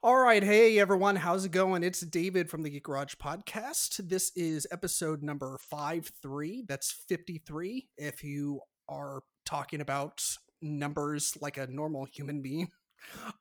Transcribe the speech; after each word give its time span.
All 0.00 0.16
right, 0.16 0.44
hey 0.44 0.78
everyone, 0.78 1.16
how's 1.16 1.44
it 1.44 1.50
going? 1.50 1.82
It's 1.82 2.02
David 2.02 2.48
from 2.48 2.62
the 2.62 2.70
Geek 2.70 2.84
Garage 2.84 3.14
podcast. 3.14 4.08
This 4.08 4.30
is 4.36 4.64
episode 4.70 5.24
number 5.24 5.58
five 5.58 6.12
three. 6.22 6.64
That's 6.68 6.92
fifty 7.08 7.38
three. 7.44 7.88
If 7.96 8.22
you 8.22 8.60
are 8.88 9.22
talking 9.44 9.80
about 9.80 10.22
numbers 10.62 11.36
like 11.40 11.56
a 11.56 11.66
normal 11.66 12.04
human 12.04 12.42
being, 12.42 12.68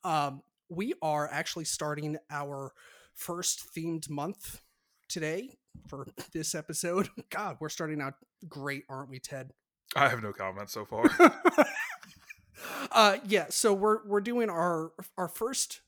um, 0.03 0.41
we 0.67 0.95
are 0.99 1.29
actually 1.31 1.65
starting 1.65 2.17
our 2.31 2.71
first 3.13 3.67
themed 3.75 4.09
month 4.09 4.61
today 5.09 5.59
for 5.87 6.07
this 6.33 6.55
episode. 6.55 7.07
God, 7.29 7.57
we're 7.59 7.69
starting 7.69 8.01
out 8.01 8.15
great, 8.49 8.81
aren't 8.89 9.11
we, 9.11 9.19
Ted? 9.19 9.51
I 9.95 10.09
have 10.09 10.23
no 10.23 10.33
comment 10.33 10.71
so 10.71 10.85
far. 10.85 11.05
uh, 12.91 13.17
yeah, 13.27 13.45
so 13.49 13.75
we're 13.75 14.03
we're 14.07 14.21
doing 14.21 14.49
our 14.49 14.91
our 15.19 15.27
first 15.27 15.81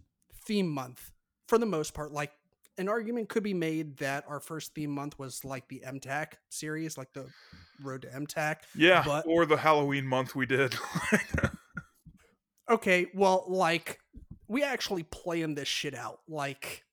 theme 0.49 0.67
month 0.67 1.11
for 1.47 1.57
the 1.59 1.65
most 1.67 1.93
part. 1.93 2.11
Like 2.11 2.31
an 2.79 2.89
argument 2.89 3.29
could 3.29 3.43
be 3.43 3.53
made 3.53 3.97
that 3.97 4.23
our 4.27 4.39
first 4.39 4.73
theme 4.73 4.89
month 4.89 5.19
was 5.19 5.45
like 5.45 5.67
the 5.67 5.83
MTAC 5.85 6.33
series, 6.49 6.97
like 6.97 7.13
the 7.13 7.27
Road 7.83 8.01
to 8.01 8.07
MTAC. 8.09 8.55
yeah, 8.75 9.03
But- 9.05 9.25
or 9.27 9.45
the 9.45 9.57
Halloween 9.57 10.05
month 10.07 10.35
we 10.35 10.45
did. 10.45 10.75
Okay, 12.69 13.07
well, 13.15 13.45
like 13.47 13.99
we 14.47 14.63
actually 14.63 15.01
plan 15.03 15.55
this 15.55 15.67
shit 15.67 15.95
out 15.95 16.19
like 16.27 16.83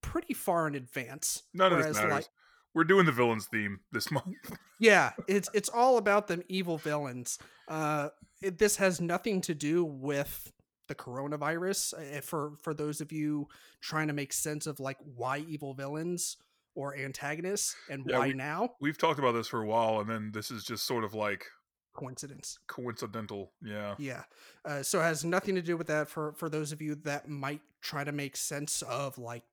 pretty 0.00 0.32
far 0.32 0.68
in 0.68 0.76
advance. 0.76 1.42
None 1.52 1.72
of 1.72 1.82
this 1.82 1.96
matters. 1.96 2.12
like- 2.12 2.26
We're 2.72 2.84
doing 2.84 3.04
the 3.06 3.12
villains 3.12 3.46
theme 3.46 3.80
this 3.92 4.10
month. 4.10 4.26
Yeah, 4.80 5.12
it's 5.28 5.48
it's 5.54 5.68
all 5.68 5.98
about 5.98 6.26
them 6.26 6.42
evil 6.48 6.78
villains. 6.78 7.38
Uh, 7.68 8.08
it, 8.42 8.58
this 8.58 8.76
has 8.76 9.00
nothing 9.00 9.40
to 9.42 9.54
do 9.54 9.84
with 9.84 10.52
the 10.88 10.94
coronavirus. 10.94 11.94
Uh, 11.94 12.20
For 12.20 12.52
for 12.62 12.74
those 12.74 13.00
of 13.00 13.12
you 13.12 13.48
trying 13.80 14.08
to 14.08 14.12
make 14.14 14.32
sense 14.32 14.66
of 14.66 14.80
like 14.80 14.98
why 15.16 15.38
evil 15.38 15.74
villains 15.74 16.36
or 16.74 16.96
antagonists 16.96 17.76
and 17.88 18.04
Yeah, 18.06 18.18
why 18.18 18.28
we- 18.28 18.34
now 18.34 18.70
We've 18.80 18.98
talked 18.98 19.18
about 19.18 19.32
this 19.32 19.48
for 19.48 19.62
a 19.62 19.66
while, 19.66 20.00
and 20.00 20.08
then 20.10 20.30
this 20.32 20.50
is 20.50 20.64
just 20.64 20.86
sort 20.86 21.04
of 21.04 21.14
like 21.14 21.46
coincidence. 21.94 22.58
coincidental. 22.66 23.52
Yeah. 23.62 23.94
Yeah, 23.98 24.24
uh, 24.64 24.82
so 24.82 25.00
it 25.00 25.04
has 25.04 25.24
nothing 25.24 25.54
to 25.54 25.62
do 25.62 25.76
with 25.76 25.86
that. 25.86 26.08
For 26.08 26.32
for 26.34 26.48
those 26.48 26.72
of 26.72 26.82
you 26.82 26.96
that 26.96 27.28
might 27.28 27.62
try 27.80 28.02
to 28.04 28.12
make 28.12 28.36
sense 28.36 28.82
of 28.82 29.16
like 29.18 29.44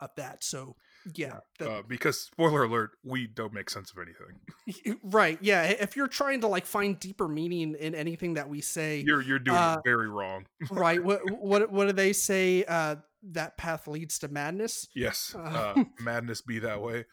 of 0.00 0.10
that. 0.16 0.42
So 0.44 0.76
yeah, 1.14 1.40
the- 1.58 1.70
Uh, 1.70 1.82
because 1.82 2.20
spoiler 2.20 2.64
alert, 2.64 2.90
we 3.04 3.26
don't 3.26 3.52
make 3.52 3.70
sense 3.70 3.92
of 3.92 3.98
anything. 3.98 4.98
right. 5.04 5.38
Yeah, 5.40 5.64
if 5.64 5.96
you're 5.96 6.08
trying 6.08 6.40
to 6.42 6.46
like 6.46 6.66
find 6.66 6.98
deeper 6.98 7.28
meaning 7.28 7.74
in 7.78 7.94
anything 7.94 8.34
that 8.34 8.48
we 8.48 8.60
say, 8.60 9.02
You're 9.06 9.22
you're 9.22 9.38
doing 9.38 9.56
Uh, 9.56 9.76
it 9.84 9.88
very 9.88 10.08
wrong. 10.08 10.46
right 10.70 11.02
what 11.04 11.20
what 11.30 11.70
what 11.72 11.86
do 11.86 11.92
they 11.92 12.12
say 12.12 12.64
uh 12.64 12.96
that 13.32 13.56
path 13.58 13.86
leads 13.86 14.18
to 14.20 14.28
madness 14.28 14.88
Yes. 14.94 15.34
Uh, 15.36 15.40
Uh, 15.76 15.84
madness 16.00 16.40
be 16.42 16.58
that 16.60 16.80
way. 16.80 17.04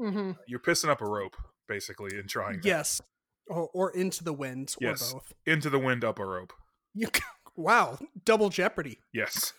mm-hmm. 0.00 0.32
You're 0.48 0.60
pissing 0.60 0.88
up 0.88 1.00
a 1.00 1.06
rope, 1.06 1.36
basically, 1.68 2.16
in 2.18 2.26
trying 2.26 2.56
that. 2.60 2.64
yes 2.64 3.00
or, 3.46 3.68
or 3.74 3.90
into 3.90 4.24
the 4.24 4.32
wind 4.32 4.74
Yes. 4.80 5.12
or 5.12 5.18
both 5.20 5.32
Into 5.46 5.70
the 5.70 5.78
wind 5.78 6.02
up 6.04 6.18
a 6.18 6.24
rope. 6.24 6.52
you, 6.94 7.08
wow 7.56 7.98
double 8.24 8.48
jeopardy 8.48 8.98
Yes. 9.12 9.52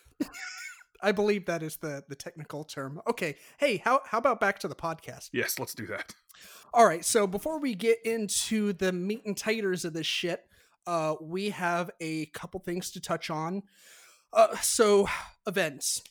I 1.01 1.11
believe 1.11 1.45
that 1.45 1.63
is 1.63 1.77
the 1.77 2.03
the 2.09 2.15
technical 2.15 2.63
term. 2.63 3.01
Okay 3.07 3.35
hey 3.57 3.77
how 3.77 4.01
how 4.05 4.17
about 4.17 4.39
back 4.39 4.59
to 4.59 4.67
the 4.67 4.75
podcast? 4.75 5.29
Yes, 5.33 5.59
let's 5.59 5.73
do 5.73 5.85
that. 5.87 6.13
all 6.73 6.85
right 6.85 7.05
so 7.05 7.27
before 7.27 7.59
we 7.59 7.75
get 7.75 7.97
into 8.05 8.73
the 8.73 8.91
meat 8.91 9.23
and 9.25 9.37
taters 9.37 9.85
of 9.85 9.93
this 9.93 10.07
shit 10.07 10.41
uh 10.87 11.15
we 11.21 11.49
have 11.49 11.89
a 11.99 12.25
couple 12.27 12.59
things 12.59 12.91
to 12.91 12.99
touch 13.01 13.29
on. 13.29 13.63
Uh 14.33 14.55
so 14.57 15.07
events. 15.47 16.01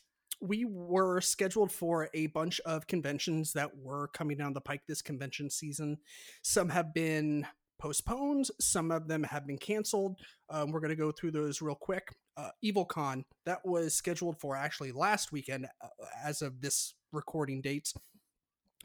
We 0.41 0.65
were 0.65 1.21
scheduled 1.21 1.71
for 1.71 2.09
a 2.13 2.27
bunch 2.27 2.59
of 2.65 2.87
conventions 2.87 3.53
that 3.53 3.71
were 3.77 4.09
coming 4.09 4.37
down 4.37 4.53
the 4.53 4.61
pike 4.61 4.81
this 4.87 5.01
convention 5.01 5.49
season. 5.49 5.97
Some 6.41 6.69
have 6.69 6.93
been 6.93 7.47
postponed 7.77 8.47
some 8.59 8.91
of 8.91 9.07
them 9.07 9.23
have 9.23 9.45
been 9.45 9.57
canceled 9.57 10.19
um, 10.49 10.71
we're 10.71 10.79
going 10.79 10.89
to 10.89 10.95
go 10.95 11.11
through 11.11 11.31
those 11.31 11.61
real 11.61 11.75
quick 11.75 12.15
uh, 12.37 12.49
evilcon 12.63 13.23
that 13.45 13.59
was 13.65 13.93
scheduled 13.93 14.39
for 14.39 14.55
actually 14.55 14.91
last 14.91 15.31
weekend 15.31 15.65
uh, 15.81 15.87
as 16.23 16.41
of 16.41 16.61
this 16.61 16.93
recording 17.11 17.61
date 17.61 17.93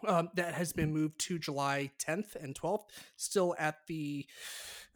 um, 0.06 0.28
that 0.34 0.54
has 0.54 0.72
been 0.72 0.92
moved 0.92 1.18
to 1.20 1.38
July 1.38 1.90
10th 2.06 2.34
and 2.42 2.54
12th. 2.58 2.84
Still 3.16 3.54
at 3.58 3.76
the 3.86 4.24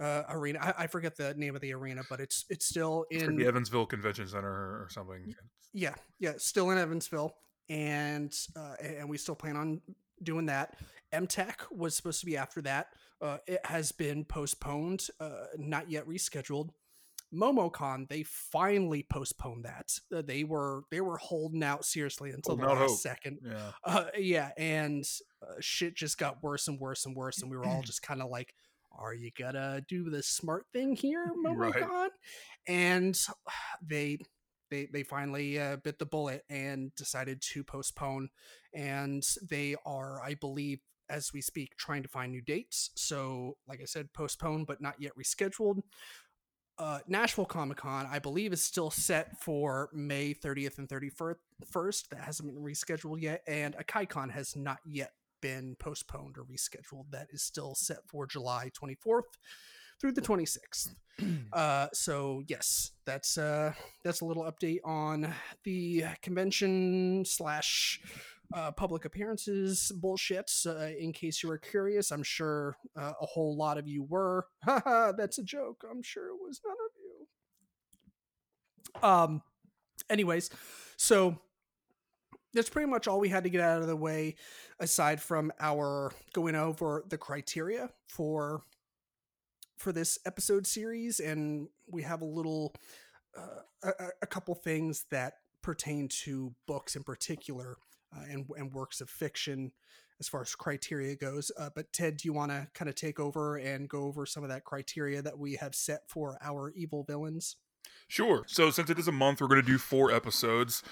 uh, 0.01 0.23
arena. 0.31 0.59
I, 0.63 0.85
I 0.85 0.87
forget 0.87 1.17
the 1.17 1.35
name 1.35 1.55
of 1.55 1.61
the 1.61 1.75
arena, 1.75 2.03
but 2.09 2.21
it's 2.21 2.45
it's 2.49 2.67
still 2.67 3.05
It's 3.11 3.23
in 3.23 3.37
the 3.37 3.47
Evansville 3.47 3.87
Convention 3.87 4.27
Center 4.27 4.49
or 4.49 4.89
something. 4.91 5.35
yeah 5.73 5.95
yeah 6.19 6.33
still 6.39 6.71
in 6.71 6.79
Evansville, 6.79 7.35
and 7.69 8.33
uh, 8.57 8.75
and 8.83 9.09
we 9.09 9.19
still 9.19 9.35
plan 9.35 9.57
on 9.57 9.81
doing 10.25 10.47
that. 10.47 10.77
MTAC 11.13 11.55
was 11.71 11.95
supposed 11.95 12.21
to 12.21 12.27
be 12.27 12.37
after 12.37 12.61
that. 12.63 12.89
Uh, 13.21 13.39
it 13.47 13.65
has 13.65 13.93
been 13.93 14.25
postponed, 14.25 15.07
uh, 15.21 15.45
not 15.57 15.89
yet 15.91 16.07
rescheduled. 16.07 16.71
MomoCon, 17.33 18.09
they 18.09 18.23
finally 18.23 19.07
postponed 19.11 19.65
that. 19.65 19.99
Uh, 20.15 20.23
they 20.23 20.45
were 20.45 20.83
they 20.91 21.01
were 21.01 21.17
holding 21.17 21.63
out 21.65 21.85
seriously 21.85 22.31
until 22.31 22.57
the 22.57 22.67
last 22.67 22.79
hope. 22.79 22.99
second. 22.99 23.39
Yeah. 23.45 23.71
Uh, 23.83 24.05
yeah, 24.17 24.51
and 24.57 25.05
uh, 25.43 25.55
shit 25.61 25.97
just 25.97 26.17
got 26.19 26.43
worse 26.43 26.69
and 26.69 26.79
worse 26.79 27.07
and 27.07 27.17
worse, 27.17 27.43
and 27.43 27.51
we 27.51 27.57
were 27.57 27.67
all 27.67 27.83
just 27.87 28.03
kind 28.03 28.23
of 28.23 28.31
like, 28.31 28.55
"Are 28.97 29.15
you 29.15 29.31
gonna 29.37 29.83
do 29.89 30.11
the 30.11 30.23
smart 30.23 30.67
thing 30.73 30.95
here, 30.95 31.27
Right. 31.45 31.75
MomoCon?" 31.75 32.09
And 32.69 33.19
they 33.85 34.19
they 34.75 34.87
they 34.93 35.03
finally 35.03 35.59
uh, 35.59 35.77
bit 35.77 35.99
the 35.99 36.07
bullet 36.07 36.45
and 36.51 36.95
decided 36.95 37.41
to 37.53 37.63
postpone, 37.63 38.29
and 38.75 39.25
they 39.49 39.77
are, 39.87 40.23
I 40.23 40.35
believe, 40.35 40.81
as 41.09 41.33
we 41.33 41.41
speak, 41.41 41.77
trying 41.77 42.03
to 42.03 42.09
find 42.09 42.33
new 42.33 42.43
dates. 42.43 42.91
So, 42.97 43.57
like 43.69 43.81
I 43.81 43.87
said, 43.87 44.13
postponed 44.13 44.67
but 44.67 44.81
not 44.81 44.97
yet 44.99 45.13
rescheduled. 45.19 45.83
Uh, 46.77 46.99
Nashville 47.07 47.45
Comic 47.45 47.77
Con, 47.77 48.09
I 48.11 48.19
believe, 48.19 48.53
is 48.53 48.63
still 48.63 48.91
set 48.91 49.41
for 49.41 49.91
May 49.93 50.35
30th 50.35 50.79
and 50.79 50.89
31st. 50.89 52.09
That 52.09 52.21
hasn't 52.21 52.53
been 52.53 52.65
rescheduled 52.65 53.23
yet. 53.23 53.43
And 53.47 53.77
a 53.77 53.85
AkaiCon 53.85 54.33
has 54.33 54.57
not 54.57 54.79
yet 54.85 55.13
been 55.41 55.77
postponed 55.79 56.37
or 56.37 56.43
rescheduled. 56.43 57.13
That 57.13 57.29
is 57.31 57.43
still 57.43 57.77
set 57.77 57.99
for 58.09 58.27
July 58.27 58.73
24th 58.77 59.21
through 60.01 60.13
the 60.13 60.23
26th. 60.23 60.95
Uh, 61.53 61.87
so 61.93 62.43
yes, 62.49 62.91
that's 63.07 63.39
uh, 63.39 63.73
that's 64.03 64.21
a 64.21 64.25
little 64.25 64.43
update 64.45 64.81
on 64.85 65.33
the 65.63 66.05
convention 66.23 67.25
slash 67.25 68.01
uh, 68.53 68.73
public 68.73 69.05
appearances 69.05 69.93
bullshit. 69.95 70.51
Uh, 70.67 70.89
in 70.99 71.13
case 71.13 71.43
you 71.43 71.49
were 71.49 71.59
curious, 71.59 72.11
I'm 72.11 72.23
sure 72.23 72.77
uh, 72.97 73.13
a 73.21 73.27
whole 73.27 73.57
lot 73.57 73.79
of 73.79 73.87
you 73.87 74.03
were. 74.03 74.47
That's 74.67 75.39
a 75.39 75.45
joke. 75.45 75.85
I'm 75.89 76.03
sure 76.03 76.27
it 76.29 76.39
was 76.41 76.61
none 76.67 76.77
of 76.87 76.93
you. 79.03 79.09
Um. 79.09 79.43
Anyways, 80.11 80.51
so 80.97 81.39
that's 82.53 82.69
pretty 82.69 82.91
much 82.91 83.09
all 83.09 83.21
we 83.21 83.29
had 83.29 83.45
to 83.45 83.51
get 83.51 83.61
out 83.61 83.81
of 83.81 83.89
the 83.89 83.97
way, 83.97 84.37
aside 84.79 85.21
from 85.21 85.53
our 85.61 86.13
going 86.33 86.55
over 86.55 87.05
the 87.09 87.17
criteria 87.17 87.91
for 88.09 88.63
for 89.77 89.93
this 89.93 90.19
episode 90.27 90.67
series, 90.67 91.21
and 91.21 91.69
we 91.87 92.03
have 92.03 92.23
a 92.23 92.27
little 92.27 92.75
uh, 93.37 93.91
a, 93.99 94.09
a 94.23 94.27
couple 94.27 94.55
things 94.55 95.07
that 95.11 95.35
pertain 95.63 96.09
to 96.09 96.55
books 96.67 96.95
in 96.95 97.03
particular 97.03 97.77
uh, 98.15 98.25
and 98.31 98.47
and 98.57 98.73
works 98.73 99.01
of 99.01 99.09
fiction 99.11 99.73
as 100.21 100.29
far 100.29 100.43
as 100.43 100.55
criteria 100.55 101.17
goes. 101.17 101.51
Uh, 101.59 101.71
but 101.75 101.93
Ted, 101.93 102.19
do 102.19 102.29
you 102.29 102.33
want 102.33 102.51
to 102.53 102.69
kind 102.75 102.89
of 102.89 102.95
take 102.95 103.19
over 103.19 103.57
and 103.57 103.89
go 103.89 104.05
over 104.05 104.27
some 104.27 104.43
of 104.43 104.49
that 104.49 104.65
criteria 104.65 105.23
that 105.23 105.39
we 105.39 105.57
have 105.57 105.75
set 105.75 106.09
for 106.09 106.39
our 106.41 106.73
evil 106.77 107.05
villains? 107.05 107.57
Sure. 108.09 108.45
So 108.47 108.71
since 108.71 108.91
it 108.91 108.99
is 108.99 109.09
a 109.09 109.13
month, 109.13 109.41
we're 109.41 109.49
going 109.49 109.61
to 109.61 109.67
do 109.67 109.79
four 109.79 110.13
episodes, 110.13 110.83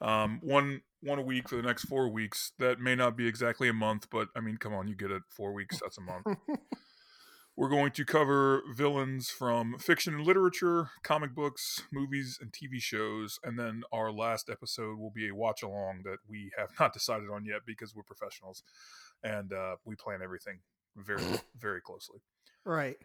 um, 0.00 0.40
one 0.42 0.82
one 1.02 1.18
a 1.18 1.22
week 1.22 1.48
for 1.48 1.56
the 1.56 1.62
next 1.62 1.84
four 1.84 2.08
weeks. 2.08 2.52
That 2.58 2.80
may 2.80 2.94
not 2.94 3.16
be 3.16 3.26
exactly 3.26 3.68
a 3.68 3.72
month, 3.72 4.08
but 4.10 4.28
I 4.36 4.40
mean, 4.40 4.56
come 4.56 4.74
on, 4.74 4.88
you 4.88 4.94
get 4.94 5.10
it. 5.10 5.22
Four 5.28 5.52
weeks, 5.52 5.80
that's 5.80 5.98
a 5.98 6.00
month. 6.00 6.26
We're 7.56 7.70
going 7.70 7.92
to 7.92 8.04
cover 8.04 8.62
villains 8.74 9.30
from 9.30 9.78
fiction 9.78 10.14
and 10.14 10.26
literature, 10.26 10.90
comic 11.02 11.34
books, 11.34 11.82
movies, 11.90 12.38
and 12.40 12.52
TV 12.52 12.80
shows. 12.80 13.38
And 13.42 13.58
then 13.58 13.82
our 13.92 14.12
last 14.12 14.50
episode 14.50 14.98
will 14.98 15.10
be 15.10 15.28
a 15.28 15.34
watch 15.34 15.62
along 15.62 16.02
that 16.04 16.18
we 16.28 16.50
have 16.58 16.70
not 16.78 16.92
decided 16.94 17.30
on 17.30 17.46
yet 17.46 17.60
because 17.66 17.94
we're 17.94 18.02
professionals 18.02 18.62
and 19.24 19.52
uh, 19.54 19.76
we 19.86 19.94
plan 19.96 20.20
everything 20.22 20.58
very, 20.96 21.22
very 21.58 21.80
closely. 21.80 22.20
right. 22.64 22.96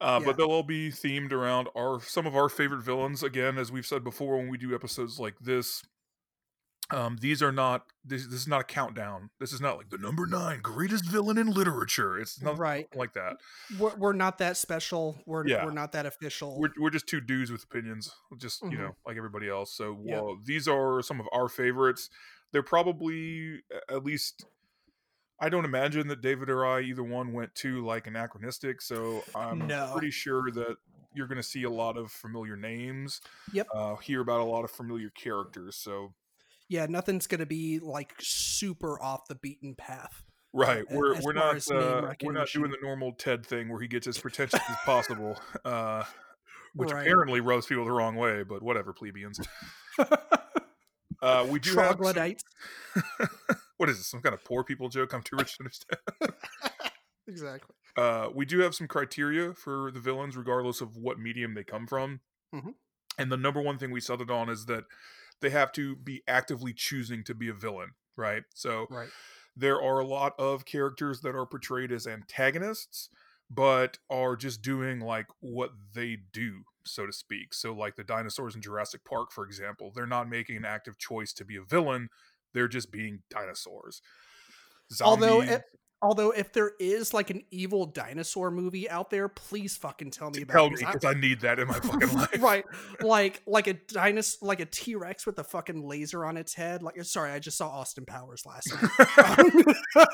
Uh, 0.00 0.18
Yeah. 0.20 0.26
But 0.26 0.36
they'll 0.36 0.52
all 0.52 0.62
be 0.62 0.90
themed 0.90 1.32
around 1.32 1.68
our 1.74 2.00
some 2.00 2.26
of 2.26 2.36
our 2.36 2.48
favorite 2.50 2.82
villains. 2.82 3.22
Again, 3.22 3.56
as 3.56 3.72
we've 3.72 3.86
said 3.86 4.04
before, 4.04 4.36
when 4.36 4.48
we 4.48 4.58
do 4.58 4.74
episodes 4.74 5.18
like 5.18 5.38
this, 5.40 5.82
Um, 6.90 7.16
these 7.20 7.42
are 7.42 7.50
not 7.50 7.86
this, 8.04 8.24
this 8.26 8.40
is 8.42 8.46
not 8.48 8.60
a 8.60 8.64
countdown. 8.64 9.30
This 9.40 9.52
is 9.52 9.60
not 9.60 9.76
like 9.76 9.90
the 9.90 9.98
number 9.98 10.26
nine 10.26 10.60
greatest 10.62 11.04
villain 11.04 11.36
in 11.38 11.48
literature. 11.50 12.18
It's 12.18 12.40
not 12.40 12.58
right 12.58 12.86
like 12.94 13.12
that. 13.14 13.36
We're, 13.78 13.94
we're 13.96 14.12
not 14.12 14.38
that 14.38 14.56
special. 14.56 15.18
We're 15.26 15.46
Yeah. 15.48 15.64
we're 15.64 15.72
not 15.72 15.90
that 15.92 16.06
official. 16.06 16.58
We're, 16.60 16.70
we're 16.78 16.90
just 16.90 17.08
two 17.08 17.20
dudes 17.20 17.50
with 17.50 17.64
opinions, 17.64 18.14
just 18.38 18.62
you 18.62 18.70
Mhm. 18.70 18.78
know, 18.78 18.96
like 19.04 19.16
everybody 19.16 19.48
else. 19.48 19.72
So 19.74 20.00
Yep. 20.04 20.22
well, 20.22 20.38
these 20.44 20.68
are 20.68 21.02
some 21.02 21.18
of 21.20 21.26
our 21.32 21.48
favorites. 21.48 22.08
They're 22.52 22.62
probably 22.62 23.62
at 23.90 24.04
least. 24.04 24.44
I 25.40 25.48
don't 25.50 25.64
imagine 25.66 26.08
that 26.08 26.22
David 26.22 26.48
or 26.48 26.64
I 26.64 26.80
either 26.82 27.02
one 27.02 27.32
went 27.32 27.54
to 27.56 27.84
like 27.84 28.06
anachronistic, 28.06 28.80
so 28.80 29.22
I'm 29.34 29.66
No. 29.66 29.90
pretty 29.92 30.10
sure 30.10 30.50
that 30.52 30.76
you're 31.12 31.26
going 31.26 31.36
to 31.36 31.42
see 31.42 31.64
a 31.64 31.70
lot 31.70 31.96
of 31.98 32.10
familiar 32.12 32.56
names. 32.56 33.20
Yep. 33.52 33.66
Uh, 33.74 33.96
hear 33.96 34.20
about 34.20 34.40
a 34.40 34.44
lot 34.44 34.64
of 34.64 34.70
familiar 34.70 35.10
characters. 35.10 35.76
So 35.76 36.14
yeah, 36.68 36.86
nothing's 36.86 37.26
gonna 37.26 37.46
be 37.46 37.78
like 37.78 38.14
super 38.20 39.00
off 39.02 39.26
the 39.28 39.34
beaten 39.36 39.74
path. 39.74 40.22
Right, 40.52 40.84
we're 40.90 41.20
we're 41.20 41.32
not 41.34 41.56
uh, 41.70 42.12
we're 42.22 42.32
not 42.32 42.48
doing 42.48 42.70
the 42.70 42.78
normal 42.82 43.12
Ted 43.12 43.44
thing 43.44 43.68
where 43.68 43.80
he 43.80 43.88
gets 43.88 44.06
as 44.06 44.16
pretentious 44.18 44.60
as 44.68 44.76
possible, 44.84 45.36
uh, 45.64 46.04
which 46.74 46.90
Right. 46.90 47.02
apparently 47.02 47.40
rubs 47.40 47.66
people 47.66 47.84
the 47.84 47.92
wrong 47.92 48.16
way. 48.16 48.42
But 48.42 48.62
whatever, 48.62 48.92
plebeians. 48.92 49.40
Uh, 51.22 51.46
we 51.48 51.58
do 51.58 51.74
have 51.76 51.96
some- 51.98 52.34
what 53.78 53.88
is 53.88 53.96
this? 53.96 54.06
Some 54.06 54.20
kind 54.20 54.34
of 54.34 54.44
poor 54.44 54.62
people 54.62 54.90
joke? 54.90 55.14
I'm 55.14 55.22
too 55.22 55.36
rich 55.36 55.56
to 55.56 55.62
understand. 55.64 56.34
Exactly. 57.26 57.74
Uh, 57.96 58.28
we 58.34 58.44
do 58.44 58.60
have 58.60 58.74
some 58.74 58.86
criteria 58.86 59.54
for 59.54 59.90
the 59.90 59.98
villains, 59.98 60.36
regardless 60.36 60.80
of 60.82 60.96
what 60.96 61.18
medium 61.18 61.54
they 61.54 61.64
come 61.64 61.86
from. 61.86 62.20
Mhm. 62.54 62.74
And 63.18 63.32
the 63.32 63.36
number 63.38 63.60
one 63.62 63.78
thing 63.78 63.90
we 63.90 64.00
settled 64.00 64.30
on 64.30 64.50
is 64.50 64.66
that 64.66 64.84
they 65.40 65.50
have 65.50 65.72
to 65.72 65.96
be 65.96 66.22
actively 66.28 66.72
choosing 66.74 67.24
to 67.24 67.34
be 67.34 67.48
a 67.48 67.54
villain, 67.54 67.92
right? 68.16 68.44
So 68.54 68.88
Right. 68.88 69.12
there 69.54 69.80
are 69.80 70.00
a 70.00 70.06
lot 70.06 70.34
of 70.38 70.64
characters 70.64 71.20
that 71.22 71.34
are 71.34 71.46
portrayed 71.46 71.92
as 71.92 72.06
antagonists 72.06 73.08
but 73.48 73.98
are 74.10 74.34
just 74.36 74.60
doing 74.60 74.98
like 75.00 75.26
what 75.40 75.70
they 75.94 76.16
do 76.32 76.64
so 76.84 77.06
to 77.06 77.12
speak 77.12 77.54
so 77.54 77.72
like 77.72 77.94
the 77.94 78.02
dinosaurs 78.04 78.56
in 78.56 78.60
jurassic 78.62 79.04
park 79.04 79.30
for 79.30 79.44
example 79.44 79.92
they're 79.94 80.06
not 80.06 80.28
making 80.28 80.56
an 80.56 80.64
active 80.64 80.98
choice 80.98 81.32
to 81.32 81.44
be 81.44 81.56
a 81.56 81.62
villain 81.62 82.08
they're 82.54 82.68
just 82.68 82.90
being 82.90 83.22
dinosaurs 83.30 84.02
Although 85.02 85.42
eh, 85.42 85.56
it, 85.56 85.62
although 86.02 86.30
if 86.30 86.52
there 86.52 86.72
is 86.78 87.12
like 87.14 87.30
an 87.30 87.42
evil 87.50 87.86
dinosaur 87.86 88.50
movie 88.50 88.88
out 88.88 89.10
there, 89.10 89.28
please 89.28 89.76
fucking 89.76 90.10
tell 90.10 90.30
me 90.30 90.42
about 90.42 90.52
tell 90.54 90.66
it, 90.66 90.70
me 90.72 90.76
'cause 90.78 90.84
I- 90.86 90.92
because 90.92 91.14
I 91.16 91.20
need 91.20 91.40
that 91.40 91.58
in 91.58 91.68
my 91.68 91.80
fucking 91.80 92.12
life. 92.16 92.42
right. 92.42 92.64
Like 93.00 93.42
like 93.46 93.66
a 93.66 93.74
dinosaur 93.74 94.46
like 94.48 94.60
a 94.60 94.66
t-rex 94.66 95.26
with 95.26 95.38
a 95.38 95.44
fucking 95.44 95.82
laser 95.86 96.24
on 96.24 96.36
its 96.36 96.54
head. 96.54 96.82
Like 96.82 97.02
sorry 97.04 97.30
i 97.32 97.38
just 97.38 97.56
saw 97.58 97.68
austin 97.68 98.04
powers 98.06 98.44
last 98.46 98.70
night. 98.72 99.38
Um, 99.96 100.06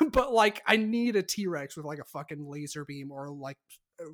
but 0.12 0.32
like 0.32 0.62
i 0.66 0.76
need 0.76 1.16
a 1.16 1.22
t-rex 1.22 1.76
with 1.76 1.86
like 1.86 1.98
a 1.98 2.04
fucking 2.04 2.44
laser 2.48 2.84
beam 2.84 3.10
or 3.12 3.30
like 3.30 3.56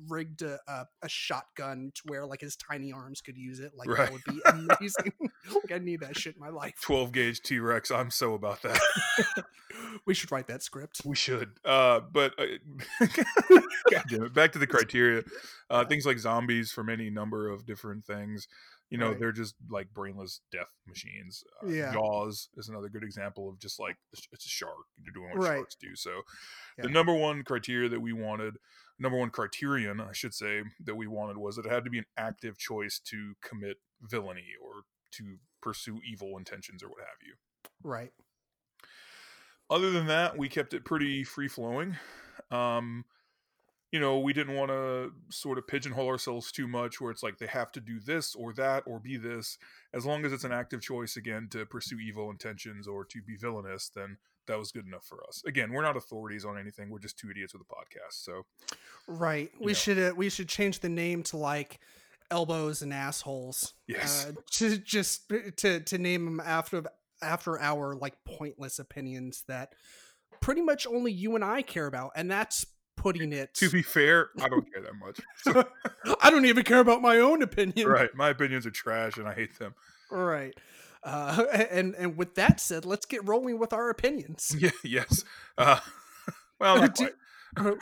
rigged 0.07 0.41
a, 0.41 0.59
a, 0.67 0.85
a 1.01 1.09
shotgun 1.09 1.91
to 1.95 2.01
where 2.05 2.25
like 2.25 2.41
his 2.41 2.55
tiny 2.55 2.91
arms 2.93 3.21
could 3.21 3.37
use 3.37 3.59
it 3.59 3.73
like 3.77 3.89
Right. 3.89 3.97
that 3.97 4.11
would 4.13 4.23
be 4.23 4.41
amazing 4.45 5.13
like 5.53 5.71
i 5.73 5.77
need 5.77 5.99
that 6.01 6.17
shit 6.17 6.35
in 6.35 6.39
my 6.41 6.49
life 6.49 6.73
12 6.81 7.11
gauge 7.11 7.41
t-rex 7.41 7.91
i'm 7.91 8.09
so 8.11 8.33
about 8.33 8.61
that 8.61 8.79
we 10.05 10.13
should 10.13 10.31
write 10.31 10.47
that 10.47 10.63
script 10.63 11.01
We 11.05 11.15
should. 11.15 11.51
Uh, 11.65 11.99
but 12.11 12.33
uh, 12.39 12.45
God 13.91 14.03
damn 14.09 14.23
it. 14.23 14.33
Back 14.33 14.51
to 14.53 14.59
the 14.59 14.67
criteria. 14.67 15.23
Uh, 15.69 15.83
things 15.85 16.05
like 16.05 16.17
zombies 16.19 16.71
from 16.71 16.89
any 16.89 17.09
number 17.09 17.49
of 17.49 17.65
different 17.65 18.05
things. 18.05 18.47
You 18.89 18.97
know, 18.97 19.09
Right. 19.09 19.19
they're 19.19 19.31
just 19.31 19.55
like 19.69 19.93
brainless 19.93 20.41
death 20.51 20.67
machines. 20.87 21.43
Uh, 21.63 21.67
Yeah. 21.67 21.91
Jaws 21.93 22.49
is 22.57 22.69
another 22.69 22.89
good 22.89 23.03
example 23.03 23.49
of 23.49 23.59
just 23.59 23.79
like 23.79 23.97
it's 24.13 24.27
it's 24.31 24.45
a 24.45 24.49
shark. 24.49 24.73
You're 25.03 25.13
doing 25.13 25.29
what 25.37 25.47
Right. 25.49 25.57
sharks 25.57 25.75
do. 25.75 25.95
So, 25.95 26.21
Yeah. 26.77 26.83
the 26.85 26.89
number 26.89 27.13
one 27.13 27.43
criteria 27.43 27.89
that 27.89 27.99
we 27.99 28.13
wanted, 28.13 28.57
number 28.99 29.17
one 29.17 29.29
criterion, 29.29 29.99
I 29.99 30.13
should 30.13 30.33
say, 30.33 30.63
that 30.83 30.95
we 30.95 31.07
wanted 31.07 31.37
was 31.37 31.55
that 31.55 31.65
it 31.65 31.71
had 31.71 31.83
to 31.85 31.89
be 31.89 31.99
an 31.99 32.05
active 32.17 32.57
choice 32.57 32.99
to 33.05 33.33
commit 33.41 33.77
villainy 34.01 34.53
or 34.61 34.83
to 35.11 35.37
pursue 35.61 35.99
evil 36.09 36.37
intentions 36.37 36.83
or 36.83 36.89
what 36.89 36.99
have 36.99 37.19
you 37.25 37.35
right 37.83 38.11
other 39.69 39.91
than 39.91 40.07
that, 40.07 40.37
we 40.37 40.49
kept 40.49 40.73
it 40.73 40.85
pretty 40.85 41.23
free 41.23 41.47
flowing. 41.47 41.97
Um, 42.51 43.05
you 43.91 43.99
know, 43.99 44.19
we 44.19 44.33
didn't 44.33 44.55
want 44.55 44.69
to 44.69 45.11
sort 45.29 45.57
of 45.57 45.67
pigeonhole 45.67 46.07
ourselves 46.07 46.51
too 46.51 46.67
much 46.67 46.99
where 46.99 47.11
it's 47.11 47.23
like 47.23 47.37
they 47.37 47.47
have 47.47 47.71
to 47.73 47.79
do 47.79 47.99
this 47.99 48.35
or 48.35 48.53
that 48.53 48.83
or 48.85 48.99
be 48.99 49.17
this. 49.17 49.57
As 49.93 50.05
long 50.05 50.25
as 50.25 50.33
it's 50.33 50.43
an 50.43 50.51
active 50.51 50.81
choice, 50.81 51.15
again, 51.15 51.47
to 51.51 51.65
pursue 51.65 51.99
evil 51.99 52.29
intentions 52.29 52.87
or 52.87 53.05
to 53.05 53.21
be 53.21 53.35
villainous, 53.35 53.89
then 53.95 54.17
that 54.47 54.57
was 54.57 54.71
good 54.71 54.85
enough 54.85 55.05
for 55.05 55.23
us. 55.27 55.41
Again, 55.45 55.71
we're 55.71 55.81
not 55.81 55.97
authorities 55.97 56.45
on 56.45 56.57
anything. 56.57 56.89
We're 56.89 56.99
just 56.99 57.17
two 57.17 57.29
idiots 57.29 57.53
with 57.53 57.61
a 57.61 57.65
podcast. 57.65 58.23
So, 58.23 58.43
right 59.07 59.51
we 59.59 59.67
know. 59.67 59.73
should 59.73 59.99
uh, 59.99 60.13
we 60.15 60.29
should 60.29 60.49
change 60.49 60.79
the 60.79 60.89
name 60.89 61.23
to 61.23 61.37
like 61.37 61.79
elbows 62.31 62.81
and 62.81 62.93
assholes 62.93 63.73
yes. 63.87 64.25
uh, 64.27 64.31
to 64.51 64.77
just 64.77 65.31
to 65.57 65.79
to 65.79 65.97
name 65.97 66.25
them 66.25 66.41
after 66.43 66.83
after 67.21 67.59
our 67.59 67.95
like 67.95 68.15
pointless 68.25 68.79
opinions 68.79 69.43
that 69.47 69.73
pretty 70.41 70.61
much 70.61 70.85
only 70.85 71.11
you 71.11 71.35
and 71.35 71.43
I 71.43 71.61
care 71.61 71.87
about, 71.87 72.11
and 72.15 72.29
that's 72.29 72.65
putting 72.97 73.33
it. 73.33 73.53
to 73.55 73.69
be 73.69 73.81
fair, 73.81 74.29
I 74.41 74.49
don't 74.49 74.71
care 74.71 74.83
that 74.83 74.95
much. 74.95 75.19
So, 75.41 76.15
I 76.21 76.29
don't 76.29 76.45
even 76.45 76.63
care 76.63 76.79
about 76.79 77.01
my 77.01 77.17
own 77.17 77.41
opinion. 77.41 77.87
right. 77.87 78.09
My 78.15 78.29
opinions 78.29 78.65
are 78.65 78.71
trash 78.71 79.17
and 79.17 79.27
I 79.27 79.33
hate 79.33 79.57
them. 79.57 79.73
Right. 80.11 80.53
Uh, 81.03 81.45
and 81.71 81.95
and 81.95 82.17
with 82.17 82.35
that 82.35 82.59
said, 82.59 82.85
let's 82.85 83.05
get 83.05 83.27
rolling 83.27 83.59
with 83.59 83.73
our 83.73 83.89
opinions. 83.89 84.55
Yeah, 84.59 84.71
yes. 84.83 85.23
Uh, 85.57 85.79
well, 86.59 86.87
do, 86.87 87.09
quite. 87.55 87.77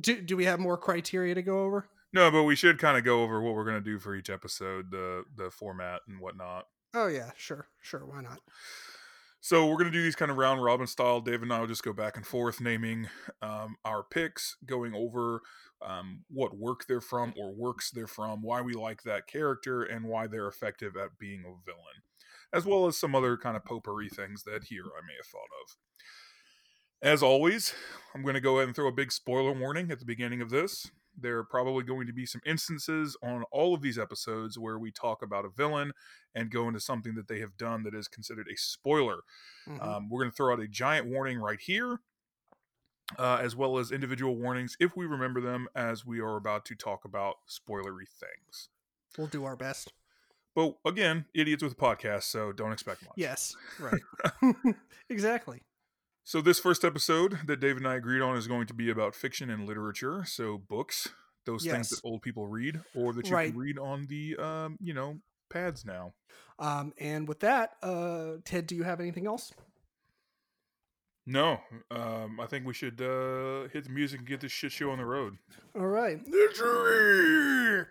do 0.00 0.20
do 0.20 0.36
we 0.36 0.44
have 0.44 0.60
more 0.60 0.76
criteria 0.76 1.34
to 1.34 1.42
go 1.42 1.64
over? 1.64 1.88
No, 2.12 2.30
but 2.30 2.42
we 2.42 2.56
should 2.56 2.78
kind 2.78 2.98
of 2.98 3.04
go 3.04 3.22
over 3.22 3.40
what 3.40 3.54
we're 3.54 3.64
going 3.64 3.82
to 3.82 3.90
do 3.90 3.98
for 3.98 4.14
each 4.14 4.30
episode, 4.30 4.90
the 4.90 5.24
the 5.36 5.50
format 5.50 6.00
and 6.08 6.20
whatnot. 6.20 6.66
Oh 6.94 7.06
yeah, 7.06 7.30
sure, 7.36 7.68
sure, 7.80 8.04
why 8.04 8.20
not? 8.20 8.40
So 9.42 9.66
we're 9.66 9.76
going 9.76 9.86
to 9.86 9.90
do 9.90 10.02
these 10.02 10.16
kind 10.16 10.30
of 10.30 10.36
round 10.36 10.62
robin 10.62 10.86
style. 10.86 11.20
David 11.20 11.42
and 11.42 11.52
I 11.52 11.60
will 11.60 11.66
just 11.66 11.82
go 11.82 11.94
back 11.94 12.16
and 12.16 12.26
forth 12.26 12.60
naming 12.60 13.08
um, 13.40 13.76
our 13.86 14.02
picks, 14.02 14.56
going 14.66 14.94
over 14.94 15.40
um, 15.80 16.24
what 16.28 16.58
work 16.58 16.84
they're 16.86 17.00
from 17.00 17.32
or 17.38 17.54
works 17.54 17.90
they're 17.90 18.06
from, 18.06 18.42
why 18.42 18.60
we 18.60 18.74
like 18.74 19.02
that 19.04 19.26
character, 19.26 19.82
and 19.82 20.04
why 20.04 20.26
they're 20.26 20.46
effective 20.46 20.94
at 20.94 21.18
being 21.18 21.40
a 21.40 21.64
villain, 21.64 22.02
as 22.52 22.64
well 22.64 22.86
as 22.86 22.96
some 22.96 23.14
other 23.14 23.36
kind 23.36 23.56
of 23.56 23.64
potpourri 23.64 24.08
things 24.08 24.42
that 24.44 24.64
here 24.64 24.84
I 24.86 25.00
may 25.06 25.14
have 25.16 25.26
thought 25.26 25.40
of. 25.64 25.76
As 27.02 27.22
always, 27.22 27.72
I'm 28.14 28.22
going 28.22 28.34
to 28.34 28.40
go 28.40 28.56
ahead 28.56 28.68
and 28.68 28.76
throw 28.76 28.88
a 28.88 28.92
big 28.92 29.10
spoiler 29.10 29.52
warning 29.52 29.90
at 29.90 29.98
the 30.00 30.04
beginning 30.04 30.42
of 30.42 30.50
this. 30.50 30.90
There 31.18 31.38
are 31.38 31.44
probably 31.44 31.82
going 31.82 32.06
to 32.06 32.12
be 32.12 32.26
some 32.26 32.42
instances 32.44 33.16
on 33.22 33.44
all 33.50 33.74
of 33.74 33.80
these 33.82 33.98
episodes 33.98 34.58
where 34.58 34.78
we 34.78 34.90
talk 34.90 35.22
about 35.22 35.44
a 35.44 35.48
villain 35.48 35.92
and 36.34 36.50
go 36.50 36.68
into 36.68 36.80
something 36.80 37.14
that 37.14 37.26
they 37.26 37.40
have 37.40 37.56
done 37.56 37.82
that 37.84 37.94
is 37.94 38.06
considered 38.06 38.48
a 38.52 38.56
spoiler. 38.56 39.20
Mhm. 39.66 39.82
Um, 39.82 40.08
we're 40.10 40.20
going 40.20 40.30
to 40.30 40.36
throw 40.36 40.52
out 40.52 40.60
a 40.60 40.68
giant 40.68 41.06
warning 41.06 41.38
right 41.38 41.58
here, 41.60 42.00
uh, 43.18 43.38
as 43.40 43.56
well 43.56 43.78
as 43.78 43.90
individual 43.90 44.36
warnings 44.36 44.76
if 44.78 44.96
we 44.96 45.06
remember 45.06 45.40
them 45.40 45.68
as 45.74 46.04
we 46.04 46.20
are 46.20 46.36
about 46.36 46.64
to 46.66 46.74
talk 46.74 47.04
about 47.04 47.36
spoilery 47.48 48.08
things. 48.08 48.68
we'll 49.18 49.26
do 49.26 49.44
our 49.44 49.56
best. 49.56 49.92
But 50.54 50.76
again, 50.84 51.26
idiots 51.34 51.62
with 51.62 51.72
a 51.72 51.76
podcast, 51.76 52.24
so 52.24 52.52
don't 52.52 52.72
expect 52.72 53.02
much. 53.02 53.12
Yes, 53.16 53.54
right. 53.78 54.00
exactly. 55.08 55.62
So 56.24 56.40
this 56.40 56.58
first 56.58 56.84
episode 56.84 57.38
that 57.46 57.60
David 57.60 57.78
and 57.78 57.88
I 57.88 57.94
agreed 57.96 58.20
on 58.20 58.36
is 58.36 58.46
going 58.46 58.66
to 58.66 58.74
be 58.74 58.90
about 58.90 59.14
fiction 59.14 59.50
and 59.50 59.66
literature, 59.66 60.24
so 60.26 60.58
books, 60.58 61.08
those 61.46 61.64
things 61.64 61.88
that 61.90 62.00
old 62.04 62.22
people 62.22 62.46
read, 62.46 62.80
or 62.94 63.12
that 63.12 63.28
you 63.28 63.34
Right. 63.34 63.50
can 63.52 63.58
read 63.58 63.78
on 63.78 64.06
the, 64.08 64.36
um, 64.36 64.76
you 64.80 64.92
know, 64.94 65.20
pads 65.48 65.84
now. 65.84 66.12
Um, 66.58 66.92
and 66.98 67.26
with 67.26 67.40
that, 67.40 67.72
uh, 67.82 68.34
Ted, 68.44 68.66
do 68.66 68.76
you 68.76 68.82
have 68.82 69.00
anything 69.00 69.26
else? 69.26 69.52
No, 71.26 71.60
um, 71.90 72.40
I 72.40 72.46
think 72.46 72.66
we 72.66 72.74
should 72.74 73.00
uh, 73.00 73.68
hit 73.72 73.84
the 73.84 73.90
music 73.90 74.18
and 74.20 74.28
get 74.28 74.40
this 74.40 74.50
shit 74.52 74.72
show 74.72 74.90
on 74.90 74.98
the 74.98 75.04
road. 75.04 75.38
All 75.76 75.86
right. 75.86 76.18
All 76.62 77.84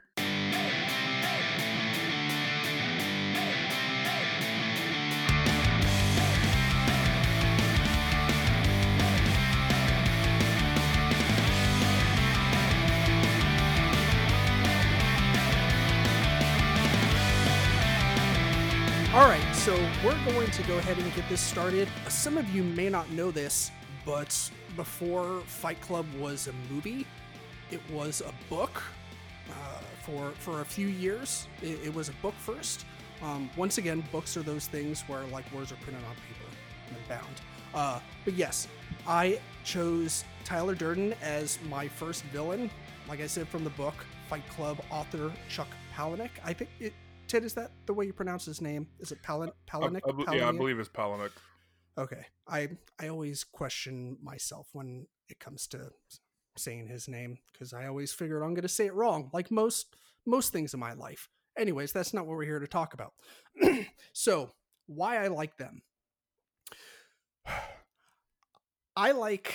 going 20.34 20.52
to 20.52 20.64
go 20.64 20.78
ahead 20.78 20.98
and 20.98 21.16
get 21.16 21.28
this 21.28 21.42
started. 21.42 21.88
Some 22.08 22.38
of 22.38 22.48
you 22.54 22.64
may 22.64 22.88
not 22.88 23.10
know 23.12 23.32
this, 23.32 23.72
but 24.06 24.52
before 24.76 25.42
Fight 25.42 25.82
Club 25.82 26.06
was 26.20 26.48
a 26.48 26.54
movie, 26.72 27.08
it 27.72 27.82
was 27.92 28.22
a 28.22 28.34
book 28.50 28.84
uh, 29.50 29.54
for 30.04 30.32
for 30.32 30.62
a 30.62 30.66
few 30.66 30.88
years. 30.88 31.48
It, 31.62 31.80
it 31.86 31.94
was 31.94 32.10
a 32.10 32.14
book 32.22 32.36
first, 32.36 32.86
Um, 33.22 33.50
once 33.58 33.78
again, 33.78 34.04
books 34.12 34.38
are 34.38 34.44
those 34.44 34.68
things 34.68 35.02
where 35.08 35.24
like 35.26 35.52
words 35.54 35.72
are 35.72 35.76
printed 35.78 36.04
on 36.06 36.16
paper 36.16 36.50
and 36.90 37.08
bound. 37.08 37.42
Uh, 37.74 38.00
but 38.26 38.34
yes, 38.34 38.68
I 39.06 39.40
chose 39.64 40.24
Tyler 40.46 40.76
Durden 40.76 41.14
as 41.22 41.60
my 41.70 41.88
first 41.88 42.24
villain. 42.26 42.70
Like 43.08 43.22
I 43.22 43.28
said 43.28 43.48
from 43.48 43.64
the 43.64 43.70
book, 43.72 43.94
Fight 44.30 44.48
Club 44.50 44.80
author 44.90 45.32
Chuck 45.50 45.68
Palahniuk. 45.96 46.30
I 46.44 46.54
think 46.54 46.70
it. 46.80 46.94
Ted, 47.30 47.46
is 47.46 47.54
that 47.54 47.72
the 47.86 47.94
way 47.94 48.06
you 48.06 48.14
pronounce 48.14 48.44
his 48.44 48.60
name? 48.60 48.88
Is 49.00 49.12
it 49.12 49.22
Palin 49.22 49.52
Palahniuk? 49.72 50.26
I, 50.28 50.32
I, 50.32 50.36
yeah, 50.36 50.50
I 50.50 50.52
believe 50.52 50.80
it's 50.80 50.90
Palahniuk. 50.90 51.30
Okay, 51.96 52.26
I 52.48 52.70
I 53.00 53.08
always 53.10 53.44
question 53.44 54.18
myself 54.24 54.68
when 54.74 55.06
it 55.30 55.40
comes 55.40 55.68
to 55.68 55.92
saying 56.58 56.88
his 56.88 57.08
name 57.08 57.38
because 57.54 57.72
I 57.72 57.86
always 57.86 58.12
figured 58.12 58.42
I'm 58.42 58.56
going 58.56 58.64
to 58.64 58.68
say 58.68 58.88
it 58.88 58.96
wrong, 58.96 59.30
like 59.32 59.52
most 59.52 59.96
most 60.26 60.52
things 60.52 60.74
in 60.74 60.80
my 60.80 60.94
life. 60.94 61.30
Anyways, 61.56 61.92
that's 61.92 62.16
not 62.16 62.26
what 62.26 62.36
we're 62.36 62.46
here 62.46 62.60
to 62.60 62.68
talk 62.68 62.96
about. 62.96 63.14
so, 64.14 64.50
why 64.88 65.24
I 65.24 65.28
like 65.28 65.56
them. 65.58 65.84
I 68.96 69.12
like 69.12 69.54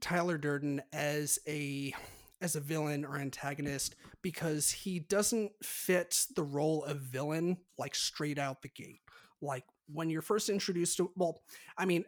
Tyler 0.00 0.38
Durden 0.38 0.80
as 0.92 1.38
a 1.46 1.92
as 2.40 2.56
a 2.56 2.60
villain 2.60 3.04
or 3.04 3.16
antagonist 3.16 3.94
because 4.22 4.70
he 4.70 4.98
doesn't 4.98 5.52
fit 5.62 6.26
the 6.34 6.42
role 6.42 6.84
of 6.84 6.98
villain 6.98 7.58
like 7.78 7.94
straight 7.94 8.38
out 8.38 8.62
the 8.62 8.68
gate. 8.68 9.00
Like 9.42 9.64
when 9.92 10.10
you're 10.10 10.22
first 10.22 10.48
introduced 10.48 10.96
to 10.98 11.10
well, 11.16 11.42
I 11.76 11.84
mean 11.84 12.04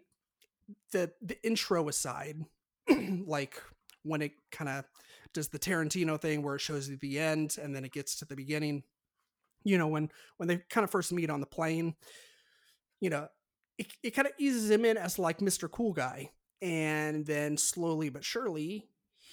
the 0.93 1.13
the 1.21 1.43
intro 1.45 1.89
aside, 1.89 2.39
like 3.27 3.61
when 4.03 4.23
it 4.23 4.33
kind 4.51 4.69
of 4.69 4.85
does 5.33 5.49
the 5.49 5.59
Tarantino 5.59 6.21
thing 6.21 6.43
where 6.43 6.57
it 6.57 6.61
shows 6.61 6.89
you 6.89 6.97
the 6.97 7.19
end 7.19 7.57
and 7.61 7.75
then 7.75 7.85
it 7.85 7.93
gets 7.93 8.17
to 8.17 8.25
the 8.25 8.37
beginning. 8.37 8.83
You 9.65 9.79
know, 9.79 9.89
when 9.89 10.11
when 10.37 10.49
they 10.49 10.59
kind 10.71 10.85
of 10.85 10.91
first 10.91 11.13
meet 11.13 11.31
on 11.31 11.41
the 11.41 11.47
plane, 11.47 11.95
you 13.01 13.11
know, 13.11 13.29
it, 13.79 13.87
it 14.03 14.11
kind 14.11 14.27
of 14.27 14.35
eases 14.39 14.71
him 14.71 14.85
in 14.85 14.97
as 14.97 15.19
like 15.19 15.39
Mr. 15.39 15.71
Cool 15.71 15.93
Guy. 15.93 16.31
And 16.61 17.27
then 17.27 17.57
slowly 17.57 18.09
but 18.09 18.25
surely, 18.25 18.89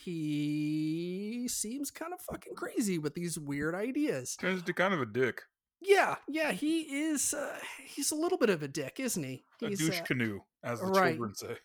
he 0.09 1.47
seems 1.47 1.91
kind 1.91 2.13
of 2.13 2.21
fucking 2.21 2.55
crazy 2.55 2.97
with 2.97 3.15
these 3.15 3.37
weird 3.37 3.75
ideas. 3.75 4.35
Turns 4.35 4.63
to 4.63 4.73
kind 4.73 4.93
of 4.93 5.01
a 5.01 5.05
dick. 5.05 5.41
Yeah, 5.81 6.15
yeah, 6.27 6.51
he 6.51 6.81
is. 6.81 7.33
Uh, 7.33 7.55
he's 7.85 8.11
a 8.11 8.15
little 8.15 8.37
bit 8.37 8.49
of 8.49 8.61
a 8.63 8.67
dick, 8.67 8.99
isn't 8.99 9.23
he? 9.23 9.43
He's, 9.59 9.79
a 9.81 9.85
douche 9.85 10.01
uh, 10.01 10.03
canoe, 10.03 10.39
as 10.63 10.81
the 10.81 10.87
right. 10.87 11.11
children 11.11 11.35
say. 11.35 11.57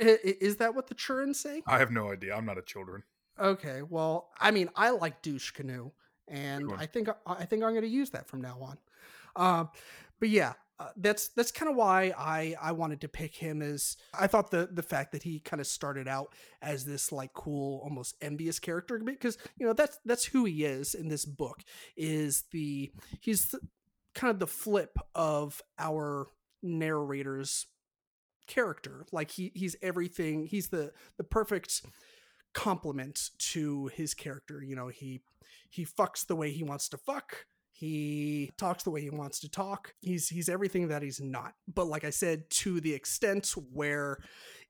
Is 0.00 0.56
that 0.56 0.74
what 0.74 0.86
the 0.86 0.94
children 0.94 1.34
say? 1.34 1.62
I 1.66 1.78
have 1.78 1.90
no 1.90 2.12
idea. 2.12 2.34
I'm 2.34 2.46
not 2.46 2.58
a 2.58 2.62
children. 2.62 3.02
Okay, 3.38 3.82
well, 3.82 4.30
I 4.40 4.50
mean, 4.50 4.70
I 4.76 4.90
like 4.90 5.20
douche 5.20 5.50
canoe, 5.50 5.90
and 6.28 6.72
I 6.78 6.86
think 6.86 7.08
I 7.26 7.44
think 7.44 7.62
I'm 7.62 7.70
going 7.70 7.82
to 7.82 7.88
use 7.88 8.10
that 8.10 8.28
from 8.28 8.40
now 8.40 8.58
on. 8.60 8.78
Uh, 9.34 9.64
but 10.18 10.30
yeah, 10.30 10.54
uh, 10.78 10.88
that's 10.96 11.28
that's 11.28 11.50
kind 11.50 11.70
of 11.70 11.76
why 11.76 12.12
I 12.18 12.54
I 12.60 12.72
wanted 12.72 13.00
to 13.00 13.08
pick 13.08 13.34
him 13.34 13.62
as 13.62 13.96
I 14.18 14.26
thought 14.26 14.50
the 14.50 14.68
the 14.70 14.82
fact 14.82 15.12
that 15.12 15.22
he 15.22 15.40
kind 15.40 15.60
of 15.60 15.66
started 15.66 16.06
out 16.06 16.34
as 16.60 16.84
this 16.84 17.10
like 17.10 17.32
cool 17.32 17.80
almost 17.82 18.14
envious 18.20 18.58
character 18.58 18.98
because 18.98 19.38
you 19.58 19.66
know 19.66 19.72
that's 19.72 19.98
that's 20.04 20.26
who 20.26 20.44
he 20.44 20.64
is 20.64 20.94
in 20.94 21.08
this 21.08 21.24
book 21.24 21.62
is 21.96 22.44
the 22.52 22.92
he's 23.20 23.46
the, 23.46 23.60
kind 24.14 24.30
of 24.30 24.38
the 24.38 24.46
flip 24.46 24.98
of 25.14 25.62
our 25.78 26.28
narrator's 26.62 27.66
character. 28.46 29.06
Like 29.12 29.30
he 29.30 29.52
he's 29.54 29.76
everything 29.80 30.46
he's 30.46 30.68
the 30.68 30.92
the 31.16 31.24
perfect 31.24 31.82
complement 32.52 33.30
to 33.38 33.88
his 33.88 34.14
character 34.14 34.62
you 34.62 34.74
know 34.74 34.88
he 34.88 35.20
he 35.68 35.84
fucks 35.84 36.26
the 36.26 36.34
way 36.34 36.50
he 36.50 36.62
wants 36.62 36.88
to 36.88 36.96
fuck 36.96 37.44
he 37.78 38.50
talks 38.56 38.84
the 38.84 38.90
way 38.90 39.02
he 39.02 39.10
wants 39.10 39.40
to 39.40 39.50
talk. 39.50 39.92
He's 40.00 40.28
he's 40.28 40.48
everything 40.48 40.88
that 40.88 41.02
he's 41.02 41.20
not. 41.20 41.52
But 41.72 41.88
like 41.88 42.04
I 42.04 42.10
said, 42.10 42.48
to 42.50 42.80
the 42.80 42.94
extent 42.94 43.52
where 43.70 44.18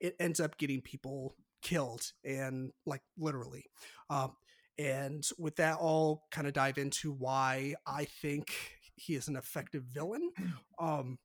it 0.01 0.17
ends 0.19 0.41
up 0.41 0.59
getting 0.59 0.81
people 0.81 1.37
killed 1.63 2.11
and 2.25 2.73
like 2.85 3.03
literally. 3.17 3.65
Um, 4.11 4.33
and 4.77 5.25
with 5.39 5.55
that, 5.57 5.79
I'll 5.81 6.25
kind 6.33 6.49
of 6.49 6.53
dive 6.53 6.79
into 6.79 7.13
why 7.13 7.75
I 7.87 8.07
think 8.23 8.53
he 8.97 9.15
is 9.15 9.29
an 9.29 9.37
effective 9.37 9.85
villain. 9.85 10.31
Um, 10.79 11.19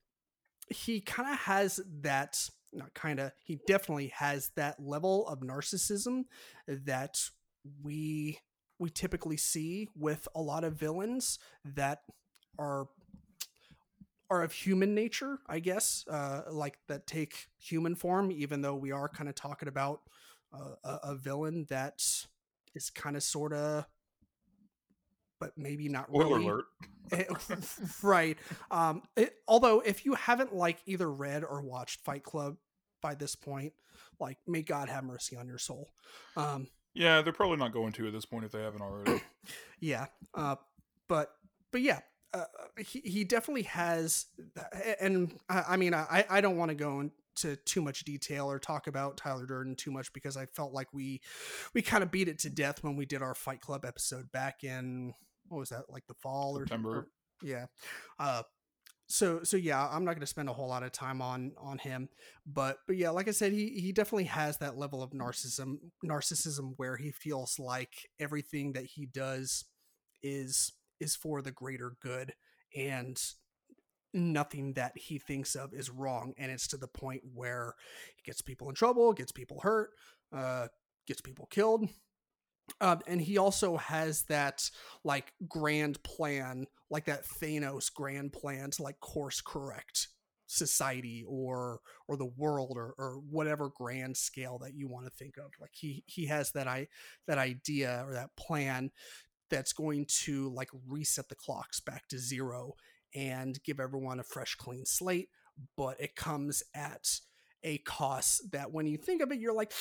he 0.69 1.01
kind 1.01 1.29
of 1.29 1.37
has 1.37 1.81
that 2.03 2.37
not 2.71 2.93
kind 2.93 3.19
of 3.19 3.33
he 3.43 3.59
definitely 3.67 4.13
has 4.15 4.49
that 4.55 4.77
level 4.79 5.27
of 5.27 5.41
narcissism 5.41 6.21
that 6.69 7.19
we 7.83 8.39
we 8.81 8.89
typically 8.89 9.37
see 9.37 9.87
with 9.95 10.27
a 10.35 10.41
lot 10.41 10.63
of 10.63 10.73
villains 10.73 11.37
that 11.63 12.01
are 12.57 12.87
are 14.31 14.41
of 14.41 14.53
human 14.53 14.95
nature, 14.95 15.39
I 15.47 15.59
guess, 15.59 16.03
uh, 16.09 16.43
like 16.49 16.79
that 16.87 17.05
take 17.05 17.47
human 17.59 17.95
form. 17.95 18.31
Even 18.31 18.61
though 18.61 18.75
we 18.75 18.91
are 18.91 19.07
kind 19.07 19.29
of 19.29 19.35
talking 19.35 19.67
about 19.67 20.01
uh, 20.51 20.75
a, 20.83 20.99
a, 21.11 21.15
villain 21.15 21.67
that 21.69 22.01
is 22.73 22.89
kind 22.89 23.15
of 23.15 23.23
sort 23.23 23.53
of, 23.53 23.85
but 25.39 25.51
maybe 25.57 25.87
not 25.87 26.07
Spoiler 26.07 26.39
really. 26.39 26.45
alert. 26.45 26.65
right. 28.03 28.37
Um, 28.71 29.03
it, 29.15 29.35
although, 29.47 29.81
if 29.81 30.05
you 30.05 30.15
haven't 30.15 30.55
like 30.55 30.79
either 30.87 31.11
read 31.11 31.43
or 31.43 31.61
watched 31.61 32.01
Fight 32.01 32.23
Club 32.23 32.55
by 33.01 33.15
this 33.15 33.35
point, 33.35 33.73
like 34.19 34.37
may 34.47 34.63
God 34.63 34.89
have 34.89 35.03
mercy 35.03 35.35
on 35.35 35.45
your 35.45 35.59
soul. 35.59 35.89
Um, 36.35 36.67
yeah, 36.93 37.21
they're 37.21 37.33
probably 37.33 37.57
not 37.57 37.73
going 37.73 37.93
to 37.93 38.07
at 38.07 38.13
this 38.13 38.25
point 38.25 38.45
if 38.45 38.51
they 38.51 38.61
haven't 38.61 38.81
already. 38.81 39.21
yeah, 39.79 40.07
uh, 40.33 40.55
but 41.07 41.31
but 41.71 41.81
yeah, 41.81 41.99
uh, 42.33 42.45
he 42.77 42.99
he 42.99 43.23
definitely 43.23 43.63
has, 43.63 44.25
and 44.99 45.33
I, 45.49 45.63
I 45.69 45.77
mean 45.77 45.93
I 45.93 46.25
I 46.29 46.41
don't 46.41 46.57
want 46.57 46.69
to 46.69 46.75
go 46.75 46.99
into 46.99 47.55
too 47.65 47.81
much 47.81 48.03
detail 48.03 48.49
or 48.49 48.59
talk 48.59 48.87
about 48.87 49.17
Tyler 49.17 49.45
Durden 49.45 49.75
too 49.75 49.91
much 49.91 50.11
because 50.13 50.37
I 50.37 50.45
felt 50.47 50.73
like 50.73 50.93
we 50.93 51.21
we 51.73 51.81
kind 51.81 52.03
of 52.03 52.11
beat 52.11 52.27
it 52.27 52.39
to 52.39 52.49
death 52.49 52.83
when 52.83 52.95
we 52.95 53.05
did 53.05 53.21
our 53.21 53.35
Fight 53.35 53.61
Club 53.61 53.85
episode 53.85 54.31
back 54.31 54.63
in 54.63 55.13
what 55.47 55.59
was 55.59 55.69
that 55.69 55.89
like 55.89 56.07
the 56.07 56.13
fall 56.15 56.57
September. 56.57 56.89
or, 56.89 56.97
or 56.97 57.07
yeah. 57.43 57.65
Uh, 58.19 58.43
so 59.11 59.43
so 59.43 59.57
yeah 59.57 59.89
i'm 59.91 60.05
not 60.05 60.11
going 60.11 60.21
to 60.21 60.27
spend 60.27 60.47
a 60.47 60.53
whole 60.53 60.69
lot 60.69 60.83
of 60.83 60.91
time 60.91 61.21
on 61.21 61.51
on 61.57 61.77
him 61.77 62.07
but 62.45 62.77
but 62.87 62.95
yeah 62.95 63.09
like 63.09 63.27
i 63.27 63.31
said 63.31 63.51
he 63.51 63.69
he 63.69 63.91
definitely 63.91 64.23
has 64.23 64.57
that 64.57 64.77
level 64.77 65.03
of 65.03 65.11
narcissism 65.11 65.75
narcissism 66.03 66.73
where 66.77 66.95
he 66.95 67.11
feels 67.11 67.59
like 67.59 68.09
everything 68.19 68.71
that 68.71 68.85
he 68.85 69.05
does 69.05 69.65
is 70.23 70.71
is 71.01 71.15
for 71.15 71.41
the 71.41 71.51
greater 71.51 71.93
good 72.01 72.33
and 72.75 73.21
nothing 74.13 74.73
that 74.73 74.93
he 74.95 75.19
thinks 75.19 75.55
of 75.55 75.73
is 75.73 75.89
wrong 75.89 76.33
and 76.37 76.49
it's 76.49 76.67
to 76.67 76.77
the 76.77 76.87
point 76.87 77.21
where 77.33 77.73
he 78.15 78.23
gets 78.23 78.41
people 78.41 78.69
in 78.69 78.75
trouble 78.75 79.11
gets 79.11 79.31
people 79.31 79.59
hurt 79.61 79.89
uh 80.33 80.67
gets 81.05 81.21
people 81.21 81.47
killed 81.49 81.85
um, 82.79 82.99
and 83.07 83.21
he 83.21 83.37
also 83.37 83.77
has 83.77 84.23
that 84.23 84.69
like 85.03 85.33
grand 85.47 86.01
plan, 86.03 86.67
like 86.89 87.05
that 87.05 87.25
Thanos 87.25 87.93
grand 87.93 88.33
plan 88.33 88.71
to 88.71 88.83
like 88.83 88.99
course 88.99 89.41
correct 89.41 90.07
society 90.47 91.23
or 91.27 91.79
or 92.07 92.17
the 92.17 92.31
world 92.37 92.73
or, 92.75 92.93
or 92.97 93.21
whatever 93.29 93.71
grand 93.73 94.17
scale 94.17 94.59
that 94.59 94.73
you 94.73 94.87
want 94.87 95.05
to 95.05 95.11
think 95.11 95.37
of. 95.37 95.51
Like 95.59 95.71
he 95.73 96.03
he 96.07 96.25
has 96.27 96.51
that 96.51 96.67
i 96.67 96.87
that 97.27 97.37
idea 97.37 98.03
or 98.05 98.13
that 98.13 98.35
plan 98.35 98.91
that's 99.49 99.73
going 99.73 100.05
to 100.23 100.49
like 100.49 100.69
reset 100.87 101.29
the 101.29 101.35
clocks 101.35 101.79
back 101.79 102.07
to 102.09 102.17
zero 102.17 102.73
and 103.13 103.61
give 103.63 103.79
everyone 103.79 104.19
a 104.19 104.23
fresh 104.23 104.55
clean 104.55 104.85
slate. 104.85 105.29
But 105.77 105.99
it 105.99 106.15
comes 106.15 106.63
at 106.73 107.07
a 107.63 107.77
cost 107.79 108.51
that 108.51 108.71
when 108.71 108.87
you 108.87 108.97
think 108.97 109.21
of 109.21 109.31
it 109.31 109.39
you're 109.39 109.53
like 109.53 109.73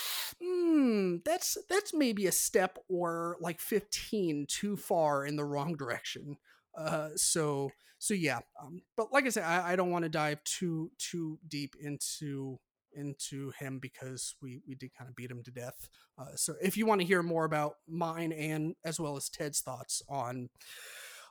hmm 0.43 1.17
that's 1.25 1.57
that's 1.69 1.95
maybe 1.95 2.27
a 2.27 2.33
step 2.33 2.79
or 2.89 3.37
like 3.41 3.61
15 3.61 4.47
too 4.49 4.77
far 4.77 5.25
in 5.25 5.37
the 5.37 5.45
wrong 5.45 5.77
direction. 5.77 6.37
Uh 6.77 7.11
so 7.17 7.71
so 7.99 8.15
yeah 8.15 8.39
um, 8.63 8.81
but 8.97 9.13
like 9.13 9.27
i 9.27 9.29
said 9.29 9.43
i, 9.45 9.73
I 9.73 9.77
don't 9.77 9.91
want 9.91 10.05
to 10.05 10.09
dive 10.09 10.43
too 10.45 10.91
too 10.99 11.39
deep 11.47 11.75
into 11.81 12.59
into 12.95 13.51
him 13.59 13.79
because 13.79 14.35
we 14.43 14.61
we 14.67 14.75
did 14.75 14.91
kind 14.97 15.09
of 15.09 15.17
beat 15.17 15.31
him 15.31 15.43
to 15.45 15.51
death. 15.51 15.89
Uh, 16.19 16.35
so 16.37 16.55
if 16.61 16.77
you 16.77 16.87
want 16.87 17.01
to 17.01 17.07
hear 17.07 17.23
more 17.23 17.45
about 17.45 17.75
mine 17.89 18.33
and 18.33 18.75
as 18.85 18.99
well 18.99 19.17
as 19.17 19.29
ted's 19.29 19.61
thoughts 19.61 20.03
on 20.09 20.49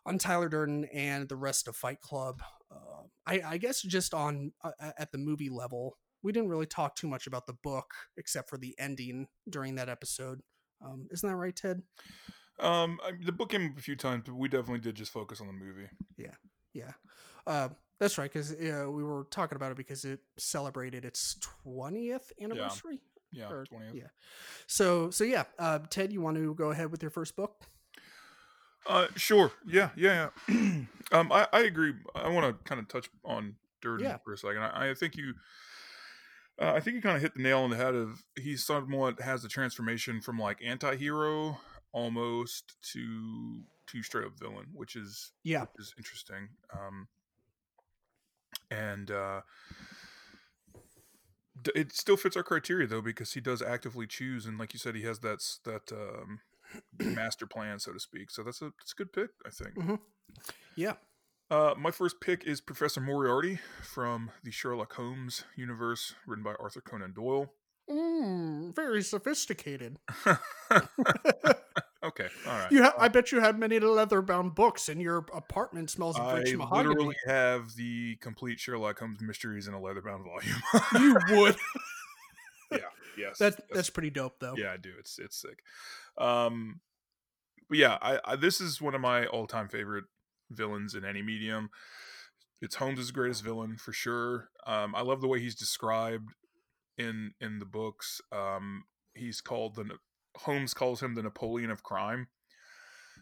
on 0.05 0.17
tyler 0.17 0.49
durden 0.49 0.85
and 0.85 1.27
the 1.27 1.35
rest 1.35 1.67
of 1.67 1.75
fight 1.75 1.99
club 2.01 2.41
uh, 2.71 3.03
I, 3.25 3.41
I 3.45 3.57
guess 3.57 3.81
just 3.81 4.13
on 4.13 4.53
uh, 4.63 4.71
at 4.97 5.11
the 5.11 5.17
movie 5.17 5.49
level 5.49 5.97
we 6.23 6.31
didn't 6.31 6.49
really 6.49 6.65
talk 6.65 6.95
too 6.95 7.07
much 7.07 7.27
about 7.27 7.47
the 7.47 7.53
book 7.53 7.93
except 8.17 8.49
for 8.49 8.57
the 8.57 8.75
ending 8.79 9.27
during 9.49 9.75
that 9.75 9.89
episode. 9.89 10.41
Um, 10.83 11.07
isn't 11.11 11.27
that 11.27 11.35
right, 11.35 11.55
Ted? 11.55 11.81
Um, 12.59 12.99
I, 13.05 13.11
the 13.23 13.31
book 13.31 13.49
came 13.49 13.65
up 13.65 13.77
a 13.77 13.81
few 13.81 13.95
times, 13.95 14.23
but 14.25 14.35
we 14.35 14.49
definitely 14.49 14.79
did 14.79 14.95
just 14.95 15.11
focus 15.11 15.39
on 15.41 15.47
the 15.47 15.53
movie. 15.53 15.87
Yeah, 16.17 16.33
yeah, 16.73 16.91
uh, 17.47 17.69
that's 17.99 18.17
right. 18.17 18.31
Because 18.31 18.51
uh, 18.51 18.85
we 18.89 19.03
were 19.03 19.27
talking 19.31 19.55
about 19.55 19.71
it 19.71 19.77
because 19.77 20.03
it 20.03 20.19
celebrated 20.37 21.05
its 21.05 21.37
twentieth 21.63 22.31
anniversary. 22.41 22.99
Yeah, 23.31 23.47
twentieth. 23.47 23.93
Yeah. 23.93 24.07
So, 24.67 25.09
so 25.09 25.23
yeah, 25.23 25.43
uh, 25.57 25.79
Ted, 25.89 26.11
you 26.11 26.21
want 26.21 26.37
to 26.37 26.53
go 26.55 26.71
ahead 26.71 26.91
with 26.91 27.01
your 27.01 27.11
first 27.11 27.35
book? 27.35 27.63
Uh, 28.87 29.07
sure. 29.15 29.51
Yeah, 29.67 29.89
yeah, 29.95 30.29
yeah. 30.47 30.55
um, 31.11 31.31
I, 31.31 31.47
I 31.53 31.59
agree. 31.61 31.93
I 32.15 32.29
want 32.29 32.45
to 32.47 32.63
kind 32.69 32.79
of 32.79 32.87
touch 32.87 33.09
on 33.23 33.55
Durden 33.81 34.05
Yeah. 34.05 34.17
for 34.23 34.33
a 34.33 34.37
second. 34.37 34.63
I, 34.63 34.89
I 34.89 34.93
think 34.93 35.15
you, 35.15 35.33
uh, 36.61 36.73
I 36.73 36.79
think 36.79 36.95
he 36.95 37.01
kind 37.01 37.15
of 37.15 37.21
hit 37.21 37.35
the 37.35 37.41
nail 37.41 37.59
on 37.59 37.69
the 37.69 37.77
head. 37.77 37.95
Of 37.95 38.23
he 38.37 38.57
somewhat 38.57 39.21
has 39.21 39.41
the 39.41 39.49
transformation 39.49 40.21
from 40.21 40.37
like 40.39 40.59
anti-hero 40.63 41.59
almost 41.91 42.75
to 42.93 43.61
to 43.87 44.03
straight 44.03 44.25
up 44.25 44.37
villain, 44.39 44.67
which 44.73 44.95
is 44.95 45.31
Yeah. 45.43 45.61
which 45.61 45.79
is 45.87 45.93
interesting. 45.97 46.49
Um, 46.71 47.07
and 48.69 49.09
uh, 49.09 49.41
it 51.75 51.91
still 51.91 52.17
fits 52.17 52.37
our 52.37 52.43
criteria 52.43 52.87
though 52.87 53.01
because 53.01 53.33
he 53.33 53.41
does 53.41 53.61
actively 53.61 54.07
choose, 54.07 54.45
and 54.45 54.57
like 54.57 54.73
you 54.73 54.79
said, 54.79 54.95
he 54.95 55.03
has 55.03 55.19
that 55.19 55.43
that 55.65 55.91
um, 55.91 56.39
master 56.99 57.45
plan, 57.47 57.79
so 57.79 57.91
to 57.93 57.99
speak. 57.99 58.29
So 58.31 58.43
that's 58.43 58.61
a 58.61 58.71
that's 58.79 58.93
a 58.93 58.95
good 58.95 59.13
pick, 59.13 59.29
I 59.45 59.49
think. 59.49 59.99
Yeah. 60.75 60.93
Uh, 61.51 61.73
my 61.77 61.89
first 61.91 62.21
pick 62.21 62.43
is 62.43 62.61
Professor 62.61 63.01
Moriarty 63.01 63.59
from 63.81 64.29
the 64.43 64.51
Sherlock 64.51 64.93
Holmes 64.93 65.45
universe, 65.55 66.13
written 66.27 66.43
by 66.43 66.53
Arthur 66.59 66.81
Conan 66.81 67.13
Doyle. 67.13 67.51
Mm, 67.89 68.75
very 68.75 69.01
sophisticated. 69.01 69.97
okay, 72.03 72.27
all 72.45 72.59
right. 72.59 72.71
You 72.71 72.83
ha- 72.83 72.93
I 72.99 73.07
bet 73.07 73.31
you 73.31 73.39
have 73.39 73.57
many 73.57 73.79
leather-bound 73.79 74.53
books, 74.53 74.89
and 74.89 75.01
your 75.01 75.25
apartment 75.33 75.89
smells 75.89 76.19
of 76.19 76.25
I 76.27 76.37
rich 76.39 76.55
mahogany. 76.55 76.89
literally 76.89 77.15
have 77.25 77.73
the 77.75 78.17
complete 78.17 78.59
Sherlock 78.59 78.99
Holmes 78.99 79.19
mysteries 79.21 79.67
in 79.67 79.73
a 79.73 79.81
leather-bound 79.81 80.23
volume. 80.23 80.61
you 81.31 81.39
would. 81.41 81.55
yeah, 82.71 82.77
yes, 83.17 83.39
That 83.39 83.59
that's 83.73 83.89
pretty 83.89 84.11
dope, 84.11 84.35
though. 84.39 84.53
yeah, 84.55 84.71
I 84.73 84.77
do. 84.77 84.91
It's 84.99 85.17
it's 85.17 85.41
sick. 85.41 85.63
Um, 86.15 86.81
but 87.67 87.79
yeah, 87.79 87.97
I, 88.03 88.19
I 88.23 88.35
this 88.35 88.61
is 88.61 88.79
one 88.79 88.93
of 88.93 89.01
my 89.01 89.25
all-time 89.25 89.67
favorite 89.67 90.05
villains 90.49 90.95
in 90.95 91.05
any 91.05 91.21
medium. 91.21 91.69
It's 92.61 92.75
Holmes' 92.75 93.11
greatest 93.11 93.43
villain 93.43 93.77
for 93.77 93.93
sure. 93.93 94.49
Um, 94.65 94.93
I 94.95 95.01
love 95.01 95.21
the 95.21 95.27
way 95.27 95.39
he's 95.39 95.55
described 95.55 96.29
in 96.97 97.31
in 97.39 97.59
the 97.59 97.65
books. 97.65 98.21
Um, 98.31 98.83
he's 99.13 99.41
called 99.41 99.75
the 99.75 99.97
Holmes 100.37 100.73
calls 100.73 101.01
him 101.01 101.15
the 101.15 101.23
Napoleon 101.23 101.71
of 101.71 101.83
crime. 101.83 102.27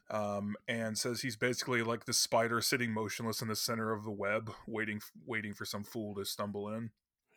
Um, 0.10 0.56
and 0.70 0.98
says 0.98 1.22
he's 1.22 1.36
basically 1.36 1.84
like 1.84 2.06
the 2.06 2.14
spider 2.14 2.62
sitting 2.62 2.94
motionless 2.94 3.42
in 3.42 3.50
the 3.50 3.58
center 3.58 3.92
of 3.92 4.06
the 4.06 4.12
web, 4.12 4.52
waiting 4.66 5.02
waiting 5.26 5.54
for 5.54 5.66
some 5.66 5.84
fool 5.84 6.16
to 6.16 6.24
stumble 6.24 6.70
in 6.70 6.92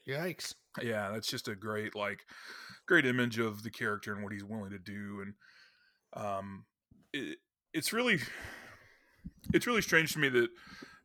Yikes. 0.09 0.55
yeah 0.83 1.11
that's 1.11 1.29
just 1.29 1.49
a 1.49 1.55
great 1.55 1.95
like 1.95 2.25
great 2.87 3.07
image 3.07 3.39
of 3.39 3.63
the 3.63 3.71
character 3.71 4.13
and 4.13 4.23
what 4.23 4.33
he's 4.33 4.45
willing 4.45 4.71
to 4.71 4.79
do 4.79 5.23
and 5.23 5.35
um 6.15 6.65
it, 7.13 7.39
it's 7.73 7.93
really 7.93 8.19
it's 9.53 9.67
really 9.67 9.83
strange 9.83 10.13
to 10.13 10.19
me 10.19 10.29
that 10.29 10.49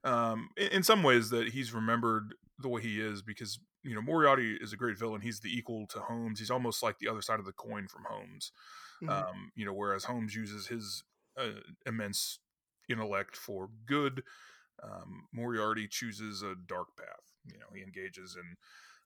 um 0.04 0.50
in, 0.58 0.84
some 0.84 1.04
ways 1.04 1.30
that 1.30 1.50
he's 1.50 1.74
remembered 1.74 2.36
the 2.60 2.70
way 2.70 2.82
he 2.82 3.00
is 3.02 3.22
because 3.22 3.60
you 3.84 3.96
know 3.96 4.02
moriarty 4.02 4.58
is 4.62 4.72
a 4.74 4.78
great 4.78 4.98
villain 4.98 5.22
he's 5.22 5.40
the 5.40 5.50
equal 5.56 5.88
to 5.88 6.00
holmes 6.00 6.40
he's 6.40 6.52
almost 6.52 6.84
like 6.84 7.00
the 7.00 7.08
other 7.08 7.22
side 7.22 7.40
of 7.40 7.46
the 7.46 7.54
coin 7.54 7.88
from 7.88 8.04
holmes 8.10 8.52
Mhm. 9.04 9.10
um 9.10 9.52
you 9.56 9.66
know 9.66 9.74
whereas 9.74 10.06
holmes 10.06 10.36
uses 10.36 10.68
his 10.68 11.04
uh, 11.38 11.60
immense 11.86 12.40
intellect 12.88 13.36
for 13.36 13.70
good 13.86 14.24
um, 14.84 15.28
Moriarty 15.34 15.88
chooses 15.88 16.42
a 16.42 16.56
dark 16.68 16.96
path. 16.98 17.34
You 17.46 17.60
know, 17.60 17.68
he 17.74 17.82
engages 17.82 18.36
in. 18.36 18.56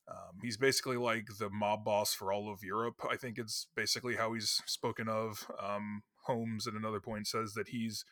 Um, 0.08 0.40
he's 0.42 0.58
basically 0.58 0.98
like 0.98 1.28
the 1.38 1.50
mob 1.52 1.86
boss 1.86 2.14
for 2.14 2.34
all 2.34 2.52
of 2.52 2.64
Europe. 2.64 2.96
I 3.10 3.16
think 3.16 3.38
it's 3.38 3.68
basically 3.76 4.16
how 4.16 4.34
he's 4.34 4.62
spoken 4.66 5.08
of. 5.08 5.50
Um, 5.62 6.04
Holmes 6.26 6.68
at 6.68 6.74
another 6.74 7.00
point 7.00 7.28
says 7.28 7.54
that 7.54 7.70
he's 7.70 8.04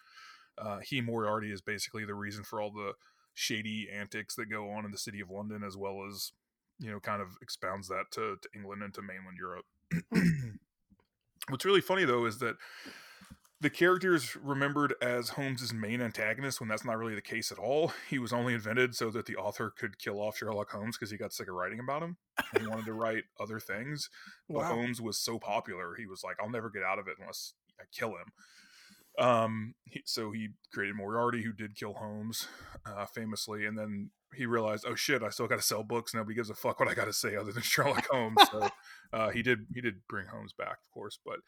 uh, 0.57 0.79
he 0.79 1.01
Moriarty 1.01 1.51
is 1.51 1.61
basically 1.61 2.05
the 2.05 2.15
reason 2.15 2.43
for 2.43 2.61
all 2.61 2.71
the 2.71 2.93
shady 3.33 3.87
antics 3.93 4.35
that 4.35 4.49
go 4.49 4.71
on 4.71 4.85
in 4.85 4.91
the 4.91 4.97
city 4.97 5.19
of 5.19 5.29
London, 5.29 5.63
as 5.63 5.77
well 5.77 6.03
as 6.07 6.31
you 6.79 6.91
know, 6.91 6.99
kind 6.99 7.21
of 7.21 7.29
expounds 7.41 7.87
that 7.87 8.05
to, 8.11 8.37
to 8.41 8.49
England 8.55 8.83
and 8.83 8.93
to 8.93 9.01
mainland 9.01 9.37
Europe. 9.37 9.65
What's 11.49 11.65
really 11.65 11.81
funny 11.81 12.05
though 12.05 12.25
is 12.25 12.39
that 12.39 12.55
the 13.59 13.69
character 13.71 14.13
is 14.13 14.35
remembered 14.35 14.93
as 15.01 15.29
Holmes's 15.29 15.73
main 15.73 15.99
antagonist 15.99 16.59
when 16.59 16.69
that's 16.69 16.85
not 16.85 16.97
really 16.97 17.15
the 17.15 17.21
case 17.21 17.51
at 17.51 17.57
all. 17.57 17.91
He 18.07 18.19
was 18.19 18.31
only 18.31 18.53
invented 18.53 18.93
so 18.93 19.09
that 19.09 19.25
the 19.25 19.35
author 19.35 19.73
could 19.75 19.97
kill 19.97 20.19
off 20.21 20.37
Sherlock 20.37 20.69
Holmes 20.69 20.95
because 20.95 21.09
he 21.09 21.17
got 21.17 21.33
sick 21.33 21.47
of 21.47 21.55
writing 21.55 21.79
about 21.79 22.03
him. 22.03 22.17
And 22.53 22.61
he 22.61 22.69
wanted 22.69 22.85
to 22.85 22.93
write 22.93 23.23
other 23.39 23.59
things. 23.59 24.11
But 24.47 24.57
Wow. 24.57 24.75
Holmes 24.75 25.01
was 25.01 25.17
so 25.17 25.39
popular, 25.39 25.95
he 25.95 26.05
was 26.05 26.23
like, 26.23 26.37
I'll 26.39 26.51
never 26.51 26.69
get 26.69 26.83
out 26.83 26.99
of 26.99 27.07
it 27.07 27.15
unless 27.19 27.53
I 27.79 27.85
kill 27.91 28.09
him. 28.09 28.31
Um, 29.17 29.73
he, 29.85 30.03
so 30.05 30.31
he 30.31 30.49
created 30.71 30.95
Moriarty, 30.95 31.43
who 31.43 31.51
did 31.51 31.75
kill 31.75 31.93
Holmes, 31.93 32.47
uh, 32.85 33.05
famously, 33.05 33.65
and 33.65 33.77
then 33.77 34.11
he 34.35 34.45
realized, 34.45 34.85
oh 34.87 34.95
shit, 34.95 35.23
I 35.23 35.29
still 35.29 35.47
got 35.47 35.57
to 35.57 35.65
sell 35.65 35.83
books. 35.83 36.13
Nobody 36.13 36.35
gives 36.35 36.49
a 36.49 36.55
fuck 36.55 36.79
what 36.79 36.89
I 36.89 36.93
got 36.93 37.05
to 37.05 37.13
say 37.13 37.35
other 37.35 37.51
than 37.51 37.63
Sherlock 37.63 38.07
Holmes. 38.11 38.37
So 38.51 38.69
uh, 39.13 39.29
he 39.29 39.41
did 39.41 39.65
he 39.73 39.81
did 39.81 40.01
bring 40.07 40.27
Holmes 40.27 40.53
back, 40.53 40.77
of 40.83 40.91
course, 40.91 41.17
but 41.25 41.39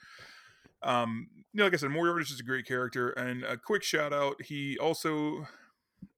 um, 0.81 1.27
you 1.53 1.59
know, 1.59 1.65
like 1.65 1.73
I 1.73 1.77
said, 1.77 1.91
Moriarty 1.91 2.23
is 2.23 2.29
just 2.29 2.41
a 2.41 2.45
great 2.45 2.65
character. 2.65 3.09
And 3.09 3.43
a 3.43 3.57
quick 3.57 3.83
shout 3.83 4.13
out, 4.13 4.41
he 4.41 4.77
also, 4.77 5.47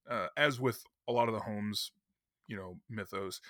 uh, 0.10 0.28
as 0.38 0.60
with 0.60 0.84
a 1.08 1.12
lot 1.12 1.28
of 1.28 1.34
the 1.34 1.42
Holmes, 1.42 1.92
you 2.48 2.56
know, 2.56 2.78
mythos, 2.90 3.42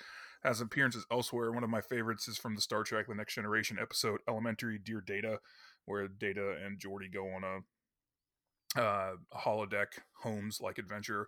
has 0.42 0.60
appearances 0.60 1.06
elsewhere. 1.10 1.52
One 1.52 1.64
of 1.64 1.70
my 1.70 1.80
favorites 1.80 2.28
is 2.28 2.38
from 2.38 2.54
the 2.54 2.60
Star 2.60 2.82
Trek: 2.82 3.06
The 3.08 3.14
Next 3.14 3.34
Generation 3.34 3.78
episode 3.80 4.20
"Elementary 4.28 4.78
Dear 4.78 5.00
Data," 5.00 5.38
where 5.84 6.08
Data 6.08 6.56
and 6.64 6.80
Geordi 6.80 7.12
go 7.12 7.26
on 7.26 7.44
a 7.44 7.60
uh, 8.76 9.12
holodeck 9.34 9.86
Holmes 10.22 10.60
like 10.60 10.78
adventure. 10.78 11.26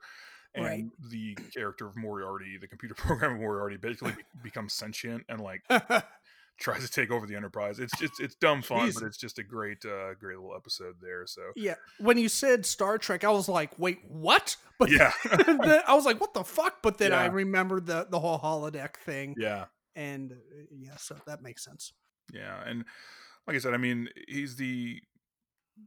And 0.56 0.64
Right. 0.64 0.84
the 1.10 1.34
character 1.52 1.84
of 1.86 1.96
Moriarty, 1.96 2.58
the 2.60 2.68
computer 2.68 2.94
program 2.98 3.34
of 3.34 3.40
Moriarty, 3.40 3.76
basically 3.76 4.14
becomes 4.44 4.72
sentient 4.72 5.24
and 5.28 5.40
like 5.40 5.62
tries 6.60 6.84
to 6.84 6.88
take 6.88 7.10
over 7.10 7.26
the 7.26 7.34
Enterprise. 7.34 7.80
It's 7.80 7.98
just 7.98 8.20
it's 8.20 8.36
dumb 8.36 8.62
fun, 8.62 8.88
Jeez. 8.88 8.94
but 8.94 9.02
it's 9.02 9.16
just 9.16 9.40
a 9.40 9.42
great 9.42 9.84
uh 9.84 10.14
great 10.14 10.36
little 10.38 10.54
episode 10.54 10.94
there. 11.02 11.26
So 11.26 11.42
yeah. 11.56 11.74
When 11.98 12.18
you 12.18 12.28
said 12.28 12.64
Star 12.66 12.98
Trek, 12.98 13.24
I 13.24 13.30
was 13.30 13.48
like, 13.48 13.76
wait, 13.80 13.98
what? 14.06 14.56
But 14.78 14.92
yeah, 14.92 15.10
I 15.88 15.94
was 15.94 16.04
like, 16.04 16.20
what 16.20 16.34
the 16.34 16.44
fuck? 16.44 16.82
But 16.82 16.98
then 16.98 17.12
I 17.12 17.26
remembered 17.26 17.86
the 17.86 18.06
the 18.08 18.20
whole 18.20 18.38
holodeck 18.38 18.96
thing, 18.98 19.34
yeah, 19.38 19.64
and 19.96 20.30
uh, 20.32 20.36
yeah, 20.70 20.96
so 20.98 21.16
that 21.26 21.42
makes 21.42 21.64
sense. 21.64 21.92
yeah, 22.32 22.60
and 22.64 22.84
like 23.48 23.56
I 23.56 23.58
said, 23.60 23.74
I 23.74 23.76
mean, 23.76 24.08
he's 24.28 24.54
the 24.56 25.00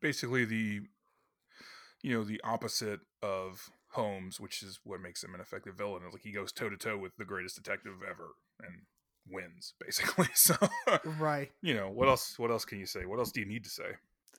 basically 0.01 0.43
the 0.45 0.81
you 2.07 2.13
know 2.17 2.23
the 2.23 2.39
opposite 2.43 3.01
of 3.21 3.69
Holmes, 3.89 4.39
which 4.39 4.63
is 4.63 4.79
what 4.85 5.01
makes 5.01 5.21
him 5.23 5.35
an 5.35 5.41
effective 5.41 5.75
villain. 5.75 6.03
Like 6.11 6.21
he 6.23 6.31
goes 6.31 6.53
toe 6.53 6.69
to 6.69 6.77
toe 6.77 6.97
with 6.97 7.11
the 7.17 7.25
greatest 7.25 7.55
detective 7.61 7.95
ever 8.09 8.29
and 8.61 8.83
wins 9.29 9.73
basically. 9.85 10.27
So 10.33 10.55
Right. 11.19 11.51
you 11.61 11.73
know 11.73 11.89
what 11.89 12.07
else? 12.07 12.39
What 12.39 12.49
else 12.51 12.63
can 12.63 12.79
you 12.79 12.85
say? 12.85 13.05
What 13.05 13.19
else 13.19 13.31
do 13.31 13.41
you 13.41 13.45
need 13.45 13.63
to 13.65 13.69
say? 13.69 13.91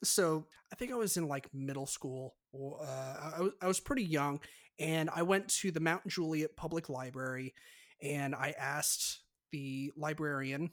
so 0.04 0.46
I 0.72 0.76
think 0.76 0.92
I 0.92 0.94
was 0.94 1.16
in 1.16 1.26
like 1.28 1.52
middle 1.52 1.86
school. 1.86 2.36
Uh, 2.54 3.32
I, 3.36 3.40
was, 3.40 3.52
I 3.60 3.66
was 3.66 3.80
pretty 3.80 4.04
young, 4.04 4.40
and 4.78 5.10
I 5.14 5.22
went 5.22 5.48
to 5.60 5.70
the 5.72 5.80
Mount 5.80 6.06
Juliet 6.06 6.56
Public 6.56 6.88
Library, 6.88 7.52
and 8.00 8.34
I 8.34 8.54
asked 8.58 9.20
the 9.50 9.90
librarian 9.96 10.70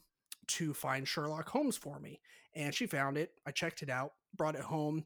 to 0.48 0.74
find 0.74 1.08
Sherlock 1.08 1.50
Holmes 1.50 1.76
for 1.76 2.00
me, 2.00 2.22
and 2.54 2.74
she 2.74 2.86
found 2.86 3.18
it. 3.18 3.32
I 3.48 3.52
checked 3.52 3.82
it 3.82 3.90
out, 3.90 4.12
brought 4.36 4.56
it 4.56 4.62
home, 4.62 5.06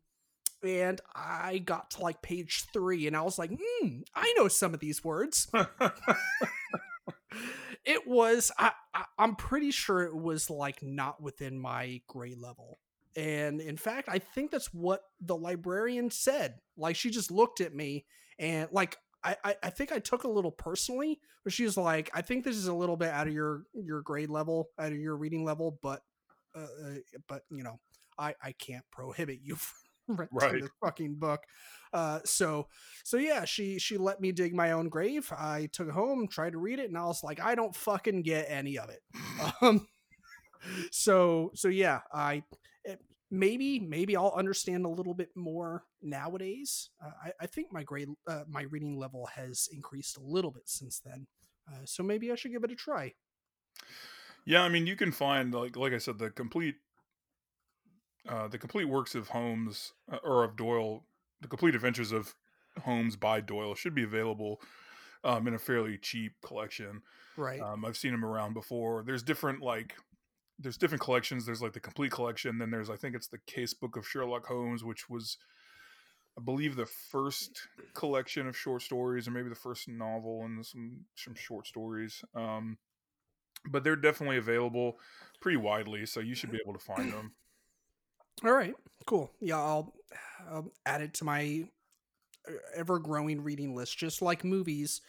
and 0.64 1.00
I 1.16 1.60
got 1.60 1.92
to 1.92 2.02
like 2.02 2.22
page 2.22 2.66
three, 2.74 3.08
and 3.08 3.16
I 3.16 3.22
was 3.22 3.40
like, 3.40 3.52
hmm, 3.52 4.00
I 4.16 4.34
know 4.38 4.48
some 4.48 4.74
of 4.74 4.80
these 4.80 5.04
words. 5.04 5.48
it 7.86 8.08
was 8.08 8.52
I, 8.58 8.72
I 8.94 9.06
i'm 9.18 9.36
pretty 9.36 9.72
sure 9.72 10.02
it 10.02 10.16
was 10.16 10.50
like 10.50 10.82
not 10.82 11.22
within 11.22 11.60
my 11.60 12.02
grade 12.08 12.38
level 12.40 12.80
and 13.16 13.62
in 13.62 13.78
fact 13.78 14.10
i 14.10 14.20
think 14.20 14.52
that's 14.52 14.74
what 14.74 15.02
the 15.22 15.36
librarian 15.36 16.12
said 16.12 16.56
like 16.78 16.96
she 16.96 17.10
just 17.10 17.32
looked 17.32 17.62
at 17.62 17.74
me 17.74 18.06
and 18.38 18.68
like 18.72 18.98
I, 19.24 19.36
I, 19.44 19.56
I 19.64 19.70
think 19.70 19.92
I 19.92 20.00
took 20.00 20.24
a 20.24 20.30
little 20.30 20.52
personally, 20.52 21.20
but 21.44 21.52
she 21.52 21.66
was 21.66 21.76
like, 21.76 22.10
"I 22.14 22.22
think 22.22 22.46
this 22.46 22.56
is 22.56 22.68
a 22.68 22.74
little 22.74 22.96
bit 22.96 23.10
out 23.10 23.28
of 23.28 23.34
your 23.34 23.64
your 23.74 24.02
grade 24.02 24.30
level, 24.30 24.70
out 24.80 24.94
of 24.94 24.98
your 24.98 25.18
reading 25.18 25.44
level, 25.44 25.78
but, 25.82 26.04
uh, 26.56 26.62
uh, 26.62 26.96
but 27.28 27.42
you 27.52 27.64
know, 27.64 27.80
I 28.18 28.34
I 28.42 28.54
can't 28.54 28.86
prohibit 28.92 29.40
you 29.44 29.56
from 29.58 29.89
renting 30.10 30.30
Right. 30.32 30.62
the 30.62 30.70
fucking 30.84 31.16
book." 31.16 31.42
Uh, 31.92 32.20
so 32.24 32.68
so 33.04 33.18
yeah, 33.18 33.46
she 33.46 33.80
she 33.80 33.98
let 33.98 34.22
me 34.22 34.32
dig 34.32 34.54
my 34.54 34.72
own 34.72 34.90
grave. 34.90 35.32
I 35.36 35.70
took 35.72 35.88
it 35.88 35.94
home, 35.94 36.28
tried 36.28 36.52
to 36.52 36.60
read 36.60 36.80
it, 36.80 36.88
and 36.90 36.98
I 36.98 37.06
was 37.06 37.24
like, 37.24 37.40
I 37.40 37.56
don't 37.56 37.76
fucking 37.76 38.22
get 38.22 38.46
any 38.50 38.78
of 38.78 38.90
it. 38.90 39.02
Um, 39.62 39.88
so 40.92 41.52
so 41.56 41.68
yeah, 41.68 42.02
I 42.14 42.44
it, 42.84 43.00
maybe 43.32 43.80
maybe 43.80 44.16
I'll 44.16 44.34
understand 44.36 44.86
a 44.86 44.90
little 44.90 45.14
bit 45.14 45.30
more 45.36 45.84
nowadays. 46.02 46.90
Uh, 47.04 47.12
I, 47.26 47.32
I 47.42 47.46
think 47.48 47.72
my 47.72 47.84
grade 47.84 48.10
uh, 48.28 48.44
my 48.48 48.64
reading 48.64 48.98
level 48.98 49.28
has 49.28 49.68
increased 49.72 50.18
a 50.18 50.22
little 50.22 50.52
bit 50.52 50.68
since 50.68 51.00
then. 51.00 51.28
Uh, 51.68 51.86
so 51.86 52.04
maybe 52.04 52.32
I 52.32 52.36
should 52.36 52.52
give 52.52 52.64
it 52.64 52.72
a 52.72 52.76
try. 52.76 53.14
Yeah, 54.46 54.64
I 54.64 54.70
mean, 54.70 54.88
you 54.88 54.96
can 54.96 55.12
find 55.12 55.54
like 55.54 55.76
like 55.76 55.94
I 55.94 55.98
said, 55.98 56.18
the 56.20 56.30
complete 56.30 56.76
uh, 58.30 58.48
the 58.48 58.58
complete 58.58 58.86
works 58.86 59.16
of 59.16 59.28
Holmes 59.30 59.94
uh, 60.12 60.18
or 60.24 60.44
of 60.44 60.56
Doyle 60.56 61.04
the 61.42 61.48
complete 61.48 61.76
adventures 61.76 62.12
of 62.12 62.36
Holmes 62.84 63.16
by 63.16 63.42
Doyle 63.42 63.76
should 63.76 63.96
be 63.96 64.04
available 64.04 64.62
um, 65.24 65.48
in 65.48 65.54
a 65.54 65.60
fairly 65.60 65.98
cheap 65.98 66.34
collection. 66.46 67.02
Right. 67.38 67.60
Um, 67.62 67.86
I've 67.86 67.98
seen 67.98 68.12
them 68.12 68.26
around 68.26 68.54
before. 68.54 69.04
There's 69.04 69.24
different 69.24 69.62
like 69.62 69.96
there's 70.60 70.78
different 70.78 71.02
collections. 71.02 71.46
There's 71.46 71.62
like 71.62 71.74
the 71.74 71.80
complete 71.80 72.12
collection. 72.12 72.58
Then 72.58 72.70
there's 72.70 72.90
I 72.90 72.96
think 72.96 73.16
it's 73.16 73.28
the 73.28 73.40
Case 73.48 73.74
Book 73.74 73.96
of 73.96 74.08
Sherlock 74.08 74.46
Holmes, 74.46 74.84
which 74.84 75.10
was 75.10 75.38
I 76.38 76.42
believe 76.42 76.76
the 76.76 76.86
first 76.86 77.68
collection 77.94 78.48
of 78.48 78.58
short 78.58 78.82
stories, 78.82 79.28
or 79.28 79.32
maybe 79.32 79.50
the 79.50 79.56
first 79.56 79.88
novel 79.88 80.44
and 80.44 80.66
some 80.66 81.06
some 81.16 81.36
short 81.36 81.68
stories. 81.68 82.24
Um, 82.36 82.78
but 83.70 83.84
they're 83.84 83.98
definitely 83.98 84.38
available 84.38 85.00
pretty 85.42 85.58
widely, 85.58 86.06
so 86.06 86.20
you 86.22 86.36
should 86.36 86.52
be 86.52 86.60
able 86.64 86.74
to 86.74 86.80
find 86.80 87.12
them. 87.12 87.34
All 88.44 88.54
right. 88.54 88.76
Cool. 89.06 89.32
Yeah, 89.40 89.58
I'll, 89.58 89.94
I'll 90.50 90.72
add 90.86 91.02
it 91.02 91.14
to 91.16 91.24
my 91.24 91.68
uh, 92.48 92.54
ever 92.76 93.00
growing 93.00 93.44
reading 93.44 93.76
list. 93.76 93.98
Just 93.98 94.22
like 94.22 94.44
movies, 94.44 95.02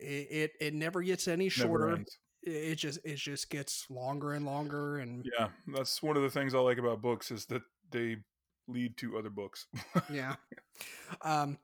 it 0.00 0.28
it, 0.30 0.52
it 0.60 0.74
never 0.74 1.02
gets 1.02 1.28
any 1.28 1.48
shorter. 1.48 2.04
It 2.42 2.76
just 2.76 2.98
it 3.04 3.16
just 3.16 3.50
gets 3.50 3.86
longer 3.88 4.32
and 4.32 4.44
longer 4.44 4.98
and 4.98 5.24
Yeah, 5.38 5.48
that's 5.68 6.02
one 6.02 6.16
of 6.16 6.22
the 6.22 6.30
things 6.30 6.54
I 6.54 6.58
like 6.58 6.78
about 6.78 7.00
books 7.02 7.30
is 7.30 7.46
that 7.46 7.62
they 7.90 8.18
lead 8.68 8.96
to 8.98 9.16
other 9.18 9.30
books. 9.30 9.66
yeah. 10.10 10.36
Um, 11.22 11.58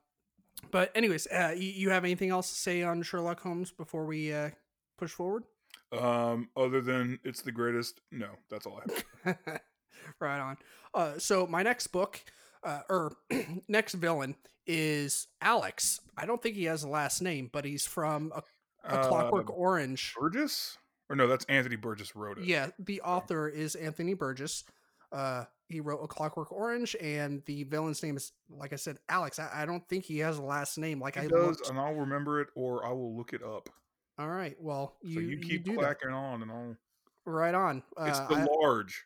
but 0.71 0.91
anyways, 0.95 1.27
uh, 1.27 1.53
you, 1.55 1.67
you 1.67 1.89
have 1.89 2.05
anything 2.05 2.29
else 2.29 2.49
to 2.49 2.55
say 2.55 2.83
on 2.83 3.01
Sherlock 3.03 3.41
Holmes 3.41 3.71
before 3.71 4.05
we 4.05 4.31
uh, 4.31 4.51
push 4.97 5.11
forward? 5.11 5.43
um, 5.91 6.49
other 6.55 6.79
than 6.79 7.19
it's 7.23 7.41
the 7.41 7.51
greatest, 7.51 7.99
no, 8.11 8.29
that's 8.49 8.65
all 8.65 8.79
I 9.25 9.33
have. 9.33 9.61
right 10.19 10.39
on. 10.39 10.57
Uh, 10.93 11.17
so 11.17 11.47
my 11.47 11.63
next 11.63 11.87
book, 11.87 12.21
uh, 12.63 12.81
or 12.89 13.13
next 13.67 13.93
villain 13.93 14.35
is 14.67 15.27
Alex. 15.41 15.99
I 16.17 16.25
don't 16.25 16.41
think 16.41 16.55
he 16.55 16.65
has 16.65 16.83
a 16.83 16.87
last 16.89 17.21
name, 17.21 17.49
but 17.51 17.65
he's 17.65 17.85
from 17.85 18.31
a, 18.35 18.43
a 18.83 19.07
Clockwork 19.07 19.49
Uh, 19.49 19.53
Orange. 19.53 20.13
Burgess, 20.19 20.77
or 21.09 21.15
no, 21.15 21.27
that's 21.27 21.45
Anthony 21.45 21.75
Burgess 21.75 22.15
wrote 22.15 22.37
it. 22.37 22.45
Yeah, 22.45 22.67
the 22.79 23.01
author 23.01 23.47
is 23.49 23.75
Anthony 23.75 24.13
Burgess. 24.13 24.63
Uh, 25.11 25.45
he 25.67 25.79
wrote 25.79 25.99
A 26.03 26.07
Clockwork 26.07 26.51
Orange, 26.51 26.95
and 27.01 27.41
the 27.45 27.63
villain's 27.63 28.03
name 28.03 28.17
is, 28.17 28.31
like 28.49 28.71
I 28.73 28.75
said, 28.77 28.97
Alex. 29.09 29.39
I, 29.39 29.49
I 29.53 29.65
don't 29.65 29.87
think 29.87 30.03
he 30.05 30.19
has 30.19 30.37
a 30.37 30.41
last 30.41 30.77
name. 30.77 30.99
Like 30.99 31.15
he 31.15 31.21
I 31.21 31.27
does, 31.27 31.47
looked. 31.47 31.69
and 31.69 31.79
I'll 31.79 31.93
remember 31.95 32.41
it, 32.41 32.49
or 32.55 32.85
I 32.85 32.91
will 32.91 33.15
look 33.17 33.33
it 33.33 33.41
up. 33.43 33.69
All 34.19 34.29
right. 34.29 34.55
Well, 34.59 34.97
you, 35.01 35.13
So 35.15 35.19
you 35.21 35.37
keep 35.39 35.65
that. 35.65 35.75
clacking 35.77 36.09
on, 36.11 36.41
and 36.43 36.51
I'll. 36.51 36.75
Right 37.25 37.55
on. 37.55 37.83
It's 38.01 38.19
Uh, 38.19 38.27
the 38.27 38.35
I- 38.35 38.45
large. 38.61 39.03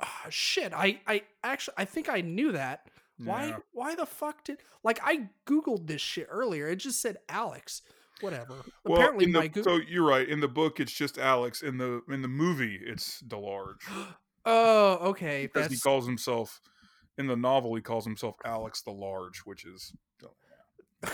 Ah, 0.00 0.26
shit. 0.28 0.72
I, 0.74 1.00
I 1.06 1.22
actually, 1.42 1.74
I 1.76 1.84
think 1.84 2.08
I 2.08 2.20
knew 2.20 2.52
that. 2.52 2.86
Why? 3.18 3.48
Yeah. 3.48 3.56
Why 3.72 3.94
the 3.94 4.06
fuck 4.06 4.44
did? 4.44 4.58
Like, 4.82 4.98
I 5.02 5.28
googled 5.46 5.86
this 5.86 6.00
shit 6.00 6.26
earlier. 6.30 6.68
It 6.68 6.76
just 6.76 7.00
said 7.00 7.18
Alex. 7.28 7.82
Whatever. 8.20 8.54
Well, 8.84 8.98
Apparently, 8.98 9.24
in 9.26 9.32
my 9.32 9.42
the, 9.42 9.48
Google. 9.48 9.78
so 9.78 9.84
you're 9.88 10.06
right. 10.06 10.28
In 10.28 10.40
the 10.40 10.48
book, 10.48 10.80
it's 10.80 10.92
just 10.92 11.18
Alex. 11.18 11.62
In 11.62 11.78
the 11.78 12.02
in 12.08 12.22
the 12.22 12.28
movie, 12.28 12.78
it's 12.82 13.20
Delarge 13.20 13.86
oh, 14.44 14.98
okay. 15.10 15.48
because 15.52 15.70
he 15.70 15.78
calls 15.78 16.06
himself. 16.06 16.60
In 17.18 17.26
the 17.26 17.36
novel, 17.36 17.74
he 17.74 17.82
calls 17.82 18.04
himself 18.04 18.36
Alex 18.44 18.82
the 18.82 18.90
Large, 18.90 19.40
which 19.40 19.64
is 19.66 19.92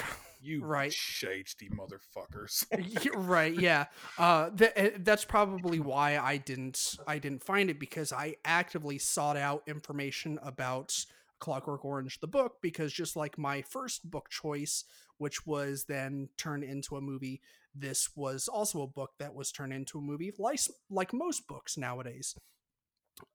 you 0.47 0.65
Right. 0.65 0.91
HD 0.93 1.69
motherfuckers. 1.71 2.65
Y- 2.73 3.11
right 3.19 3.55
yeah 3.55 3.87
uh 4.19 4.51
th- 4.51 4.73
eh, 4.77 4.91
that's 5.01 5.25
probably 5.25 5.81
why 5.81 6.19
i 6.19 6.37
didn't 6.37 6.97
i 7.07 7.19
didn't 7.19 7.43
find 7.45 7.71
it 7.71 7.79
because 7.81 8.13
i 8.13 8.37
actively 8.45 8.99
sought 8.99 9.37
out 9.37 9.63
information 9.67 10.39
about 10.43 10.93
clockwork 11.39 11.85
orange 11.85 12.21
the 12.21 12.27
book 12.27 12.55
because 12.63 12.93
just 12.93 13.17
like 13.17 13.37
my 13.39 13.63
first 13.63 14.11
book 14.11 14.29
choice 14.31 14.85
which 15.19 15.47
was 15.47 15.85
then 15.85 16.29
turned 16.39 16.65
into 16.65 16.97
a 16.97 17.01
movie 17.01 17.41
this 17.75 18.09
was 18.17 18.49
also 18.49 18.83
a 18.83 18.87
book 18.87 19.11
that 19.19 19.35
was 19.35 19.53
turned 19.53 19.73
into 19.73 19.99
a 19.99 20.03
movie 20.03 20.33
like 20.39 20.61
like 20.91 21.13
most 21.13 21.47
books 21.47 21.77
nowadays 21.77 22.35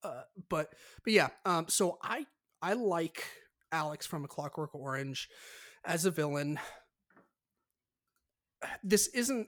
uh 0.03 0.21
but 0.49 0.73
but 1.03 1.13
yeah 1.13 1.29
um 1.45 1.65
so 1.67 1.97
i 2.03 2.25
i 2.61 2.73
like 2.73 3.23
alex 3.71 4.05
from 4.05 4.23
a 4.23 4.27
clockwork 4.27 4.73
orange 4.75 5.29
as 5.85 6.05
a 6.05 6.11
villain 6.11 6.59
this 8.83 9.07
isn't 9.07 9.47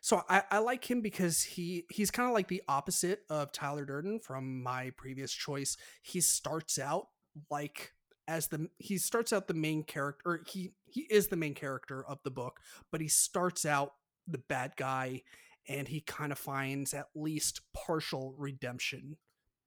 so 0.00 0.22
I, 0.28 0.42
I 0.50 0.58
like 0.58 0.90
him 0.90 1.00
because 1.02 1.42
he 1.42 1.84
he's 1.90 2.10
kind 2.10 2.28
of 2.28 2.34
like 2.34 2.48
the 2.48 2.62
opposite 2.68 3.20
of 3.28 3.52
Tyler 3.52 3.84
Durden 3.84 4.20
from 4.20 4.62
my 4.62 4.90
previous 4.96 5.32
choice. 5.32 5.76
He 6.02 6.20
starts 6.20 6.78
out 6.78 7.08
like 7.50 7.92
as 8.28 8.48
the 8.48 8.68
he 8.78 8.98
starts 8.98 9.32
out 9.32 9.48
the 9.48 9.54
main 9.54 9.82
character 9.82 10.42
he 10.46 10.72
he 10.86 11.02
is 11.10 11.28
the 11.28 11.36
main 11.36 11.54
character 11.54 12.04
of 12.06 12.18
the 12.24 12.30
book, 12.30 12.60
but 12.90 13.00
he 13.00 13.08
starts 13.08 13.64
out 13.66 13.92
the 14.26 14.38
bad 14.38 14.72
guy 14.76 15.22
and 15.68 15.88
he 15.88 16.00
kind 16.00 16.32
of 16.32 16.38
finds 16.38 16.94
at 16.94 17.06
least 17.14 17.60
partial 17.74 18.34
redemption 18.38 19.16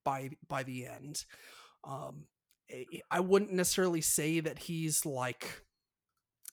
by 0.03 0.29
by 0.47 0.63
the 0.63 0.85
end. 0.87 1.25
Um 1.83 2.25
I- 3.11 3.19
wouldn't 3.19 3.51
necessarily 3.53 4.01
say 4.01 4.39
that 4.39 4.57
he's 4.59 5.05
like 5.05 5.63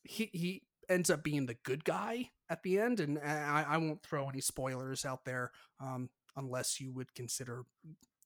he 0.04 0.30
he 0.32 0.62
ends 0.90 1.10
up 1.10 1.22
being 1.22 1.46
the 1.46 1.56
good 1.62 1.84
guy 1.84 2.30
at 2.48 2.62
the 2.62 2.78
end, 2.78 3.00
and 3.00 3.18
I, 3.18 3.64
I 3.68 3.76
won't 3.78 4.02
throw 4.02 4.28
any 4.28 4.40
spoilers 4.40 5.04
out 5.04 5.24
there 5.24 5.52
um, 5.80 6.10
unless 6.36 6.80
you 6.80 6.92
would 6.92 7.14
consider 7.14 7.62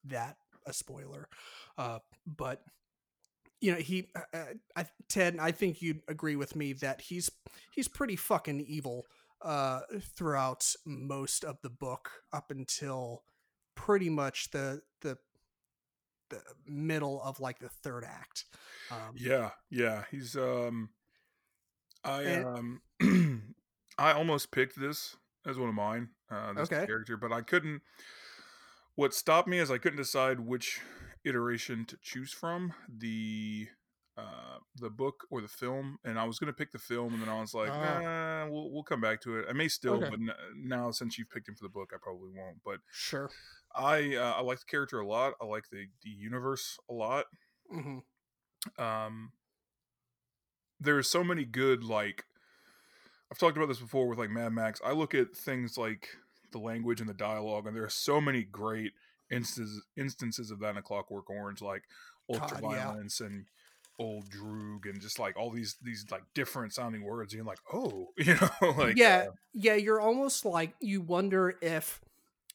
that 0.04 0.36
a 0.66 0.72
spoiler. 0.72 1.28
Uh, 1.76 1.98
but 2.26 2.62
you 3.60 3.72
know, 3.72 3.78
he, 3.78 4.08
uh, 4.14 4.36
uh, 4.36 4.44
I, 4.76 4.86
Ted, 5.08 5.38
I 5.40 5.50
think 5.50 5.80
you'd 5.80 6.02
agree 6.08 6.36
with 6.36 6.56
me 6.56 6.72
that 6.74 7.00
he's 7.02 7.30
he's 7.72 7.88
pretty 7.88 8.16
fucking 8.16 8.60
evil 8.60 9.06
uh, 9.42 9.80
throughout 10.16 10.66
most 10.84 11.44
of 11.44 11.58
the 11.62 11.70
book 11.70 12.10
up 12.32 12.50
until 12.50 13.22
pretty 13.74 14.10
much 14.10 14.50
the 14.50 14.82
the 15.02 15.18
the 16.30 16.40
middle 16.66 17.22
of 17.22 17.40
like 17.40 17.58
the 17.58 17.68
third 17.68 18.04
act. 18.04 18.44
Um, 18.90 19.14
yeah, 19.16 19.50
yeah. 19.70 20.04
He's 20.10 20.36
um, 20.36 20.90
I 22.04 22.24
um, 22.42 22.82
I 23.98 24.12
almost 24.12 24.50
picked 24.50 24.78
this 24.78 25.16
as 25.46 25.58
one 25.58 25.68
of 25.68 25.74
mine. 25.74 26.10
Uh, 26.30 26.52
this 26.54 26.68
Okay. 26.70 26.84
character, 26.86 27.16
but 27.16 27.32
I 27.32 27.40
couldn't. 27.42 27.82
What 28.96 29.14
stopped 29.14 29.48
me 29.48 29.58
is 29.58 29.70
I 29.70 29.78
couldn't 29.78 29.98
decide 29.98 30.40
which 30.40 30.80
iteration 31.24 31.84
to 31.86 31.96
choose 32.02 32.32
from 32.32 32.74
the 32.88 33.66
uh 34.16 34.58
the 34.76 34.90
book 34.90 35.26
or 35.30 35.40
the 35.40 35.48
film 35.48 35.98
and 36.04 36.18
i 36.20 36.24
was 36.24 36.38
going 36.38 36.46
to 36.46 36.52
pick 36.56 36.70
the 36.70 36.78
film 36.78 37.12
and 37.14 37.20
then 37.20 37.28
i 37.28 37.40
was 37.40 37.52
like 37.52 37.72
nah, 37.82 38.46
we'll, 38.48 38.70
we'll 38.70 38.84
come 38.84 39.00
back 39.00 39.20
to 39.20 39.36
it 39.38 39.46
i 39.50 39.52
may 39.52 39.66
still 39.66 39.96
Okay. 39.96 40.10
but 40.10 40.20
n- 40.20 40.30
now 40.56 40.90
since 40.92 41.18
you've 41.18 41.28
picked 41.30 41.48
him 41.48 41.54
for 41.56 41.64
the 41.64 41.68
book 41.68 41.90
i 41.92 41.96
probably 42.00 42.30
won't 42.36 42.58
but 42.64 42.78
Sure. 42.92 43.28
i 43.74 44.14
uh, 44.14 44.34
i 44.36 44.40
like 44.40 44.60
the 44.60 44.66
character 44.66 45.00
a 45.00 45.06
lot 45.06 45.32
i 45.42 45.44
like 45.44 45.64
the 45.72 45.86
the 46.04 46.10
universe 46.10 46.78
a 46.88 46.92
lot 46.92 47.24
hmm 47.68 47.98
um 48.78 49.32
there's 50.84 51.08
so 51.08 51.24
many 51.24 51.44
good 51.44 51.84
like 51.84 52.24
I've 53.30 53.38
talked 53.38 53.56
about 53.56 53.68
this 53.68 53.80
before 53.80 54.06
with 54.06 54.18
like 54.18 54.30
Mad 54.30 54.52
Max. 54.52 54.80
I 54.84 54.92
look 54.92 55.14
at 55.14 55.36
things 55.36 55.76
like 55.76 56.08
the 56.52 56.58
language 56.58 57.00
and 57.00 57.08
the 57.08 57.14
dialogue, 57.14 57.66
and 57.66 57.74
there 57.74 57.84
are 57.84 57.88
so 57.88 58.20
many 58.20 58.42
great 58.42 58.92
instances 59.30 59.82
instances 59.96 60.50
of 60.50 60.60
that 60.60 60.70
in 60.70 60.76
a 60.76 60.82
Clockwork 60.82 61.28
Orange, 61.30 61.62
like 61.62 61.82
ultra 62.30 62.60
God, 62.60 62.72
yeah. 62.72 62.86
violence 62.86 63.20
and 63.20 63.46
old 63.98 64.28
droog 64.28 64.88
and 64.88 65.00
just 65.00 65.18
like 65.18 65.36
all 65.36 65.50
these 65.50 65.76
these 65.82 66.04
like 66.10 66.24
different 66.34 66.72
sounding 66.72 67.04
words 67.04 67.32
and 67.32 67.38
you're 67.38 67.46
like 67.46 67.60
oh 67.72 68.08
you 68.18 68.34
know 68.34 68.72
like 68.78 68.96
yeah, 68.96 69.26
uh, 69.28 69.32
yeah. 69.52 69.74
You're 69.74 70.00
almost 70.00 70.44
like 70.44 70.74
you 70.80 71.00
wonder 71.00 71.56
if 71.60 72.00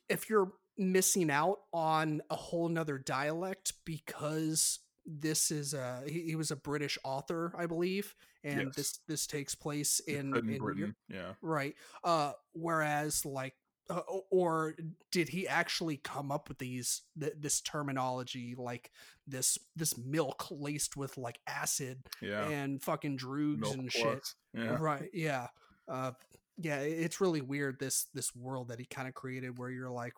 if 0.08 0.30
you're 0.30 0.52
missing 0.78 1.30
out 1.30 1.60
on 1.74 2.22
a 2.30 2.36
whole 2.36 2.70
nother 2.70 2.98
dialect 2.98 3.74
because 3.86 4.80
this 5.06 5.52
is 5.52 5.74
a 5.74 6.02
he, 6.08 6.22
he 6.22 6.36
was 6.36 6.52
a 6.52 6.56
British 6.56 6.98
author, 7.04 7.54
I 7.58 7.66
believe, 7.66 8.16
and 8.44 8.68
Yes. 8.68 8.76
this 8.76 9.00
this 9.08 9.28
takes 9.28 9.56
place 9.56 10.00
in, 10.02 10.36
in 10.36 10.50
in 10.50 10.58
Britain 10.60 10.96
yeah 11.08 11.34
right? 11.42 11.76
Uh, 12.04 12.34
whereas 12.54 13.26
like. 13.26 13.56
Uh, 13.92 14.02
or 14.30 14.76
did 15.10 15.28
he 15.28 15.48
actually 15.48 15.98
come 15.98 16.32
up 16.32 16.48
with 16.48 16.60
these 16.60 17.02
th- 17.20 17.34
this 17.40 17.60
terminology 17.60 18.54
like 18.56 18.92
this 19.26 19.58
this 19.76 19.98
milk 19.98 20.46
laced 20.52 20.96
with 20.96 21.18
like 21.18 21.40
acid 21.48 21.98
yeah 22.22 22.48
and 22.50 22.84
fucking 22.84 23.18
droogs 23.18 23.62
Milk 23.62 23.74
and 23.78 23.92
shit 23.92 24.36
yeah 24.54 24.78
right 24.80 25.10
yeah 25.12 25.48
uh 25.88 26.12
yeah 26.60 26.78
it's 26.82 27.20
really 27.20 27.42
weird 27.42 27.80
this 27.80 28.06
this 28.14 28.36
world 28.36 28.68
that 28.68 28.78
he 28.78 28.86
kind 28.86 29.08
of 29.08 29.16
created 29.16 29.58
where 29.58 29.72
you're 29.72 29.90
like 29.90 30.14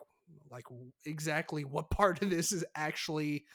like 0.50 0.66
exactly 1.06 1.64
what 1.64 1.88
part 1.88 2.20
of 2.20 2.28
this 2.28 2.52
is 2.52 2.66
actually 2.74 3.46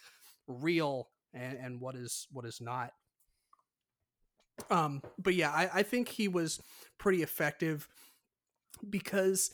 real 0.47 1.09
and, 1.37 1.57
and 1.57 1.81
what 1.81 1.95
is 1.95 2.27
what 2.31 2.45
is 2.45 2.59
not. 2.61 2.91
Um 4.69 5.01
but 5.17 5.35
yeah 5.35 5.51
I, 5.51 5.69
I 5.75 5.83
think 5.83 6.09
he 6.09 6.27
was 6.27 6.59
pretty 6.97 7.21
effective 7.21 7.87
because 8.89 9.51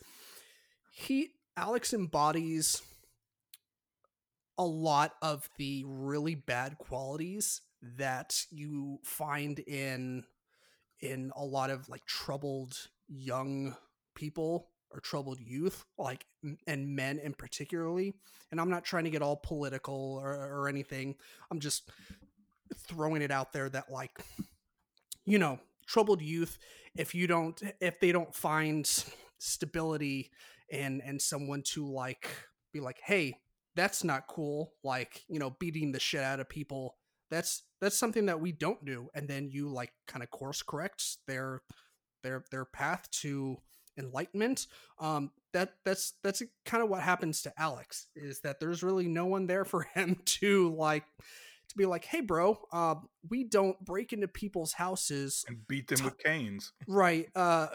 he 0.91 1.31
alex 1.57 1.93
embodies 1.93 2.81
a 4.57 4.63
lot 4.63 5.13
of 5.21 5.49
the 5.57 5.83
really 5.85 6.35
bad 6.35 6.77
qualities 6.77 7.61
that 7.97 8.45
you 8.49 8.99
find 9.03 9.59
in 9.59 10.23
in 10.99 11.31
a 11.35 11.43
lot 11.43 11.69
of 11.69 11.89
like 11.89 12.05
troubled 12.05 12.87
young 13.07 13.75
people 14.15 14.69
or 14.93 14.99
troubled 14.99 15.39
youth 15.39 15.83
like 15.97 16.25
and 16.67 16.95
men 16.95 17.19
in 17.19 17.33
particularly 17.33 18.13
and 18.51 18.61
i'm 18.61 18.69
not 18.69 18.83
trying 18.83 19.03
to 19.03 19.09
get 19.09 19.21
all 19.21 19.35
political 19.35 20.19
or, 20.21 20.33
or 20.33 20.69
anything 20.69 21.15
i'm 21.51 21.59
just 21.59 21.89
throwing 22.75 23.21
it 23.21 23.31
out 23.31 23.53
there 23.53 23.69
that 23.69 23.91
like 23.91 24.23
you 25.25 25.39
know 25.39 25.59
troubled 25.87 26.21
youth 26.21 26.57
if 26.95 27.13
you 27.15 27.27
don't 27.27 27.61
if 27.81 27.99
they 27.99 28.11
don't 28.11 28.33
find 28.33 29.05
stability 29.39 30.31
and 30.71 31.01
and 31.03 31.21
someone 31.21 31.61
to 31.61 31.85
like 31.91 32.29
be 32.71 32.79
like 32.79 32.99
hey 33.03 33.35
that's 33.75 34.03
not 34.03 34.27
cool 34.27 34.73
like 34.83 35.23
you 35.27 35.39
know 35.39 35.55
beating 35.59 35.91
the 35.91 35.99
shit 35.99 36.21
out 36.21 36.39
of 36.39 36.47
people 36.47 36.95
that's 37.29 37.63
that's 37.81 37.97
something 37.97 38.27
that 38.27 38.39
we 38.39 38.51
don't 38.51 38.85
do 38.85 39.09
and 39.15 39.27
then 39.27 39.49
you 39.49 39.67
like 39.67 39.91
kind 40.07 40.23
of 40.23 40.29
course 40.29 40.61
correct 40.61 41.17
their 41.27 41.61
their 42.21 42.43
their 42.51 42.65
path 42.65 43.09
to 43.11 43.57
enlightenment 43.97 44.67
um 44.99 45.31
that 45.51 45.73
that's 45.85 46.13
that's 46.23 46.41
kind 46.65 46.83
of 46.83 46.89
what 46.89 47.01
happens 47.01 47.41
to 47.41 47.53
alex 47.57 48.07
is 48.15 48.39
that 48.41 48.59
there's 48.59 48.83
really 48.83 49.07
no 49.07 49.25
one 49.25 49.47
there 49.47 49.65
for 49.65 49.83
him 49.93 50.19
to 50.25 50.73
like 50.75 51.03
to 51.69 51.77
be 51.77 51.85
like 51.85 52.05
hey 52.05 52.21
bro 52.21 52.59
uh, 52.71 52.95
we 53.29 53.43
don't 53.43 53.79
break 53.83 54.13
into 54.13 54.27
people's 54.27 54.73
houses 54.73 55.45
and 55.47 55.67
beat 55.67 55.87
them 55.87 55.99
t- 55.99 56.03
with 56.05 56.17
canes. 56.17 56.73
Right 56.87 57.29
uh 57.35 57.67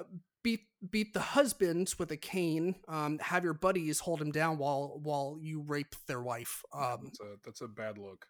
beat 0.43 0.61
beat 0.91 1.15
the 1.15 1.21
husbands 1.21 1.99
with 1.99 2.11
a 2.13 2.17
cane 2.17 2.77
um 2.87 3.19
have 3.19 3.45
your 3.45 3.55
buddies 3.55 4.01
hold 4.01 4.21
him 4.21 4.31
down 4.31 4.59
while 4.59 5.01
while 5.03 5.37
you 5.41 5.63
rape 5.63 5.95
their 6.07 6.23
wife 6.23 6.63
um 6.73 7.01
that's 7.05 7.21
a, 7.21 7.35
that's 7.45 7.61
a 7.61 7.69
bad 7.69 7.99
look 7.99 8.27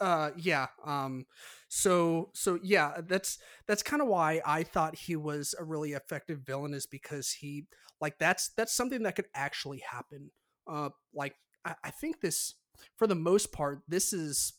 uh 0.00 0.30
yeah 0.36 0.66
um 0.84 1.26
so 1.68 2.30
so 2.34 2.58
yeah 2.62 3.00
that's 3.06 3.38
that's 3.66 3.82
kind 3.82 4.00
of 4.00 4.08
why 4.08 4.40
i 4.46 4.62
thought 4.62 4.94
he 4.94 5.16
was 5.16 5.54
a 5.58 5.64
really 5.64 5.92
effective 5.92 6.40
villain 6.40 6.72
is 6.72 6.86
because 6.86 7.30
he 7.32 7.64
like 8.00 8.18
that's 8.18 8.50
that's 8.56 8.72
something 8.72 9.02
that 9.02 9.16
could 9.16 9.26
actually 9.34 9.78
happen. 9.78 10.30
Uh 10.66 10.90
like 11.12 11.34
i, 11.64 11.74
I 11.84 11.90
think 11.90 12.20
this 12.20 12.54
for 12.96 13.06
the 13.06 13.14
most 13.14 13.52
part 13.52 13.80
this 13.88 14.12
is 14.12 14.52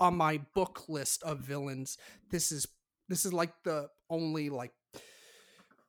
on 0.00 0.16
my 0.16 0.40
book 0.54 0.84
list 0.88 1.22
of 1.22 1.40
villains 1.40 1.96
this 2.30 2.52
is 2.52 2.66
this 3.08 3.24
is 3.24 3.32
like 3.32 3.52
the 3.64 3.88
only 4.10 4.50
like 4.50 4.72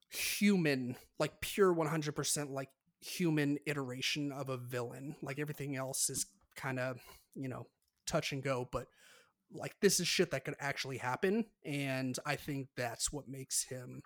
human 0.09 0.95
like 1.19 1.39
pure 1.41 1.73
100% 1.73 2.49
like 2.49 2.69
human 3.01 3.57
iteration 3.65 4.31
of 4.31 4.49
a 4.49 4.57
villain. 4.57 5.15
Like 5.21 5.39
everything 5.39 5.75
else 5.75 6.09
is 6.09 6.25
kind 6.55 6.79
of 6.79 6.99
you 7.35 7.47
know 7.47 7.67
touch 8.09 8.31
and 8.31 8.43
go, 8.43 8.67
but 8.71 8.87
like 9.51 9.75
this 9.81 9.99
is 9.99 10.07
shit 10.07 10.31
that 10.31 10.45
could 10.45 10.55
actually 10.59 10.97
happen. 10.97 11.45
And 11.65 12.17
I 12.25 12.35
think 12.35 12.67
that's 12.75 13.11
what 13.11 13.27
makes 13.27 13.63
him, 13.63 14.01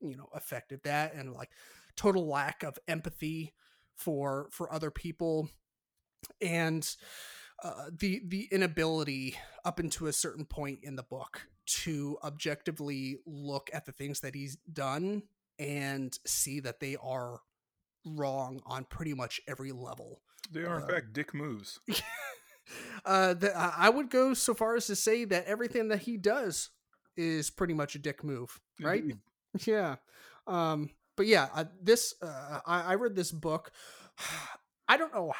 you 0.00 0.16
know, 0.16 0.28
effective. 0.34 0.80
That 0.84 1.14
and 1.14 1.32
like 1.32 1.50
total 1.96 2.26
lack 2.26 2.62
of 2.62 2.78
empathy 2.88 3.54
for 3.96 4.48
for 4.50 4.72
other 4.72 4.90
people 4.90 5.48
and 6.40 6.88
uh, 7.62 7.86
the 7.96 8.22
the 8.26 8.48
inability 8.50 9.36
up 9.64 9.78
into 9.78 10.06
a 10.06 10.12
certain 10.12 10.44
point 10.44 10.80
in 10.82 10.96
the 10.96 11.02
book 11.02 11.48
to 11.66 12.18
objectively 12.22 13.18
look 13.26 13.70
at 13.72 13.86
the 13.86 13.92
things 13.92 14.20
that 14.20 14.34
he's 14.34 14.56
done 14.72 15.22
and 15.58 16.18
see 16.26 16.60
that 16.60 16.80
they 16.80 16.96
are 17.02 17.40
wrong 18.04 18.60
on 18.66 18.84
pretty 18.84 19.14
much 19.14 19.40
every 19.48 19.72
level. 19.72 20.20
They 20.50 20.64
are, 20.64 20.78
in 20.78 20.82
uh, 20.82 20.86
fact, 20.86 21.12
dick 21.12 21.32
moves. 21.32 21.80
uh, 23.04 23.34
the, 23.34 23.56
I 23.56 23.88
would 23.88 24.10
go 24.10 24.34
so 24.34 24.54
far 24.54 24.76
as 24.76 24.86
to 24.86 24.96
say 24.96 25.24
that 25.26 25.46
everything 25.46 25.88
that 25.88 26.00
he 26.00 26.16
does 26.16 26.70
is 27.16 27.50
pretty 27.50 27.74
much 27.74 27.94
a 27.94 27.98
dick 27.98 28.24
move, 28.24 28.60
right? 28.80 29.02
Indeed. 29.02 29.18
Yeah. 29.66 29.96
Um, 30.46 30.90
but 31.16 31.26
yeah, 31.26 31.48
uh, 31.54 31.64
this 31.80 32.14
uh, 32.20 32.60
I, 32.66 32.82
I 32.82 32.94
read 32.94 33.14
this 33.14 33.30
book. 33.30 33.70
I 34.88 34.96
don't 34.96 35.14
know 35.14 35.32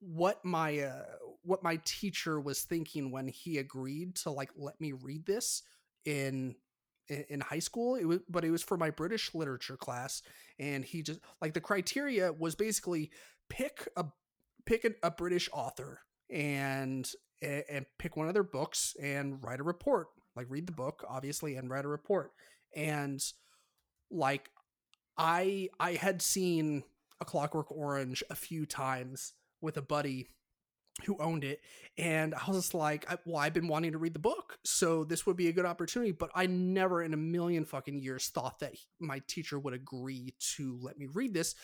what 0.00 0.44
my 0.44 0.78
uh, 0.78 1.02
what 1.42 1.62
my 1.62 1.80
teacher 1.84 2.40
was 2.40 2.62
thinking 2.62 3.10
when 3.10 3.28
he 3.28 3.58
agreed 3.58 4.16
to 4.16 4.30
like 4.30 4.50
let 4.56 4.80
me 4.80 4.92
read 4.92 5.26
this 5.26 5.62
in 6.04 6.54
in 7.08 7.40
high 7.40 7.58
school 7.58 7.96
it 7.96 8.04
was 8.04 8.20
but 8.30 8.44
it 8.44 8.50
was 8.50 8.62
for 8.62 8.78
my 8.78 8.88
british 8.88 9.34
literature 9.34 9.76
class 9.76 10.22
and 10.58 10.84
he 10.86 11.02
just 11.02 11.20
like 11.42 11.52
the 11.52 11.60
criteria 11.60 12.32
was 12.32 12.54
basically 12.54 13.10
pick 13.50 13.86
a 13.96 14.06
pick 14.64 14.84
a, 14.84 15.06
a 15.06 15.10
british 15.10 15.50
author 15.52 16.00
and 16.34 17.10
and 17.40 17.86
pick 17.98 18.16
one 18.16 18.28
of 18.28 18.34
their 18.34 18.42
books 18.42 18.94
and 19.00 19.42
write 19.42 19.60
a 19.60 19.64
report 19.64 20.08
like 20.36 20.46
read 20.48 20.66
the 20.66 20.72
book 20.72 21.04
obviously 21.08 21.56
and 21.56 21.70
write 21.70 21.84
a 21.84 21.88
report. 21.88 22.32
And 22.76 23.22
like 24.10 24.50
i 25.16 25.68
i 25.80 25.92
had 25.92 26.20
seen 26.20 26.82
a 27.20 27.24
clockwork 27.24 27.70
orange 27.70 28.22
a 28.30 28.34
few 28.34 28.66
times 28.66 29.32
with 29.60 29.76
a 29.76 29.82
buddy 29.82 30.28
who 31.04 31.16
owned 31.18 31.42
it 31.42 31.60
and 31.98 32.34
i 32.34 32.50
was 32.50 32.74
like 32.74 33.08
well 33.24 33.38
i've 33.38 33.54
been 33.54 33.68
wanting 33.68 33.92
to 33.92 33.98
read 33.98 34.12
the 34.12 34.18
book 34.18 34.58
so 34.64 35.04
this 35.04 35.26
would 35.26 35.36
be 35.36 35.48
a 35.48 35.52
good 35.52 35.64
opportunity 35.64 36.12
but 36.12 36.30
i 36.34 36.46
never 36.46 37.02
in 37.02 37.14
a 37.14 37.16
million 37.16 37.64
fucking 37.64 37.98
years 37.98 38.28
thought 38.28 38.58
that 38.58 38.74
my 39.00 39.20
teacher 39.26 39.58
would 39.58 39.74
agree 39.74 40.34
to 40.38 40.78
let 40.82 40.98
me 40.98 41.06
read 41.14 41.32
this 41.32 41.54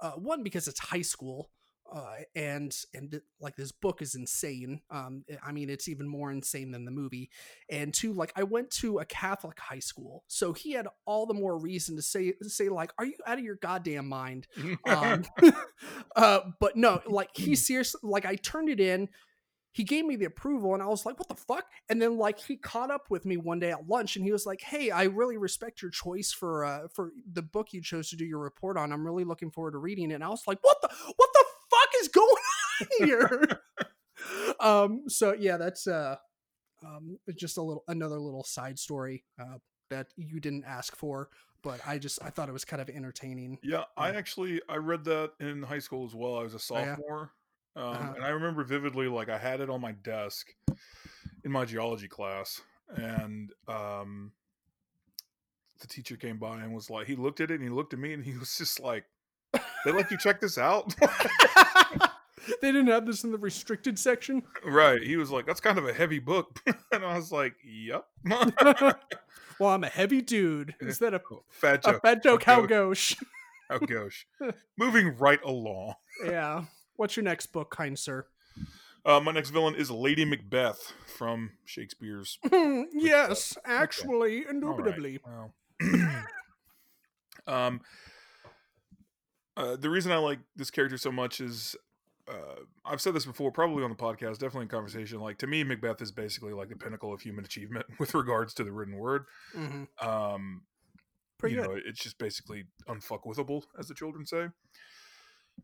uh, 0.00 0.12
one 0.12 0.42
because 0.42 0.68
it's 0.68 0.80
high 0.80 1.02
school 1.02 1.50
uh, 1.92 2.16
and 2.34 2.76
and 2.94 3.20
like 3.40 3.56
this 3.56 3.72
book 3.72 4.02
is 4.02 4.14
insane. 4.14 4.80
Um, 4.90 5.24
eh, 5.28 5.36
I 5.44 5.52
mean, 5.52 5.70
it's 5.70 5.88
even 5.88 6.08
more 6.08 6.30
insane 6.30 6.70
than 6.70 6.84
the 6.84 6.90
movie. 6.90 7.30
And 7.70 7.92
two, 7.92 8.12
like 8.12 8.32
I 8.36 8.42
went 8.42 8.70
to 8.72 8.98
a 8.98 9.04
Catholic 9.04 9.58
high 9.58 9.78
school, 9.78 10.24
so 10.26 10.52
he 10.52 10.72
had 10.72 10.88
all 11.06 11.26
the 11.26 11.34
more 11.34 11.58
reason 11.58 11.96
to 11.96 12.02
say 12.02 12.34
say 12.42 12.68
like, 12.68 12.92
"Are 12.98 13.04
you 13.04 13.14
out 13.26 13.38
of 13.38 13.44
your 13.44 13.56
goddamn 13.56 14.08
mind?" 14.08 14.46
um, 14.88 15.24
uh, 16.16 16.40
but 16.60 16.76
no, 16.76 17.00
like 17.06 17.30
he 17.34 17.54
seriously, 17.54 18.00
like 18.02 18.26
I 18.26 18.36
turned 18.36 18.68
it 18.68 18.80
in. 18.80 19.08
He 19.72 19.84
gave 19.84 20.06
me 20.06 20.16
the 20.16 20.24
approval, 20.24 20.72
and 20.72 20.82
I 20.82 20.86
was 20.86 21.04
like, 21.04 21.18
"What 21.18 21.28
the 21.28 21.34
fuck?" 21.34 21.66
And 21.90 22.00
then 22.00 22.16
like 22.16 22.40
he 22.40 22.56
caught 22.56 22.90
up 22.90 23.10
with 23.10 23.26
me 23.26 23.36
one 23.36 23.58
day 23.58 23.72
at 23.72 23.86
lunch, 23.86 24.16
and 24.16 24.24
he 24.24 24.32
was 24.32 24.46
like, 24.46 24.62
"Hey, 24.62 24.90
I 24.90 25.04
really 25.04 25.36
respect 25.36 25.82
your 25.82 25.90
choice 25.90 26.32
for 26.32 26.64
uh, 26.64 26.88
for 26.94 27.12
the 27.30 27.42
book 27.42 27.74
you 27.74 27.82
chose 27.82 28.08
to 28.10 28.16
do 28.16 28.24
your 28.24 28.38
report 28.38 28.78
on. 28.78 28.90
I'm 28.90 29.04
really 29.04 29.24
looking 29.24 29.50
forward 29.50 29.72
to 29.72 29.78
reading 29.78 30.10
it." 30.10 30.14
And 30.14 30.24
I 30.24 30.28
was 30.28 30.44
like, 30.46 30.58
"What 30.62 30.80
the 30.80 30.88
what 31.16 31.28
the 31.34 31.45
is 32.00 32.08
going 32.08 32.28
on 32.80 33.06
here? 33.06 33.60
um, 34.60 35.04
so 35.08 35.34
yeah, 35.38 35.56
that's 35.56 35.86
uh, 35.86 36.16
um, 36.84 37.18
just 37.36 37.56
a 37.56 37.62
little 37.62 37.84
another 37.88 38.18
little 38.18 38.44
side 38.44 38.78
story 38.78 39.24
uh, 39.40 39.58
that 39.90 40.08
you 40.16 40.40
didn't 40.40 40.64
ask 40.64 40.96
for, 40.96 41.28
but 41.62 41.80
I 41.86 41.98
just 41.98 42.18
I 42.22 42.30
thought 42.30 42.48
it 42.48 42.52
was 42.52 42.64
kind 42.64 42.82
of 42.82 42.88
entertaining. 42.88 43.58
Yeah, 43.62 43.84
I 43.96 44.10
actually 44.10 44.60
I 44.68 44.76
read 44.76 45.04
that 45.04 45.32
in 45.40 45.62
high 45.62 45.78
school 45.78 46.04
as 46.04 46.14
well. 46.14 46.38
I 46.38 46.42
was 46.42 46.54
a 46.54 46.58
sophomore, 46.58 47.32
oh, 47.76 47.80
yeah? 47.80 47.88
um, 47.88 47.96
uh-huh. 47.96 48.12
and 48.16 48.24
I 48.24 48.28
remember 48.28 48.64
vividly 48.64 49.08
like 49.08 49.28
I 49.28 49.38
had 49.38 49.60
it 49.60 49.70
on 49.70 49.80
my 49.80 49.92
desk 49.92 50.54
in 51.44 51.50
my 51.50 51.64
geology 51.64 52.08
class, 52.08 52.60
and 52.96 53.52
um, 53.68 54.32
the 55.80 55.86
teacher 55.86 56.16
came 56.16 56.38
by 56.38 56.60
and 56.60 56.74
was 56.74 56.90
like, 56.90 57.06
he 57.06 57.16
looked 57.16 57.40
at 57.40 57.50
it 57.50 57.54
and 57.54 57.62
he 57.62 57.68
looked 57.68 57.92
at 57.92 57.98
me 57.98 58.12
and 58.12 58.24
he 58.24 58.36
was 58.36 58.56
just 58.56 58.80
like, 58.80 59.04
"They 59.84 59.92
let 59.92 60.10
you 60.10 60.18
check 60.18 60.40
this 60.40 60.58
out." 60.58 60.94
they 62.60 62.72
didn't 62.72 62.88
have 62.88 63.06
this 63.06 63.24
in 63.24 63.32
the 63.32 63.38
restricted 63.38 63.98
section. 63.98 64.42
Right. 64.64 65.02
He 65.02 65.16
was 65.16 65.30
like, 65.30 65.46
"That's 65.46 65.60
kind 65.60 65.78
of 65.78 65.86
a 65.86 65.92
heavy 65.92 66.18
book," 66.18 66.60
and 66.92 67.04
I 67.04 67.16
was 67.16 67.32
like, 67.32 67.54
"Yep." 67.64 68.06
well, 69.58 69.70
I'm 69.70 69.84
a 69.84 69.88
heavy 69.88 70.22
dude 70.22 70.74
instead 70.80 71.14
of 71.14 71.22
oh, 71.30 71.42
fat 71.48 71.82
joke. 71.82 71.96
A 71.96 72.00
fat 72.00 72.22
joke. 72.22 72.42
How 72.44 72.66
gauche? 72.66 73.16
How 73.68 73.78
gauche? 73.78 74.26
Moving 74.76 75.16
right 75.16 75.42
along. 75.44 75.94
yeah. 76.24 76.64
What's 76.96 77.16
your 77.16 77.24
next 77.24 77.46
book, 77.46 77.70
kind 77.70 77.98
sir? 77.98 78.26
Uh, 79.04 79.20
my 79.20 79.30
next 79.30 79.50
villain 79.50 79.74
is 79.74 79.90
Lady 79.90 80.24
Macbeth 80.24 80.92
from 81.06 81.50
Shakespeare's. 81.64 82.38
yes, 82.92 83.56
actually, 83.64 84.40
okay. 84.40 84.50
indubitably. 84.50 85.20
Right. 85.80 86.24
Um, 87.46 87.80
uh, 89.56 89.76
the 89.76 89.90
reason 89.90 90.12
I 90.12 90.18
like 90.18 90.40
this 90.54 90.70
character 90.70 90.98
so 90.98 91.10
much 91.10 91.40
is 91.40 91.76
uh, 92.28 92.60
I've 92.84 93.00
said 93.00 93.14
this 93.14 93.24
before, 93.24 93.52
probably 93.52 93.84
on 93.84 93.90
the 93.90 93.96
podcast, 93.96 94.34
definitely 94.34 94.62
in 94.62 94.68
conversation. 94.68 95.20
Like 95.20 95.38
to 95.38 95.46
me, 95.46 95.64
Macbeth 95.64 96.02
is 96.02 96.10
basically 96.10 96.52
like 96.52 96.68
the 96.68 96.76
pinnacle 96.76 97.12
of 97.12 97.20
human 97.20 97.44
achievement 97.44 97.86
with 97.98 98.14
regards 98.14 98.54
to 98.54 98.64
the 98.64 98.72
written 98.72 98.96
word. 98.96 99.24
Mm-hmm. 99.56 100.06
Um, 100.06 100.62
Pretty 101.38 101.56
you 101.56 101.62
good. 101.62 101.70
know, 101.70 101.80
it's 101.84 102.02
just 102.02 102.18
basically 102.18 102.64
unfuckwithable, 102.88 103.62
as 103.78 103.88
the 103.88 103.94
children 103.94 104.26
say. 104.26 104.48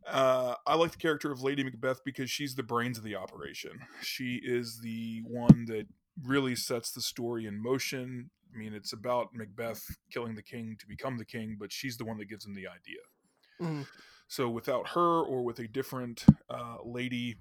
Uh, 0.06 0.54
I 0.66 0.74
like 0.74 0.92
the 0.92 0.98
character 0.98 1.30
of 1.30 1.42
Lady 1.42 1.62
Macbeth 1.64 2.02
because 2.04 2.30
she's 2.30 2.54
the 2.54 2.62
brains 2.62 2.98
of 2.98 3.04
the 3.04 3.16
operation. 3.16 3.72
She 4.02 4.40
is 4.42 4.80
the 4.82 5.22
one 5.26 5.66
that 5.66 5.86
really 6.24 6.56
sets 6.56 6.92
the 6.92 7.00
story 7.00 7.46
in 7.46 7.62
motion. 7.62 8.30
I 8.54 8.58
mean, 8.58 8.74
it's 8.74 8.92
about 8.92 9.34
Macbeth 9.34 9.84
killing 10.10 10.34
the 10.34 10.42
king 10.42 10.76
to 10.80 10.86
become 10.86 11.18
the 11.18 11.24
king, 11.24 11.56
but 11.58 11.72
she's 11.72 11.96
the 11.96 12.04
one 12.04 12.18
that 12.18 12.28
gives 12.28 12.44
him 12.44 12.54
the 12.54 12.66
idea. 12.66 13.00
Mm-hmm. 13.60 13.82
So 14.28 14.48
without 14.48 14.88
her 14.88 15.20
or 15.22 15.42
with 15.42 15.58
a 15.58 15.68
different 15.68 16.24
uh, 16.48 16.76
lady 16.84 17.36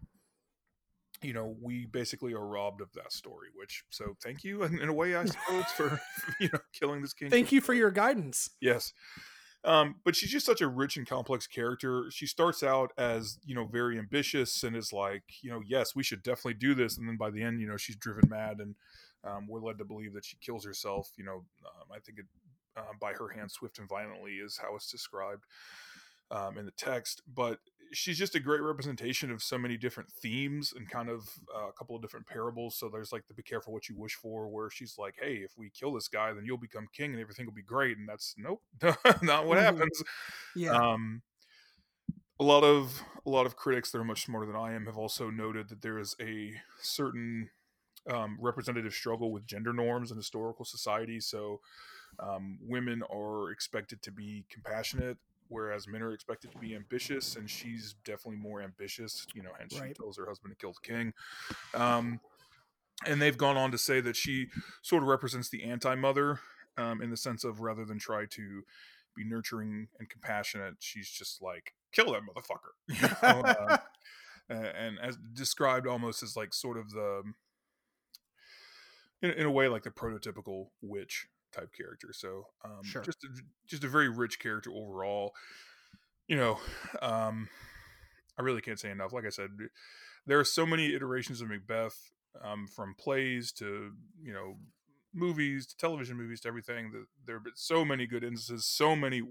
you 1.21 1.33
know, 1.33 1.55
we 1.61 1.85
basically 1.85 2.33
are 2.33 2.45
robbed 2.45 2.81
of 2.81 2.91
that 2.93 3.11
story. 3.11 3.49
Which, 3.55 3.83
so 3.89 4.15
thank 4.23 4.43
you 4.43 4.63
in, 4.63 4.79
in 4.79 4.89
a 4.89 4.93
way, 4.93 5.15
I 5.15 5.25
suppose, 5.25 5.65
for 5.65 6.01
you 6.39 6.49
know 6.51 6.59
killing 6.73 7.01
this 7.01 7.13
king. 7.13 7.29
Thank 7.29 7.51
you 7.51 7.61
for 7.61 7.73
your 7.73 7.91
guidance. 7.91 8.49
Yes. 8.59 8.93
Um, 9.63 9.97
but 10.03 10.15
she's 10.15 10.31
just 10.31 10.45
such 10.45 10.61
a 10.61 10.67
rich 10.67 10.97
and 10.97 11.07
complex 11.07 11.45
character. 11.45 12.05
She 12.09 12.25
starts 12.25 12.63
out 12.63 12.93
as, 12.97 13.37
you 13.45 13.53
know, 13.53 13.65
very 13.65 13.99
ambitious 13.99 14.63
and 14.63 14.75
is 14.75 14.91
like, 14.91 15.21
you 15.43 15.51
know, 15.51 15.61
yes, 15.63 15.95
we 15.95 16.01
should 16.01 16.23
definitely 16.23 16.55
do 16.55 16.73
this. 16.73 16.97
And 16.97 17.07
then 17.07 17.15
by 17.15 17.29
the 17.29 17.43
end, 17.43 17.61
you 17.61 17.67
know, 17.67 17.77
she's 17.77 17.95
driven 17.95 18.27
mad 18.27 18.59
and 18.59 18.73
um, 19.23 19.45
we're 19.47 19.59
led 19.59 19.77
to 19.77 19.85
believe 19.85 20.13
that 20.13 20.25
she 20.25 20.35
kills 20.41 20.65
herself. 20.65 21.11
You 21.15 21.25
know, 21.25 21.45
um, 21.63 21.91
I 21.95 21.99
think 21.99 22.17
it, 22.17 22.25
uh, 22.75 22.93
by 22.99 23.13
her 23.13 23.29
hand, 23.29 23.51
swift 23.51 23.77
and 23.77 23.87
violently, 23.87 24.31
is 24.31 24.57
how 24.59 24.75
it's 24.75 24.89
described 24.89 25.43
um, 26.31 26.57
in 26.57 26.65
the 26.65 26.71
text. 26.71 27.21
But 27.31 27.59
she's 27.93 28.17
just 28.17 28.35
a 28.35 28.39
great 28.39 28.61
representation 28.61 29.31
of 29.31 29.43
so 29.43 29.57
many 29.57 29.77
different 29.77 30.09
themes 30.09 30.73
and 30.75 30.89
kind 30.89 31.09
of 31.09 31.29
uh, 31.53 31.67
a 31.67 31.73
couple 31.73 31.95
of 31.95 32.01
different 32.01 32.25
parables. 32.27 32.75
So 32.75 32.89
there's 32.89 33.11
like 33.11 33.27
the 33.27 33.33
"Be 33.33 33.43
careful 33.43 33.73
what 33.73 33.89
you 33.89 33.95
wish 33.95 34.15
for," 34.15 34.47
where 34.47 34.69
she's 34.69 34.97
like, 34.97 35.15
"Hey, 35.21 35.35
if 35.35 35.51
we 35.57 35.69
kill 35.69 35.93
this 35.93 36.07
guy, 36.07 36.33
then 36.33 36.45
you'll 36.45 36.57
become 36.57 36.87
king 36.93 37.11
and 37.11 37.21
everything 37.21 37.45
will 37.45 37.53
be 37.53 37.61
great." 37.61 37.97
And 37.97 38.07
that's 38.07 38.35
nope, 38.37 38.61
not 39.21 39.45
what 39.45 39.57
happens. 39.57 40.01
Yeah. 40.55 40.71
Um, 40.71 41.21
a 42.39 42.43
lot 42.43 42.63
of 42.63 43.03
a 43.25 43.29
lot 43.29 43.45
of 43.45 43.55
critics 43.55 43.91
that 43.91 43.99
are 43.99 44.03
much 44.03 44.25
smarter 44.25 44.47
than 44.47 44.55
I 44.55 44.73
am 44.73 44.85
have 44.85 44.97
also 44.97 45.29
noted 45.29 45.69
that 45.69 45.81
there 45.81 45.99
is 45.99 46.15
a 46.19 46.53
certain 46.81 47.49
um, 48.09 48.37
representative 48.39 48.93
struggle 48.93 49.31
with 49.31 49.45
gender 49.45 49.73
norms 49.73 50.09
in 50.09 50.17
historical 50.17 50.65
society. 50.65 51.19
So 51.19 51.61
um, 52.19 52.57
women 52.61 53.03
are 53.13 53.51
expected 53.51 54.01
to 54.01 54.11
be 54.11 54.45
compassionate 54.49 55.17
whereas 55.51 55.87
men 55.87 56.01
are 56.01 56.13
expected 56.13 56.51
to 56.51 56.57
be 56.57 56.73
ambitious, 56.75 57.35
and 57.35 57.49
she's 57.49 57.93
definitely 58.05 58.39
more 58.39 58.61
ambitious. 58.61 59.27
You 59.35 59.43
know, 59.43 59.51
hence 59.59 59.79
Right. 59.79 59.89
she 59.89 59.93
tells 59.93 60.17
her 60.17 60.25
husband 60.25 60.53
to 60.53 60.55
kill 60.55 60.73
the 60.73 60.87
king. 60.87 61.13
Um, 61.73 62.19
and 63.05 63.21
they've 63.21 63.37
gone 63.37 63.57
on 63.57 63.71
to 63.71 63.77
say 63.77 63.99
that 64.01 64.15
she 64.15 64.47
sort 64.81 65.03
of 65.03 65.09
represents 65.09 65.49
the 65.49 65.63
anti-mother 65.63 66.39
um, 66.77 67.01
in 67.01 67.09
the 67.09 67.17
sense 67.17 67.43
of 67.43 67.59
rather 67.59 67.83
than 67.85 67.99
try 67.99 68.25
to 68.25 68.63
be 69.15 69.23
nurturing 69.25 69.87
and 69.99 70.09
compassionate, 70.09 70.75
she's 70.79 71.09
just 71.09 71.41
like 71.41 71.73
kill 71.91 72.13
that 72.13 72.21
motherfucker. 72.21 72.71
You 72.87 73.09
know, 73.21 73.41
uh, 73.41 73.77
and 74.49 74.99
as 74.99 75.17
described 75.33 75.85
almost 75.87 76.23
as 76.23 76.35
like 76.37 76.53
sort 76.53 76.77
of 76.77 76.91
the 76.91 77.23
in, 79.21 79.31
in 79.31 79.45
a 79.45 79.51
way 79.51 79.67
like 79.67 79.83
the 79.83 79.89
prototypical 79.91 80.67
witch 80.81 81.27
type 81.51 81.71
character 81.73 82.09
so 82.13 82.47
um 82.63 82.83
Sure. 82.83 83.03
just 83.03 83.23
a, 83.23 83.27
just 83.67 83.83
a 83.83 83.87
very 83.87 84.09
rich 84.09 84.39
character 84.39 84.71
overall 84.71 85.33
you 86.27 86.35
know 86.35 86.59
um 87.01 87.49
i 88.37 88.41
really 88.41 88.61
can't 88.61 88.79
say 88.79 88.89
enough 88.91 89.13
like 89.13 89.25
i 89.25 89.29
said 89.29 89.49
there 90.25 90.39
are 90.39 90.45
so 90.45 90.65
many 90.65 90.93
iterations 90.93 91.41
of 91.41 91.49
macbeth 91.49 92.11
um 92.43 92.67
from 92.67 92.95
plays 92.97 93.51
to 93.51 93.91
you 94.21 94.33
know 94.33 94.57
movies 95.13 95.67
to 95.67 95.75
television 95.75 96.15
movies 96.15 96.39
to 96.39 96.47
everything 96.47 96.91
that 96.91 97.05
there 97.25 97.35
have 97.35 97.43
been 97.43 97.53
so 97.55 97.83
many 97.83 98.07
good 98.07 98.23
instances 98.23 98.65
so 98.65 98.95
many 98.95 99.21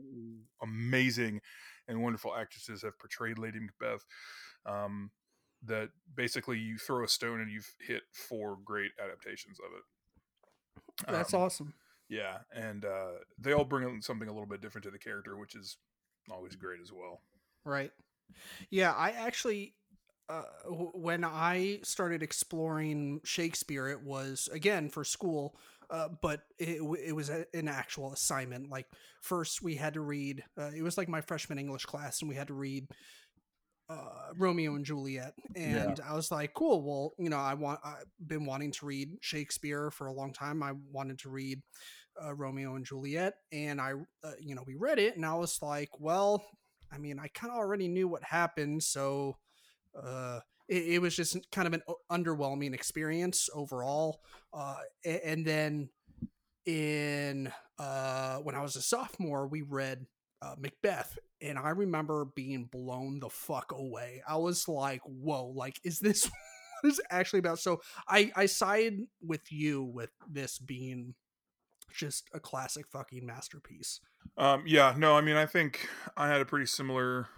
amazing 0.63 1.41
and 1.89 2.03
wonderful 2.03 2.35
actresses 2.37 2.83
have 2.83 2.99
portrayed 2.99 3.39
lady 3.39 3.59
macbeth 3.59 4.05
um 4.67 5.11
that 5.63 5.91
basically 6.15 6.59
you 6.59 6.79
throw 6.79 7.05
a 7.05 7.09
stone 7.09 7.41
and 7.41 7.51
you've 7.51 7.75
hit 7.81 8.03
four 8.13 8.57
great 8.65 8.93
adaptations 9.03 9.59
of 9.61 9.73
it. 9.77 9.83
That's 11.09 11.35
Um, 11.35 11.35
awesome. 11.35 11.75
Yeah, 12.11 12.39
and 12.53 12.85
uh, 12.85 13.13
they 13.39 13.53
all 13.53 13.65
bring 13.65 14.03
something 14.03 14.29
a 14.29 14.33
little 14.33 14.49
bit 14.49 14.61
different 14.61 14.85
to 14.85 14.91
the 14.91 14.99
character, 14.99 15.39
which 15.39 15.55
is 15.55 15.79
always 16.31 16.57
great 16.57 16.81
as 16.83 16.93
well. 16.93 17.23
Right. 17.65 17.93
Yeah, 18.69 18.93
I 18.93 19.11
actually 19.13 19.75
uh, 20.29 20.43
w- 20.65 20.93
when 20.95 21.25
I 21.25 21.81
started 21.83 22.23
exploring 22.23 23.21
Shakespeare, 23.25 23.89
it 23.89 24.03
was 24.03 24.49
again 24.53 24.89
for 24.89 25.05
school, 25.05 25.57
uh, 25.91 26.09
but 26.21 26.43
it, 26.59 26.79
w- 26.79 27.03
it 27.03 27.13
was 27.13 27.31
a, 27.31 27.47
an 27.55 27.69
actual 27.69 28.13
assignment. 28.13 28.71
Like 28.71 28.87
first, 29.21 29.63
we 29.63 29.77
had 29.77 29.95
to 29.95 30.01
read. 30.01 30.45
Uh, 30.59 30.71
it 30.75 30.83
was 30.83 30.99
like 30.99 31.09
my 31.09 31.21
freshman 31.21 31.59
English 31.59 31.85
class, 31.87 32.21
and 32.21 32.29
we 32.29 32.37
had 32.37 32.49
to 32.49 32.55
read 32.55 32.89
uh, 33.91 34.33
Romeo 34.39 34.77
and 34.77 34.85
Juliet. 34.85 35.35
And 35.57 36.01
I 36.09 36.15
was 36.15 36.31
like, 36.31 36.55
cool. 36.55 36.83
Well, 36.83 37.13
you 37.19 37.29
know, 37.29 37.39
I 37.39 37.55
want. 37.55 37.81
I've 37.85 38.05
been 38.25 38.47
wanting 38.47 38.71
to 38.73 38.87
read 38.87 39.17
Shakespeare 39.21 39.91
for 39.91 40.07
a 40.07 40.13
long 40.13 40.33
time. 40.33 40.63
I 40.63 40.73
wanted 40.93 41.19
to 41.21 41.29
read 41.31 41.61
uh, 42.23 42.35
Romeo 42.35 42.77
and 42.77 42.85
Juliet, 42.85 43.35
and 43.53 43.81
I, 43.81 43.95
uh, 44.23 44.33
you 44.41 44.55
know, 44.55 44.63
we 44.67 44.77
read 44.77 44.99
it, 44.99 45.17
and 45.17 45.27
I 45.27 45.35
was 45.35 45.61
like, 45.63 45.89
well, 45.99 46.45
I 46.93 46.99
mean, 46.99 47.19
I 47.19 47.29
kind 47.29 47.53
of 47.53 47.59
already 47.59 47.89
knew 47.89 48.09
what 48.09 48.23
happened, 48.23 48.83
so 48.83 49.37
uh, 50.01 50.41
it, 50.69 50.95
it 50.95 51.03
was 51.03 51.17
just 51.17 51.37
kind 51.51 51.67
of 51.67 51.75
an 51.75 51.83
underwhelming 52.11 52.75
experience 52.75 53.49
overall. 53.55 54.21
Uh, 54.53 54.77
and 55.05 55.45
then 55.45 55.89
in 56.67 57.51
uh, 57.79 58.37
when 58.39 58.55
I 58.55 58.63
was 58.63 58.77
a 58.77 58.83
sophomore, 58.83 59.47
we 59.47 59.63
read 59.63 60.07
uh, 60.43 60.55
Macbeth, 60.59 61.19
and 61.41 61.59
I 61.59 61.71
remember 61.71 62.27
being 62.35 62.65
blown 62.65 63.21
the 63.21 63.29
fuck 63.29 63.73
away. 63.73 64.23
I 64.27 64.37
was 64.37 64.69
like, 64.69 65.03
"Whoa! 65.05 65.47
Like, 65.47 65.81
is 65.85 65.99
this 65.99 66.25
what 66.81 66.91
is 66.93 67.01
actually 67.11 67.41
about?" 67.41 67.59
So 67.59 67.81
I 68.09 68.33
I 68.35 68.47
side 68.47 68.99
with 69.23 69.53
you 69.53 69.83
with 69.83 70.11
this 70.29 70.59
being 70.59 71.15
just 71.93 72.29
a 72.33 72.41
classic 72.41 72.87
fucking 72.87 73.27
masterpiece. 73.27 74.01
Um, 74.39 74.65
yeah, 74.67 74.95
no, 74.97 75.17
I 75.17 75.21
mean, 75.21 75.37
I 75.37 75.47
think 75.47 75.89
I 76.17 76.29
had 76.29 76.41
a 76.41 76.45
pretty 76.45 76.67
similar 76.67 77.29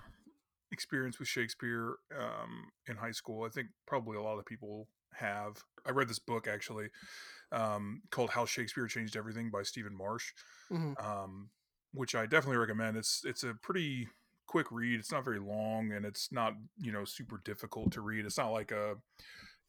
experience 0.71 1.19
with 1.19 1.29
Shakespeare 1.29 1.97
um, 2.19 2.71
in 2.87 2.97
high 2.97 3.13
school. 3.13 3.45
I 3.45 3.49
think 3.49 3.69
probably 3.87 4.17
a 4.17 4.23
lot 4.23 4.39
of 4.39 4.47
people 4.47 4.89
have. 5.15 5.63
I 5.87 5.91
read 5.91 6.09
this 6.09 6.19
book 6.19 6.47
actually 6.47 6.89
um, 7.51 8.03
called 8.11 8.31
"How 8.31 8.47
Shakespeare 8.47 8.87
Changed 8.87 9.17
Everything" 9.17 9.51
by 9.51 9.63
Stephen 9.63 9.97
Marche. 9.97 10.35
Mhm. 10.71 11.03
um, 11.05 11.51
which 11.93 12.15
I 12.15 12.27
definitely 12.27 12.59
recommend. 12.59 12.97
It's 12.97 13.23
it's 13.25 13.45
a 13.45 13.55
pretty 13.55 14.09
quick 14.47 14.67
read. 14.71 15.01
It's 15.01 15.13
not 15.13 15.25
very 15.25 15.39
long, 15.39 15.93
and 15.93 16.05
it's 16.05 16.31
not 16.33 16.55
you 16.81 16.93
know 16.93 17.05
super 17.05 17.41
difficult 17.45 17.93
to 17.93 18.01
read. 18.01 18.25
It's 18.25 18.39
not 18.39 18.51
like 18.51 18.71
a 18.71 18.97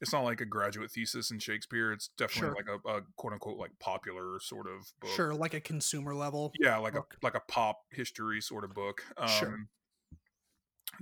it's 0.00 0.12
not 0.12 0.24
like 0.24 0.40
a 0.40 0.44
graduate 0.44 0.90
thesis 0.90 1.30
in 1.30 1.38
Shakespeare. 1.38 1.92
It's 1.92 2.10
definitely 2.18 2.56
like 2.56 2.68
a, 2.68 2.88
a 2.88 3.02
quote 3.16 3.32
unquote 3.32 3.58
like 3.58 3.70
popular 3.78 4.38
sort 4.40 4.66
of 4.66 4.92
book. 5.00 5.10
Sure, 5.10 5.34
like 5.34 5.54
a 5.54 5.60
consumer 5.60 6.14
level. 6.14 6.52
Yeah, 6.60 6.76
like 6.78 6.94
book. 6.94 7.16
a 7.22 7.24
like 7.24 7.34
a 7.34 7.42
pop 7.48 7.80
history 7.90 8.40
sort 8.40 8.64
of 8.64 8.74
book. 8.74 9.02
Um, 9.16 9.28
Sure. 9.28 9.58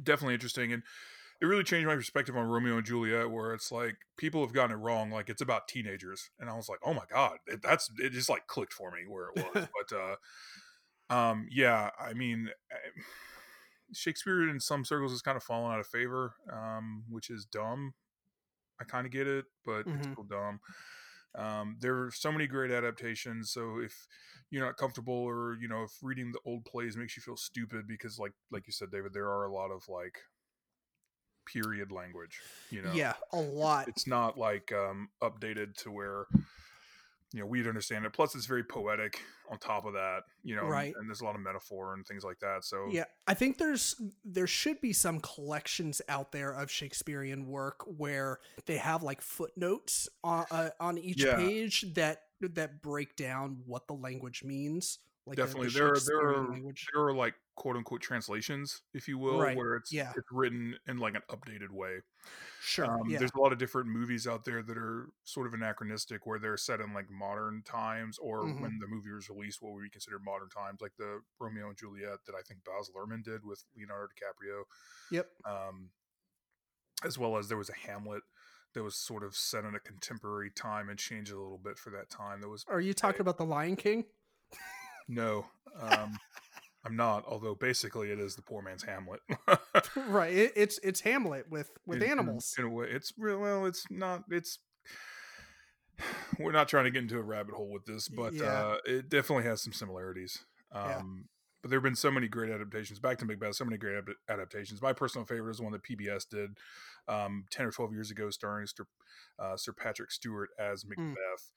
Definitely 0.03 0.35
interesting, 0.35 0.73
and 0.73 0.83
it 1.43 1.47
really 1.47 1.65
changed 1.65 1.87
my 1.87 1.97
perspective 1.97 2.37
on 2.37 2.47
Romeo 2.47 2.77
and 2.77 2.87
Juliet, 2.87 3.31
where 3.31 3.53
it's 3.53 3.73
like 3.73 3.97
people 4.17 4.41
have 4.43 4.55
gotten 4.55 4.77
it 4.77 4.81
wrong. 4.81 5.11
Like 5.11 5.29
it's 5.29 5.43
about 5.43 5.69
teenagers, 5.69 6.31
and 6.39 6.49
I 6.49 6.55
was 6.55 6.69
like, 6.69 6.79
oh 6.83 6.95
my 6.95 7.03
god, 7.13 7.39
it, 7.47 7.61
that's 7.61 7.91
it. 7.99 8.13
Just 8.13 8.31
like 8.31 8.47
clicked 8.47 8.73
for 8.73 8.91
me 8.91 9.01
where 9.09 9.31
it 9.35 9.55
was. 9.55 9.69
but 9.91 9.97
uh, 9.97 10.15
um, 11.11 11.47
yeah, 11.51 11.91
I 12.01 12.13
mean, 12.15 12.51
eh, 12.71 13.01
Shakespeare 13.93 14.49
in 14.49 14.61
some 14.61 14.85
circles 14.85 15.13
has 15.13 15.23
kind 15.23 15.37
of 15.37 15.43
fallen 15.43 15.73
out 15.73 15.81
of 15.81 15.87
favor, 15.87 16.35
um, 16.51 17.05
which 17.09 17.31
is 17.31 17.45
dumb. 17.45 17.95
I 18.81 18.85
kind 18.85 19.07
of 19.07 19.13
get 19.13 19.27
it, 19.27 19.47
but 19.65 19.81
it's 19.81 20.07
Mhm. 20.07 20.13
still 20.13 20.25
dumb. 20.25 20.61
Um, 21.35 21.77
there 21.81 21.99
are 22.05 22.11
so 22.11 22.31
many 22.33 22.47
great 22.47 22.71
adaptations. 22.71 23.51
So 23.53 23.79
if 23.79 24.07
you're 24.51 24.65
not 24.65 24.77
comfortable, 24.77 25.15
or 25.15 25.57
you 25.61 25.69
know, 25.69 25.85
if 25.85 25.93
reading 26.03 26.33
the 26.33 26.41
old 26.45 26.65
plays 26.65 26.97
makes 26.97 27.17
you 27.17 27.23
feel 27.23 27.37
stupid, 27.37 27.87
because 27.87 28.19
like 28.19 28.33
like 28.51 28.67
you 28.67 28.73
said, 28.73 28.91
David, 28.91 29.13
there 29.15 29.29
are 29.31 29.45
a 29.45 29.53
lot 29.53 29.71
of 29.71 29.89
like 29.89 30.19
period 31.47 31.91
language. 31.93 32.41
You 32.71 32.83
know, 32.83 32.93
Yeah, 32.95 33.15
a 33.33 33.37
lot. 33.39 33.89
it's 33.89 34.07
not 34.07 34.37
like 34.39 34.73
um, 34.73 35.11
updated 35.23 35.77
to 35.79 35.91
where 35.91 36.27
you 37.33 37.41
know 37.41 37.47
we'd 37.47 37.67
understand 37.67 38.05
it. 38.05 38.13
Plus, 38.13 38.35
it's 38.35 38.47
very 38.47 38.65
poetic. 38.65 39.21
On 39.51 39.59
top 39.59 39.85
of 39.85 39.93
that, 39.93 40.21
you 40.43 40.57
know, 40.57 40.63
Right. 40.67 40.95
and, 40.97 41.07
there's 41.09 41.21
a 41.21 41.25
lot 41.25 41.35
of 41.35 41.43
metaphor 41.43 41.93
and 41.93 42.07
things 42.07 42.25
like 42.25 42.39
that. 42.41 42.65
So 42.65 42.89
Yeah, 42.91 43.05
I 43.27 43.35
think 43.35 43.59
there's 43.59 44.01
there 44.25 44.47
should 44.47 44.81
be 44.81 44.95
some 44.95 45.21
collections 45.21 46.01
out 46.09 46.33
there 46.33 46.53
of 46.53 46.71
Shakespearean 46.71 47.47
work 47.47 47.83
where 47.85 48.39
they 48.65 48.79
have 48.79 49.03
like 49.03 49.21
footnotes 49.21 50.09
on 50.25 50.47
uh, 50.51 50.71
on 50.81 50.97
each 50.97 51.23
Yeah. 51.23 51.37
page 51.37 51.85
that 51.95 52.23
that 52.41 52.81
break 52.83 53.15
down 53.17 53.63
what 53.67 53.87
the 53.89 53.95
language 53.95 54.43
means. 54.43 54.99
Like 55.27 55.37
the- 55.37 55.43
the 55.43 55.47
definitely 55.49 55.69
there 55.71 55.93
are 55.93 56.01
there 56.01 56.29
are 56.29 56.49
language. 56.49 56.87
there 56.95 57.05
are 57.05 57.15
like 57.15 57.35
quote 57.55 57.77
unquote 57.77 58.01
translations, 58.01 58.83
if 58.95 59.07
you 59.09 59.19
will, 59.19 59.39
Right, 59.41 59.57
where 59.57 59.77
it's 59.77 59.93
yeah. 59.93 60.13
it's 60.17 60.27
written 60.33 60.77
in 60.87 60.99
like 60.99 61.15
an 61.15 61.23
updated 61.31 61.71
way. 61.71 61.99
Sure, 62.61 62.87
Um, 62.87 63.09
yeah, 63.11 63.19
There's 63.19 63.33
a 63.35 63.41
lot 63.41 63.53
of 63.53 63.59
different 63.59 63.89
movies 63.89 64.27
out 64.27 64.45
there 64.45 64.63
that 64.63 64.79
are 64.79 65.09
sort 65.25 65.47
of 65.47 65.55
anachronistic, 65.55 66.25
where 66.27 66.39
they're 66.39 66.57
set 66.57 66.81
in 66.81 66.95
like 66.95 67.11
modern 67.11 67.63
times, 67.65 68.19
or 68.19 68.45
Mhm. 68.45 68.61
when 68.61 68.79
the 68.79 68.87
movie 68.87 69.11
was 69.11 69.29
released, 69.29 69.61
what 69.61 69.73
would 69.75 69.83
be 69.83 69.91
considered 69.91 70.23
modern 70.25 70.49
times, 70.49 70.81
like 70.81 70.97
the 70.97 71.23
Romeo 71.39 71.69
and 71.69 71.77
Juliet 71.77 72.25
that 72.27 72.35
I 72.35 72.43
think 72.43 72.65
Baz 72.65 72.91
Luhrmann 72.95 73.23
did 73.23 73.45
with 73.45 73.65
Leonardo 73.77 74.07
DiCaprio, 74.15 74.65
yep. 75.11 75.31
um, 75.45 75.91
as 77.05 77.19
well 77.19 77.37
as 77.37 77.49
there 77.49 77.59
was 77.59 77.69
a 77.69 77.75
Hamlet 77.75 78.23
that 78.75 78.83
was 78.83 78.97
sort 78.97 79.23
of 79.25 79.37
set 79.37 79.65
in 79.65 79.75
a 79.75 79.81
contemporary 79.81 80.51
time 80.51 80.89
and 80.89 80.99
changed 80.99 81.33
a 81.33 81.39
little 81.39 81.59
bit 81.59 81.79
for 81.79 81.91
that 81.91 82.09
time. 82.09 82.41
That 82.41 82.49
was 82.49 82.65
Are 82.69 82.81
you 82.81 82.95
talking 82.95 83.21
about 83.21 83.37
the 83.37 83.45
Lion 83.45 83.77
King? 83.77 84.07
no, 85.09 85.47
um, 85.81 86.17
I'm 86.85 86.97
not. 86.97 87.25
Although 87.27 87.55
basically, 87.55 88.11
it 88.11 88.19
is 88.19 88.35
the 88.37 88.43
poor 88.43 88.63
man's 88.63 88.83
Hamlet. 88.83 89.21
right. 90.09 90.33
It, 90.35 90.53
it's 90.57 90.79
it's 90.83 91.01
Hamlet 91.01 91.51
with 91.51 91.71
with 91.87 92.03
in, 92.03 92.11
animals. 92.11 92.55
In, 92.59 92.65
in 92.65 92.71
a 92.71 92.75
way, 92.75 92.87
it's 92.91 93.13
real. 93.17 93.39
Well, 93.39 93.67
it's 93.67 93.85
not. 93.91 94.25
It's 94.31 94.59
we're 96.39 96.53
not 96.53 96.69
trying 96.69 96.85
to 96.85 96.91
get 96.91 97.03
into 97.03 97.19
a 97.19 97.23
rabbit 97.23 97.55
hole 97.55 97.71
with 97.71 97.85
this, 97.87 98.09
but 98.09 98.33
Yeah. 98.33 98.45
uh, 98.47 98.77
it 98.85 99.09
definitely 99.09 99.45
has 99.45 99.63
some 99.63 99.73
similarities. 99.73 100.45
Um, 100.73 100.89
Yeah. 100.89 101.03
But 101.63 101.71
there 101.71 101.79
have 101.79 101.85
been 101.85 101.95
so 101.95 102.11
many 102.11 102.27
great 102.27 102.51
adaptations. 102.51 102.99
Back 102.99 103.19
to 103.19 103.25
Macbeth, 103.25 103.55
so 103.55 103.65
many 103.65 103.77
great 103.79 103.97
ad- 103.97 104.15
adaptations. 104.29 104.83
My 104.83 104.93
personal 104.93 105.25
favorite 105.25 105.53
is 105.53 105.61
one 105.61 105.71
that 105.71 105.85
PBS 105.85 106.29
did 106.29 106.59
um, 107.07 107.45
ten 107.53 107.67
or 107.67 107.71
twelve 107.71 107.93
years 107.93 108.11
ago, 108.11 108.31
starring 108.31 108.67
Sir, 108.67 108.85
uh, 109.39 109.57
Sir 109.57 109.73
Patrick 109.73 110.11
Stewart 110.11 110.49
as 110.59 110.85
Macbeth. 110.85 111.51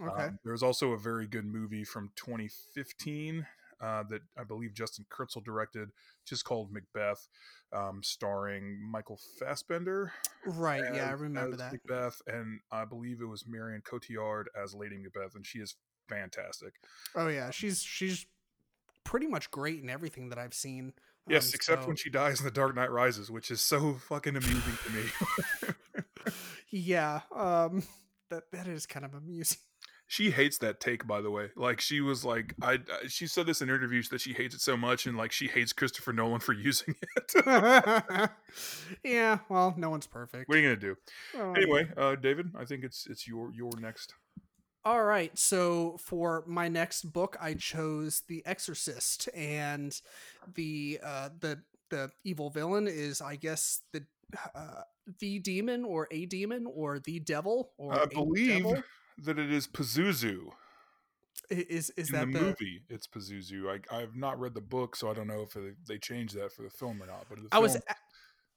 okay. 0.00 0.22
Um, 0.28 0.38
there 0.44 0.52
was 0.52 0.62
also 0.62 0.92
a 0.92 0.98
very 0.98 1.26
good 1.26 1.44
movie 1.44 1.84
from 1.84 2.10
2015 2.16 3.46
uh, 3.80 4.02
that 4.10 4.20
I 4.38 4.44
believe 4.44 4.74
Justin 4.74 5.06
Kurzel 5.10 5.42
directed, 5.44 5.88
just 6.26 6.44
called 6.44 6.70
Macbeth, 6.72 7.28
um, 7.72 8.02
starring 8.02 8.78
Michael 8.90 9.18
Fassbender. 9.38 10.12
right. 10.46 10.82
Yeah, 10.94 11.08
I 11.08 11.12
remember 11.12 11.52
as 11.54 11.58
that. 11.58 11.72
Macbeth, 11.72 12.20
and 12.26 12.60
I 12.70 12.84
believe 12.84 13.20
it 13.20 13.26
was 13.26 13.46
Marion 13.46 13.82
Cotillard 13.82 14.44
as 14.60 14.74
Lady 14.74 14.98
Macbeth, 14.98 15.34
and 15.34 15.46
she 15.46 15.58
is 15.60 15.76
fantastic. 16.08 16.74
Oh 17.14 17.28
yeah, 17.28 17.50
she's 17.50 17.82
she's 17.82 18.26
pretty 19.04 19.26
much 19.26 19.50
great 19.50 19.82
in 19.82 19.88
everything 19.90 20.28
that 20.30 20.38
I've 20.38 20.54
seen. 20.54 20.92
Yes, 21.28 21.46
Um, 21.48 21.52
except 21.54 21.82
so- 21.82 21.88
when 21.88 21.96
she 21.96 22.10
dies 22.10 22.40
in 22.40 22.44
The 22.44 22.50
Dark 22.50 22.74
Knight 22.74 22.90
Rises, 22.90 23.30
which 23.30 23.50
is 23.50 23.60
so 23.60 23.94
fucking 23.94 24.36
amusing 24.36 24.78
to 24.84 24.90
me. 24.90 25.72
yeah, 26.70 27.20
um, 27.34 27.82
that 28.30 28.50
that 28.52 28.66
is 28.66 28.86
kind 28.86 29.04
of 29.04 29.14
amusing. 29.14 29.58
She 30.10 30.32
hates 30.32 30.58
that 30.58 30.80
take, 30.80 31.06
by 31.06 31.20
the 31.20 31.30
way. 31.30 31.50
Like 31.54 31.80
she 31.80 32.00
was 32.00 32.24
like, 32.24 32.56
I. 32.60 32.80
She 33.06 33.28
said 33.28 33.46
this 33.46 33.62
in 33.62 33.68
interviews 33.68 34.08
that 34.08 34.20
she 34.20 34.32
hates 34.32 34.56
it 34.56 34.60
so 34.60 34.76
much, 34.76 35.06
and 35.06 35.16
like 35.16 35.30
she 35.30 35.46
hates 35.46 35.72
Christopher 35.72 36.12
Nolan 36.12 36.40
for 36.40 36.52
using 36.68 36.96
it. 37.16 37.32
yeah, 39.04 39.38
well, 39.48 39.72
no 39.76 39.88
one's 39.88 40.08
perfect. 40.08 40.48
what 40.48 40.58
are 40.58 40.60
you 40.60 40.66
gonna 40.74 40.80
do? 40.80 40.96
Um, 41.40 41.54
Anyway, 41.54 41.88
uh, 41.96 42.16
David, 42.16 42.50
I 42.58 42.64
think 42.64 42.82
it's 42.82 43.06
it's 43.06 43.28
your 43.28 43.52
your 43.52 43.70
next. 43.78 44.14
All 44.84 45.04
right, 45.04 45.38
so 45.38 45.96
for 46.00 46.42
my 46.44 46.66
next 46.66 47.12
book, 47.12 47.36
I 47.40 47.54
chose 47.54 48.22
The 48.26 48.44
Exorcist, 48.44 49.28
and 49.32 49.98
the 50.56 50.98
uh, 51.04 51.28
the 51.38 51.60
the 51.90 52.10
evil 52.24 52.50
villain 52.50 52.88
is, 52.88 53.20
I 53.20 53.36
guess, 53.36 53.82
the 53.92 54.02
uh, 54.56 54.82
the 55.20 55.38
demon 55.38 55.84
or 55.84 56.08
a 56.10 56.26
demon 56.26 56.66
or 56.66 56.98
the 56.98 57.20
devil 57.20 57.70
or 57.78 57.94
I 57.94 58.06
believe 58.06 58.64
devil? 58.64 58.82
That 59.24 59.38
it 59.38 59.52
is 59.52 59.66
Pazuzu. 59.66 60.50
Is 61.48 61.90
is 61.90 62.10
in 62.10 62.14
that 62.14 62.32
the, 62.32 62.38
the, 62.38 62.44
movie, 62.44 62.82
it's 62.88 63.06
Pazuzu. 63.06 63.68
I 63.68 63.96
I've 63.96 64.16
not 64.16 64.38
read 64.38 64.54
the 64.54 64.60
book, 64.60 64.94
so 64.94 65.10
I 65.10 65.14
don't 65.14 65.26
know 65.26 65.42
if 65.42 65.56
they, 65.86 65.98
changed 65.98 66.36
that 66.36 66.52
for 66.52 66.62
the 66.62 66.70
film 66.70 67.02
or 67.02 67.06
not. 67.06 67.26
But 67.28 67.38
I 67.50 67.58
was 67.58 67.72
film- 67.72 67.82
a- 67.88 67.94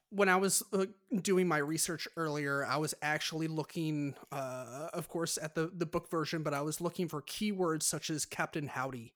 when 0.10 0.30
I 0.30 0.36
was 0.36 0.62
uh, 0.74 0.86
doing 1.22 1.48
my 1.48 1.58
research 1.58 2.08
earlier, 2.18 2.64
I 2.64 2.78
was 2.78 2.94
actually 3.02 3.48
looking, 3.48 4.14
uh, 4.32 4.90
of 4.94 5.08
course, 5.08 5.40
at 5.42 5.56
the 5.56 5.72
the 5.74 5.88
book 5.88 6.10
version, 6.12 6.44
but 6.44 6.54
I 6.54 6.62
was 6.62 6.82
looking 6.82 7.08
for 7.08 7.22
keywords 7.24 7.84
such 7.84 8.12
as 8.12 8.26
Captain 8.26 8.68
Howdy. 8.68 9.14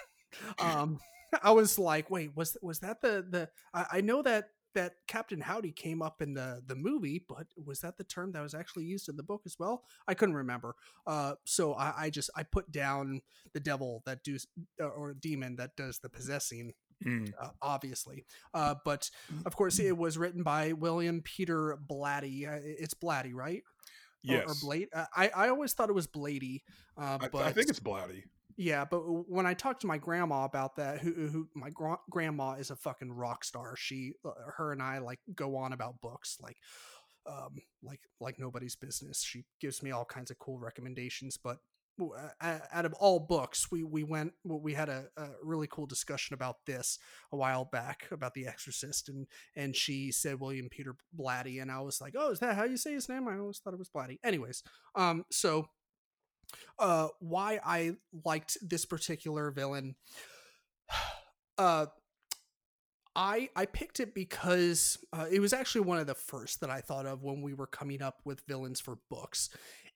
um, 0.58 0.98
I 1.42 1.52
was 1.52 1.78
like, 1.78 2.10
wait, 2.10 2.36
was 2.36 2.58
was 2.60 2.80
that 2.80 3.00
the 3.00 3.24
the? 3.28 3.48
I, 3.72 3.86
I 3.92 4.00
know 4.02 4.20
that 4.22 4.50
that 4.74 4.94
Captain 5.08 5.40
Howdy 5.40 5.72
came 5.72 6.02
up 6.02 6.20
in 6.22 6.34
the 6.34 6.62
the 6.66 6.74
movie, 6.74 7.24
but 7.28 7.46
was 7.56 7.80
that 7.80 7.96
the 7.96 8.04
term 8.04 8.32
that 8.32 8.42
was 8.42 8.54
actually 8.54 8.84
used 8.84 9.08
in 9.08 9.16
the 9.16 9.22
book 9.22 9.42
as 9.46 9.56
well? 9.58 9.84
I 10.06 10.14
couldn't 10.14 10.34
remember. 10.36 10.76
Uh, 11.06 11.34
so 11.44 11.74
I, 11.74 11.94
I 12.04 12.10
just 12.10 12.30
I 12.36 12.42
put 12.42 12.70
down 12.70 13.22
the 13.52 13.60
devil 13.60 14.02
that 14.06 14.22
does 14.24 14.46
or 14.78 15.14
demon 15.14 15.56
that 15.56 15.76
does 15.76 15.98
the 15.98 16.08
possessing 16.08 16.72
Mm, 17.04 17.32
uh, 17.38 17.48
obviously. 17.60 18.24
Uh, 18.54 18.76
but 18.84 19.10
of 19.44 19.56
course, 19.56 19.78
it 19.78 19.96
was 19.96 20.16
written 20.16 20.42
by 20.42 20.72
William 20.72 21.20
Peter 21.22 21.76
Blatty. 21.90 22.46
Uh, 22.48 22.60
it's 22.62 22.94
Blatty, 22.94 23.34
right? 23.34 23.62
Or- 24.26 24.32
yes, 24.34 24.48
Or, 24.48 24.54
Blade. 24.62 24.88
Uh, 24.94 25.04
I 25.14 25.28
I 25.34 25.48
always 25.48 25.72
thought 25.74 25.90
it 25.90 25.94
was 25.94 26.06
Blady. 26.06 26.62
Uh, 26.96 27.18
I, 27.20 27.28
I 27.38 27.52
think 27.52 27.68
it's 27.68 27.80
Blatty. 27.80 28.22
Yeah. 28.56 28.84
But 28.84 29.00
when 29.00 29.46
I 29.46 29.54
talked 29.54 29.80
to 29.82 29.86
my 29.86 29.98
grandma 29.98 30.44
about 30.44 30.76
that, 30.76 31.00
who 31.00 31.12
who 31.12 31.48
my 31.54 31.70
gra- 31.70 32.00
grandma 32.10 32.52
is 32.52 32.70
a 32.70 32.76
fucking 32.76 33.12
rock 33.12 33.44
star. 33.44 33.74
She, 33.76 34.12
uh, 34.24 34.30
her 34.56 34.72
and 34.72 34.82
I 34.82 34.98
like 34.98 35.20
go 35.34 35.56
on 35.56 35.72
about 35.72 36.00
books 36.00 36.38
like. 36.40 36.56
Um, 37.26 37.62
like 37.82 38.00
like 38.20 38.38
nobody's 38.38 38.76
business. 38.76 39.22
She 39.22 39.44
gives 39.58 39.82
me 39.82 39.90
all 39.90 40.04
kinds 40.04 40.30
of 40.30 40.38
cool 40.38 40.58
recommendations, 40.58 41.38
but 41.42 41.56
out 42.40 42.84
of 42.84 42.92
all 42.94 43.20
books, 43.20 43.70
we 43.70 43.84
we 43.84 44.02
went 44.02 44.32
we 44.44 44.74
had 44.74 44.88
a, 44.88 45.06
a 45.16 45.28
really 45.42 45.68
cool 45.70 45.86
discussion 45.86 46.34
about 46.34 46.66
this 46.66 46.98
a 47.32 47.36
while 47.36 47.64
back 47.64 48.08
about 48.10 48.34
The 48.34 48.46
Exorcist, 48.46 49.08
and 49.08 49.26
and 49.54 49.76
she 49.76 50.10
said 50.10 50.40
William 50.40 50.68
Peter 50.68 50.96
Blatty, 51.16 51.62
and 51.62 51.70
I 51.70 51.80
was 51.80 52.00
like, 52.00 52.14
oh, 52.16 52.30
is 52.30 52.40
that 52.40 52.56
how 52.56 52.64
you 52.64 52.76
say 52.76 52.92
his 52.92 53.08
name? 53.08 53.28
I 53.28 53.38
always 53.38 53.58
thought 53.58 53.74
it 53.74 53.78
was 53.78 53.90
Blatty. 53.90 54.18
Anyways, 54.24 54.62
um, 54.94 55.24
so 55.30 55.68
uh, 56.78 57.08
why 57.20 57.60
I 57.64 57.96
liked 58.24 58.58
this 58.62 58.84
particular 58.84 59.50
villain, 59.50 59.96
uh. 61.58 61.86
I 63.16 63.48
I 63.54 63.66
picked 63.66 64.00
it 64.00 64.12
because 64.12 64.98
uh, 65.12 65.26
it 65.30 65.38
was 65.38 65.52
actually 65.52 65.82
one 65.82 65.98
of 65.98 66.08
the 66.08 66.16
first 66.16 66.60
that 66.62 66.70
I 66.70 66.80
thought 66.80 67.06
of 67.06 67.22
when 67.22 67.42
we 67.42 67.54
were 67.54 67.68
coming 67.68 68.02
up 68.02 68.20
with 68.24 68.42
villains 68.48 68.80
for 68.80 68.98
books, 69.08 69.50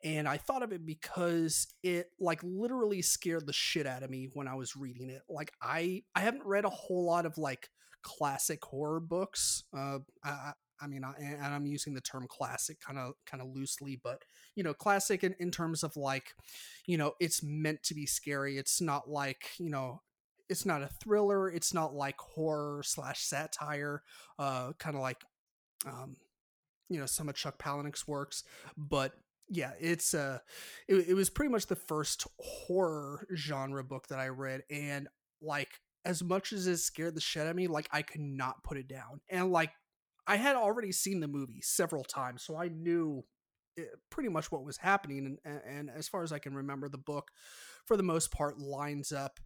and 0.05 0.29
I 0.29 0.37
thought 0.37 0.63
of 0.63 0.73
it 0.73 0.87
because 0.87 1.67
it 1.83 2.11
like 2.21 2.41
literally 2.45 3.03
scared 3.03 3.47
the 3.47 3.53
shit 3.53 3.87
out 3.87 4.05
of 4.05 4.11
me 4.11 4.29
when 4.33 4.47
I 4.47 4.55
was 4.55 4.77
reading 4.77 5.11
it. 5.11 5.23
Like 5.29 5.53
I 5.61 6.03
I 6.15 6.21
haven't 6.21 6.45
read 6.45 6.65
a 6.65 6.71
whole 6.71 7.05
lot 7.07 7.27
of 7.27 7.37
like 7.39 7.69
classic 8.03 8.65
horror 8.65 9.01
books. 9.01 9.65
Uh, 9.77 9.99
I, 10.25 10.53
I- 10.81 10.87
mean, 10.87 11.05
I, 11.05 11.13
and 11.21 11.55
I'm 11.55 11.67
using 11.67 11.95
the 11.95 12.01
term 12.01 12.27
classic 12.29 12.81
kind 12.81 12.99
of 12.99 13.15
kind 13.27 13.43
of 13.43 13.49
loosely, 13.49 14.01
but 14.03 14.23
you 14.55 14.63
know, 14.63 14.75
classic 14.75 15.25
in, 15.25 15.35
in 15.39 15.51
terms 15.51 15.83
of 15.83 15.97
like, 15.97 16.35
you 16.87 16.97
know, 16.97 17.13
it's 17.21 17.43
meant 17.43 17.83
to 17.85 17.95
be 17.95 18.07
scary. 18.07 18.59
It's 18.59 18.81
not 18.81 19.09
like 19.09 19.51
you 19.59 19.71
know, 19.71 20.03
it's 20.49 20.65
not 20.67 20.83
a 20.83 20.91
thriller. 21.03 21.51
It's 21.51 21.75
not 21.75 21.95
like 21.95 22.19
horror 22.19 22.83
slash 22.85 23.21
satire. 23.23 24.03
Uh, 24.39 24.73
kind 24.79 24.97
of 24.97 25.03
like, 25.03 25.23
um, 25.87 26.17
you 26.89 26.99
know, 26.99 27.07
some 27.07 27.29
of 27.29 27.35
Chuck 27.35 27.59
Palahniuk's 27.59 28.07
works, 28.09 28.45
but 28.77 29.13
yeah, 29.51 29.73
it's 29.81 30.13
uh 30.15 30.39
it, 30.89 31.09
it 31.09 31.15
was 31.15 31.31
pretty 31.31 31.51
much 31.51 31.67
the 31.67 31.77
first 31.77 32.27
horror 32.39 33.27
genre 33.35 33.83
book 33.83 34.09
that 34.09 34.19
I 34.19 34.29
read 34.29 34.63
and 34.71 35.09
like 35.41 35.81
as 36.05 36.23
much 36.23 36.53
as 36.53 36.67
it 36.67 36.79
scared 36.79 37.15
the 37.15 37.21
shit 37.21 37.43
out 37.43 37.51
of 37.51 37.57
me, 37.57 37.67
like 37.67 37.89
I 37.93 38.03
could 38.03 38.21
not 38.21 38.63
put 38.63 38.79
it 38.79 38.89
down. 38.89 39.21
And 39.29 39.51
like 39.53 39.71
I 40.29 40.37
had 40.37 40.55
already 40.55 40.93
seen 40.93 41.21
the 41.21 41.27
movie 41.27 41.61
several 41.63 42.05
times, 42.05 42.43
so 42.43 42.57
I 42.57 42.69
knew 42.69 43.25
pretty 44.11 44.29
much 44.29 44.51
what 44.53 44.65
was 44.65 44.77
happening 44.77 45.39
and, 45.45 45.61
and 45.67 45.91
as 45.91 46.09
far 46.09 46.23
as 46.23 46.33
I 46.33 46.39
can 46.39 46.55
remember 46.55 46.89
the 46.89 46.99
book 46.99 47.31
for 47.87 47.97
the 47.97 48.03
most 48.03 48.31
part 48.31 48.59
lines 48.59 49.13
up 49.13 49.41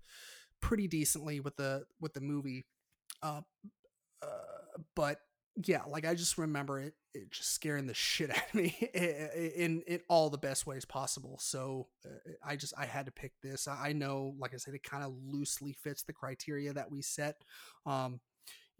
pretty 0.60 0.88
decently 0.88 1.40
with 1.40 1.56
the 1.56 1.84
with 2.00 2.14
the 2.14 2.20
movie. 2.20 2.66
Uh, 3.22 3.42
uh 4.22 4.78
but 4.96 5.18
yeah, 5.66 5.82
like 5.86 6.06
I 6.06 6.14
just 6.14 6.38
remember 6.38 6.80
it, 6.80 6.94
it 7.12 7.30
just 7.30 7.52
scaring 7.52 7.86
the 7.86 7.94
shit 7.94 8.30
out 8.36 8.48
of 8.48 8.54
me 8.54 8.74
in 8.94 9.82
in 9.86 10.00
all 10.08 10.30
the 10.30 10.38
best 10.38 10.66
ways 10.66 10.84
possible. 10.84 11.38
So 11.40 11.88
uh, 12.06 12.32
I 12.44 12.56
just 12.56 12.72
I 12.78 12.86
had 12.86 13.06
to 13.06 13.12
pick 13.12 13.32
this. 13.42 13.68
I 13.68 13.88
I 13.88 13.92
know, 13.92 14.34
like 14.38 14.54
I 14.54 14.56
said, 14.56 14.74
it 14.74 14.82
kind 14.82 15.04
of 15.04 15.12
loosely 15.24 15.74
fits 15.74 16.02
the 16.02 16.12
criteria 16.12 16.72
that 16.72 16.90
we 16.90 17.02
set. 17.02 17.36
Um, 17.84 18.20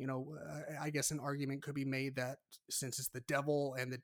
you 0.03 0.09
know, 0.09 0.37
I 0.83 0.91
guess 0.91 1.11
an 1.13 1.21
argument 1.21 1.63
could 1.63 1.75
be 1.77 1.85
made 1.87 2.17
that 2.17 2.39
since 2.69 2.99
it's 2.99 3.09
the 3.09 3.21
devil 3.23 3.75
and 3.79 3.93
the 3.93 4.01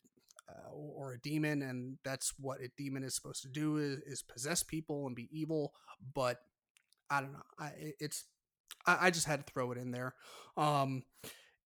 uh, 0.49 0.71
or 0.73 1.13
a 1.15 1.19
demon, 1.21 1.61
and 1.63 1.99
that's 2.05 2.33
what 2.39 2.61
a 2.61 2.69
demon 2.79 3.03
is 3.05 3.15
supposed 3.15 3.43
to 3.43 3.49
do 3.49 3.77
is, 3.77 3.99
is 4.07 4.23
possess 4.23 4.63
people 4.63 5.07
and 5.07 5.15
be 5.17 5.29
evil. 5.31 5.75
But 6.15 6.39
I 7.11 7.21
don't 7.21 7.33
know. 7.33 7.43
I 7.59 7.73
it's 8.01 8.25
I, 8.87 9.09
I 9.09 9.11
just 9.11 9.27
had 9.27 9.47
to 9.47 9.53
throw 9.53 9.73
it 9.73 9.79
in 9.79 9.91
there. 9.91 10.15
Um, 10.57 11.03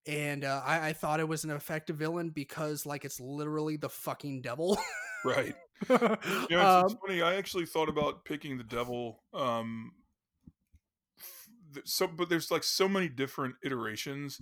and 0.05 0.43
uh, 0.43 0.61
I, 0.65 0.89
I 0.89 0.93
thought 0.93 1.21
it 1.21 1.27
was 1.27 1.45
an 1.45 1.51
effective 1.51 1.95
villain 1.95 2.31
because 2.31 2.85
like 2.85 3.05
it's 3.05 3.19
literally 3.21 3.77
the 3.77 3.89
fucking 3.89 4.41
devil. 4.41 4.77
Right. 5.25 5.55
Know, 5.89 6.17
it's, 6.21 6.49
it's 6.49 6.53
Um, 6.53 6.97
funny. 7.05 7.21
I 7.21 7.35
actually 7.35 7.65
thought 7.65 7.89
about 7.89 8.25
picking 8.25 8.57
the 8.57 8.63
devil. 8.63 9.23
Um, 9.33 9.91
so, 11.85 12.07
but 12.07 12.29
there's 12.29 12.51
like 12.51 12.63
so 12.63 12.87
many 12.87 13.09
different 13.09 13.55
iterations 13.63 14.41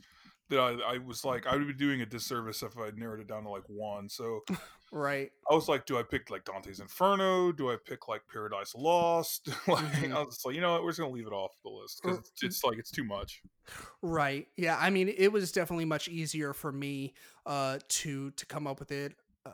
that 0.49 0.59
I, 0.59 0.95
I 0.95 0.97
was 0.97 1.23
like, 1.23 1.47
I 1.47 1.55
would 1.55 1.65
be 1.65 1.73
doing 1.73 2.01
a 2.01 2.05
disservice 2.05 2.61
if 2.61 2.77
I 2.77 2.91
narrowed 2.95 3.21
it 3.21 3.27
down 3.27 3.43
to 3.43 3.49
like 3.49 3.63
one. 3.67 4.09
So 4.09 4.41
right. 4.91 5.31
I 5.49 5.53
was 5.53 5.69
like, 5.69 5.85
do 5.85 5.97
I 5.97 6.03
pick 6.03 6.29
like 6.29 6.43
Dante's 6.43 6.79
Inferno? 6.81 7.51
Do 7.53 7.71
I 7.71 7.77
pick 7.83 8.07
like 8.09 8.21
Paradise 8.31 8.75
Lost? 8.75 9.47
like, 9.67 9.85
Mhm. 9.85 10.13
I 10.13 10.19
was 10.19 10.35
just 10.35 10.45
like, 10.45 10.55
you 10.55 10.61
know 10.61 10.73
what, 10.73 10.83
we're 10.83 10.89
just 10.89 10.99
gonna 10.99 11.11
leave 11.11 11.27
it 11.27 11.33
off 11.33 11.51
the 11.63 11.69
list 11.69 12.01
because 12.03 12.19
it's, 12.19 12.43
it's 12.43 12.63
like 12.63 12.77
it's 12.77 12.91
too 12.91 13.05
much. 13.05 13.41
Right. 14.01 14.47
Yeah. 14.57 14.77
I 14.79 14.89
mean, 14.89 15.07
it 15.07 15.31
was 15.31 15.51
definitely 15.53 15.85
much 15.85 16.09
easier 16.09 16.53
for 16.53 16.71
me 16.71 17.13
uh, 17.45 17.79
to 17.87 18.31
to 18.31 18.45
come 18.45 18.67
up 18.67 18.79
with 18.79 18.91
it 18.91 19.13
uh, 19.45 19.49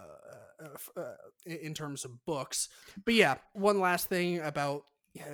uh, 0.64 1.00
uh, 1.00 1.14
in 1.46 1.58
in 1.58 1.74
terms 1.76 2.06
of 2.06 2.26
books. 2.26 2.70
But 3.06 3.14
yeah, 3.14 3.36
one 3.54 3.80
last 3.80 4.10
thing 4.10 4.40
about 4.40 4.86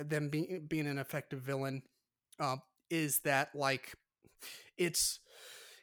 them 0.04 0.28
being 0.28 0.66
being 0.68 0.86
an 0.86 0.98
effective 0.98 1.40
villain. 1.40 1.82
Um, 2.40 2.62
is 2.90 3.20
that 3.20 3.54
like 3.54 3.94
it's 4.76 5.20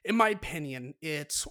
in 0.05 0.15
my 0.15 0.29
opinion 0.29 0.93
it's 1.01 1.47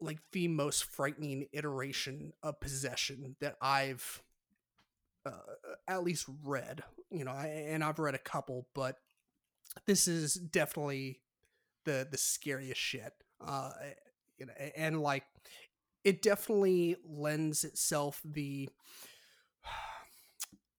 like 0.00 0.18
the 0.32 0.48
most 0.48 0.84
frightening 0.84 1.46
iteration 1.52 2.32
of 2.42 2.60
possession 2.60 3.36
that 3.40 3.56
I've 3.60 4.22
uh, 5.26 5.32
at 5.86 6.02
least 6.02 6.26
read. 6.42 6.82
You 7.10 7.24
know, 7.24 7.32
I, 7.32 7.46
and 7.46 7.84
I've 7.84 7.98
read 7.98 8.14
a 8.14 8.18
couple, 8.18 8.66
but 8.74 8.96
this 9.86 10.08
is 10.08 10.34
definitely 10.34 11.20
the 11.84 12.06
the 12.10 12.18
scariest 12.18 12.80
shit. 12.80 13.12
Uh, 13.40 13.70
you 14.38 14.46
know, 14.46 14.52
and 14.76 15.00
like 15.02 15.24
it 16.04 16.22
definitely 16.22 16.96
lends 17.04 17.64
itself 17.64 18.20
the 18.24 18.68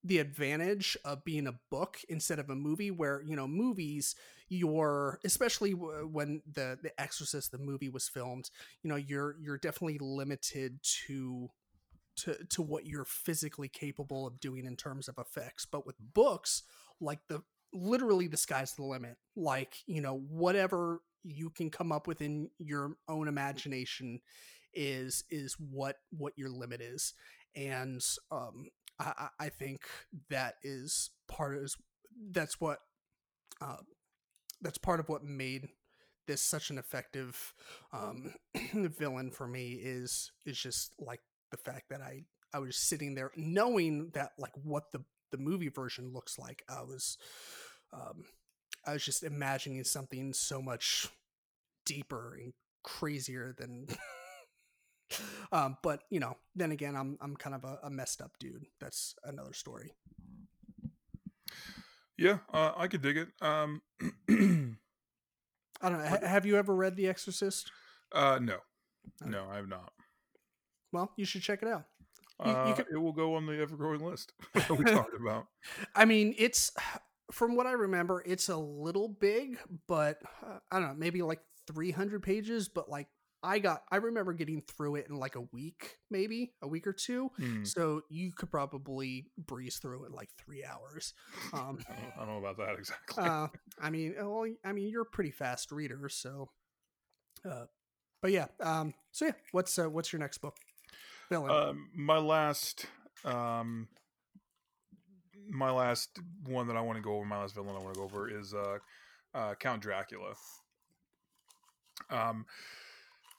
the 0.04 0.20
advantage 0.20 0.98
of 1.06 1.24
being 1.24 1.48
a 1.48 1.60
book 1.70 2.00
instead 2.10 2.40
of 2.40 2.50
a 2.50 2.56
movie 2.56 2.92
where 2.92 3.22
you 3.22 3.36
know 3.36 3.48
movies 3.48 4.16
you're 4.50 5.20
especially 5.24 5.72
when 5.72 6.42
the 6.52 6.78
the 6.82 7.00
exorcist 7.00 7.52
the 7.52 7.58
movie 7.58 7.90
was 7.90 8.10
filmed 8.10 8.50
you 8.84 8.90
know 8.90 8.96
you're 8.96 9.36
you're 9.40 9.58
definitely 9.58 10.00
limited 10.00 10.80
to 10.84 11.50
to 12.16 12.36
to 12.50 12.62
what 12.62 12.86
you're 12.86 13.06
physically 13.06 13.68
capable 13.68 14.28
of 14.28 14.40
doing 14.40 14.66
in 14.66 14.76
terms 14.76 15.08
of 15.08 15.18
effects. 15.18 15.66
But 15.66 15.86
with 15.86 15.96
books 16.14 16.64
like 17.00 17.20
the 17.28 17.42
literally 17.74 18.28
the 18.28 18.38
sky's 18.38 18.74
the 18.74 18.84
limit. 18.84 19.18
Like 19.36 19.76
you 19.86 20.02
know 20.02 20.18
whatever 20.30 21.02
you 21.24 21.50
can 21.50 21.70
come 21.70 21.92
up 21.92 22.08
with 22.08 22.22
in 22.22 22.50
your 22.58 22.96
own 23.08 23.28
imagination 23.28 24.22
is 24.74 25.24
is 25.30 25.56
what 25.60 25.98
what 26.12 26.34
your 26.38 26.50
limit 26.50 26.82
is. 26.82 27.14
And 27.56 28.02
um 28.32 28.68
i 29.02 29.30
i 29.42 29.50
think 29.50 29.82
that 30.30 30.56
is 30.64 31.12
part 31.28 31.58
of 31.58 31.74
that's 32.32 32.62
what 32.62 32.80
uh, 33.62 33.78
that's 34.62 34.78
part 34.78 35.00
of 35.00 35.10
what 35.10 35.24
made 35.24 35.70
this 36.28 36.42
such 36.42 36.70
an 36.70 36.78
effective 36.78 37.54
um 37.94 38.34
villain 38.74 39.32
for 39.32 39.48
me 39.48 39.74
is 39.82 40.32
is 40.46 40.58
just 40.60 40.94
like 41.00 41.22
the 41.52 41.58
fact 41.58 41.86
that 41.90 42.02
i 42.02 42.24
i 42.54 42.60
was 42.60 42.78
sitting 42.78 43.16
there 43.16 43.32
knowing 43.36 44.10
that 44.14 44.32
like 44.38 44.54
what 44.64 44.92
the 44.92 45.04
the 45.32 45.38
movie 45.38 45.70
version 45.70 46.12
looks 46.14 46.38
like. 46.38 46.64
I 46.70 46.82
was 46.82 47.18
um 47.94 48.26
i 48.86 48.94
was 48.94 49.04
just 49.06 49.24
imagining 49.24 49.84
something 49.84 50.34
so 50.34 50.62
much 50.62 51.08
deeper 51.86 52.38
and 52.42 52.54
crazier 52.84 53.56
than 53.58 53.88
um, 55.52 55.78
but 55.84 56.02
you 56.10 56.20
know, 56.20 56.38
then 56.56 56.72
again, 56.72 56.96
I'm 56.96 57.18
I'm 57.22 57.36
kind 57.36 57.56
of 57.56 57.64
a, 57.64 57.80
a 57.84 57.90
messed 57.90 58.22
up 58.22 58.32
dude. 58.40 58.66
That's 58.80 59.16
another 59.24 59.54
story. 59.54 59.94
Yeah, 62.18 62.40
uh, 62.54 62.74
I 62.78 62.88
could 62.88 63.02
dig 63.02 63.18
it. 63.18 63.30
Um, 63.42 63.82
I 65.82 65.90
don't 65.90 66.04
know. 66.04 66.20
Have 66.28 66.46
you 66.46 66.58
ever 66.58 66.76
read 66.76 66.96
The 66.96 67.08
Exorcist? 67.08 67.72
Uh, 68.14 68.40
no, 68.42 68.58
no, 69.26 69.46
I 69.52 69.56
have 69.56 69.68
not. 69.68 69.92
Well, 70.92 71.12
you 71.18 71.26
should 71.26 71.42
check 71.42 71.62
it 71.64 71.68
out. 71.68 71.86
You, 72.46 72.52
uh, 72.52 72.76
you. 72.78 72.86
It 72.96 72.98
will 73.00 73.14
go 73.14 73.36
on 73.36 73.46
the 73.46 73.60
ever-growing 73.60 74.02
list 74.02 74.34
we 74.70 74.84
talked 74.86 75.16
about. 75.20 75.48
I 75.96 76.06
mean, 76.06 76.36
it's 76.38 76.72
from 77.32 77.56
what 77.56 77.66
I 77.66 77.72
remember, 77.72 78.24
it's 78.26 78.50
a 78.50 78.58
little 78.58 79.08
big, 79.08 79.58
but 79.88 80.20
uh, 80.46 80.58
I 80.72 80.80
don't 80.80 80.90
know, 80.90 80.96
maybe 80.98 81.22
like 81.22 81.40
300 81.68 82.22
pages, 82.22 82.68
but 82.68 82.90
like 82.90 83.08
I 83.44 83.60
got 83.60 83.84
I 83.92 83.98
remember 83.98 84.34
getting 84.34 84.62
through 84.62 84.96
it 84.96 85.08
in 85.10 85.16
like 85.16 85.36
a 85.36 85.42
week, 85.42 85.98
maybe 86.10 86.54
a 86.62 86.68
week 86.68 86.86
or 86.86 86.94
two. 86.94 87.32
Mm. 87.40 87.66
So 87.66 88.02
you 88.10 88.32
could 88.32 88.52
probably 88.52 89.28
breeze 89.38 89.78
through 89.78 90.06
it 90.06 90.12
like 90.12 90.30
three 90.38 90.64
hours. 90.64 91.14
Um, 91.54 91.80
I, 91.90 91.94
don't, 91.94 92.14
I, 92.16 92.26
don't, 92.26 92.28
know 92.28 92.38
about 92.38 92.58
that 92.58 92.76
exactly. 92.78 93.24
uh, 93.24 93.48
I 93.82 93.90
mean, 93.90 94.16
well, 94.18 94.46
I 94.64 94.72
mean, 94.72 94.90
you're 94.90 95.02
a 95.02 95.06
pretty 95.06 95.32
fast 95.32 95.72
reader, 95.72 96.08
so. 96.10 96.50
Uh, 97.50 97.66
but 98.22 98.32
yeah, 98.32 98.48
um, 98.60 98.94
so 99.12 99.26
yeah, 99.26 99.32
what's 99.52 99.78
uh, 99.80 99.90
what's 99.90 100.14
your 100.14 100.20
next 100.20 100.38
book? 100.40 100.56
Villain. 101.30 101.50
Um, 101.50 101.90
my 101.96 102.18
last, 102.18 102.86
um, 103.26 103.88
my 105.50 105.72
last 105.72 106.20
one 106.46 106.68
that 106.68 106.78
I 106.78 106.82
want 106.82 106.98
to 106.98 107.02
go 107.02 107.16
over, 107.16 107.26
my 107.26 107.40
last 107.40 107.56
villain 107.56 107.76
I 107.76 107.80
want 107.80 107.94
to 107.94 108.00
go 108.00 108.04
over 108.04 108.30
is 108.30 108.54
uh, 108.54 108.78
uh, 109.34 109.56
Count 109.56 109.82
Dracula. 109.82 110.34
Um, 112.10 112.46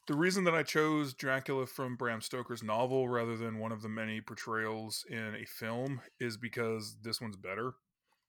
the 0.07 0.15
reason 0.15 0.45
that 0.45 0.55
I 0.55 0.63
chose 0.63 1.15
Dracula 1.15 1.67
from 1.67 1.97
Bram 1.97 2.21
Stoker's 2.21 2.63
novel 2.63 3.09
rather 3.09 3.37
than 3.37 3.59
one 3.59 3.73
of 3.73 3.83
the 3.83 3.89
many 3.89 4.21
portrayals 4.21 5.05
in 5.09 5.35
a 5.35 5.47
film 5.47 6.01
is 6.19 6.37
because 6.37 6.97
this 7.03 7.21
one's 7.21 7.37
better. 7.37 7.75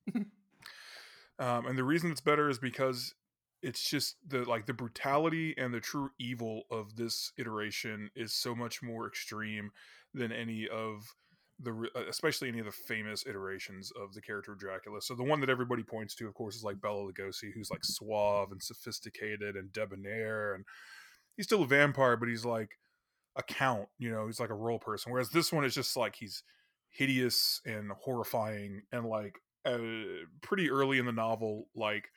um, 0.15 1.65
and 1.65 1.77
the 1.77 1.83
reason 1.83 2.11
it's 2.11 2.21
better 2.21 2.49
is 2.49 2.59
because 2.59 3.15
it's 3.63 3.89
just 3.89 4.17
the 4.27 4.43
like 4.43 4.65
the 4.65 4.73
brutality 4.73 5.55
and 5.57 5.73
the 5.73 5.79
true 5.79 6.11
evil 6.19 6.63
of 6.69 6.95
this 6.95 7.31
iteration 7.37 8.09
is 8.15 8.33
so 8.33 8.53
much 8.53 8.83
more 8.83 9.07
extreme 9.07 9.71
than 10.13 10.31
any 10.31 10.67
of 10.67 11.15
the 11.59 11.89
uh, 11.95 12.03
especially 12.09 12.49
any 12.49 12.59
of 12.59 12.65
the 12.65 12.71
famous 12.71 13.25
iterations 13.25 13.91
of 13.99 14.13
the 14.13 14.21
character 14.21 14.51
of 14.51 14.59
Dracula. 14.59 15.01
So 15.01 15.15
the 15.15 15.23
one 15.23 15.39
that 15.39 15.49
everybody 15.49 15.81
points 15.81 16.13
to, 16.15 16.27
of 16.27 16.33
course, 16.35 16.55
is 16.55 16.63
like 16.63 16.81
Bela 16.81 17.01
Lugosi, 17.03 17.51
who's 17.53 17.71
like 17.71 17.83
suave 17.83 18.51
and 18.51 18.61
sophisticated 18.61 19.55
and 19.55 19.71
debonair 19.73 20.53
and 20.53 20.65
he's 21.35 21.45
still 21.45 21.63
a 21.63 21.67
vampire, 21.67 22.17
but 22.17 22.29
he's 22.29 22.45
like 22.45 22.71
a 23.35 23.43
count. 23.43 23.87
You 23.99 24.11
know, 24.11 24.27
he's 24.27 24.39
like 24.39 24.49
a 24.49 24.55
role 24.55 24.79
person. 24.79 25.11
Whereas 25.11 25.29
this 25.29 25.51
one 25.51 25.65
is 25.65 25.73
just 25.73 25.95
like 25.97 26.15
he's 26.15 26.43
hideous 26.89 27.61
and 27.65 27.91
horrifying, 27.91 28.83
and 28.91 29.05
like 29.05 29.39
uh, 29.65 29.77
pretty 30.41 30.69
early 30.69 30.99
in 30.99 31.05
the 31.05 31.11
novel, 31.11 31.67
like 31.75 32.09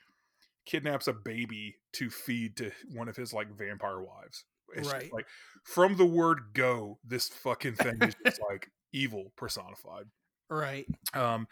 kidnaps 0.65 1.07
a 1.07 1.13
baby 1.13 1.77
to 1.93 2.09
feed 2.09 2.57
to 2.57 2.71
one 2.93 3.07
of 3.07 3.15
his 3.15 3.33
like 3.33 3.57
vampire 3.57 4.01
wives. 4.01 4.43
It's 4.75 4.91
right. 4.91 5.11
like 5.13 5.25
from 5.63 5.95
the 5.95 6.05
word 6.05 6.39
go, 6.53 6.99
this 7.05 7.29
fucking 7.29 7.75
thing 7.75 7.99
is 8.01 8.15
just 8.25 8.41
like 8.49 8.69
evil 8.91 9.31
personified. 9.37 10.05
Right. 10.49 10.85
Um, 11.13 11.47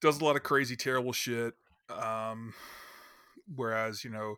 does 0.00 0.20
a 0.20 0.24
lot 0.24 0.36
of 0.36 0.42
crazy, 0.42 0.76
terrible 0.76 1.12
shit. 1.12 1.54
Um, 1.88 2.52
whereas 3.54 4.04
you 4.04 4.10
know, 4.10 4.36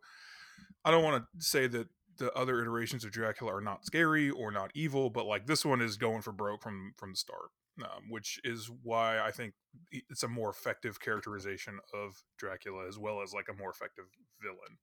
I 0.85 0.91
don't 0.91 1.03
want 1.03 1.25
to 1.25 1.45
say 1.45 1.67
that 1.67 1.89
the 2.21 2.33
other 2.35 2.61
iterations 2.61 3.05
of 3.05 3.11
Dracula 3.11 3.57
are 3.57 3.61
not 3.61 3.85
scary 3.85 4.31
or 4.31 4.53
not 4.53 4.71
evil, 4.75 5.09
but 5.09 5.27
like 5.27 5.47
this 5.47 5.65
one 5.65 5.81
is 5.81 5.97
going 5.97 6.21
for 6.21 6.33
broke 6.33 6.63
from 6.63 6.93
from 6.97 7.13
the 7.13 7.17
start, 7.17 7.51
um, 7.83 8.11
which 8.11 8.39
is 8.45 8.71
why 8.83 9.19
I 9.19 9.31
think 9.31 9.55
it's 9.91 10.23
a 10.23 10.29
more 10.29 10.51
effective 10.51 11.01
characterization 11.01 11.79
of 11.95 12.23
Dracula 12.39 12.87
as 12.87 12.99
well 12.99 13.23
as 13.23 13.33
like 13.33 13.47
a 13.51 13.55
more 13.55 13.71
effective 13.71 14.05
villain. 14.41 14.79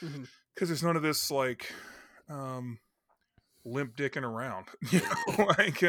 Because 0.00 0.18
mm-hmm. 0.18 0.64
there's 0.64 0.82
none 0.82 0.96
of 0.96 1.02
this 1.02 1.30
like 1.30 1.70
um, 2.30 2.78
limp 3.64 3.94
dicking 3.94 4.24
around, 4.24 4.66
you 4.90 5.00
know, 5.00 5.44
like 5.58 5.84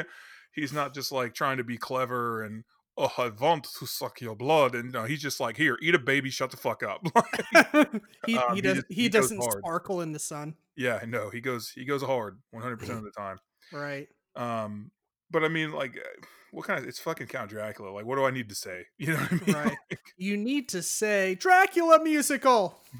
he's 0.52 0.74
not 0.74 0.94
just 0.94 1.14
like 1.14 1.34
trying 1.34 1.58
to 1.58 1.64
be 1.64 1.78
clever 1.78 2.44
and 2.44 2.66
oh, 2.98 3.12
I 3.18 3.30
want 3.30 3.68
to 3.80 3.86
suck 3.86 4.22
your 4.22 4.36
blood, 4.36 4.76
and 4.76 4.92
no, 4.92 5.06
he's 5.06 5.22
just 5.22 5.40
like, 5.40 5.58
here, 5.58 5.78
eat 5.82 5.96
a 5.96 6.00
baby, 6.00 6.30
shut 6.30 6.52
the 6.52 6.58
fuck 6.58 6.84
up. 6.84 7.06
he, 8.26 8.38
um, 8.38 8.56
he, 8.56 8.62
does, 8.62 8.78
he, 8.78 8.82
just, 8.82 8.86
he, 8.90 8.96
he 9.04 9.10
doesn't 9.10 9.42
sparkle 9.42 10.02
in 10.02 10.12
the 10.12 10.20
sun. 10.20 10.56
Yeah, 10.76 11.00
no, 11.08 11.30
he 11.30 11.42
goes 11.42 11.70
he 11.70 11.86
goes 11.86 12.02
hard 12.02 12.40
100 12.52 12.78
percent 12.78 12.98
of 13.00 13.04
the 13.04 13.12
time. 13.12 13.38
Right. 13.72 14.08
Um, 14.36 14.92
but 15.30 15.44
I 15.44 15.48
mean, 15.48 15.72
like, 15.72 15.98
uh, 15.98 16.26
what 16.52 16.66
kind 16.66 16.80
of? 16.80 16.88
It's 16.88 17.00
fucking 17.00 17.28
Count 17.28 17.50
Dracula. 17.50 17.92
Like, 17.92 18.06
what 18.06 18.16
do 18.16 18.26
I 18.26 18.32
need 18.32 18.50
to 18.50 18.56
say? 18.56 18.86
You 18.98 19.14
know 19.14 19.20
what 19.20 19.32
I 19.32 19.36
mean? 19.46 19.56
Right. 19.56 19.78
you 20.18 20.38
need 20.38 20.70
to 20.70 20.82
say 20.82 21.36
Dracula 21.36 22.02
musical. 22.04 22.80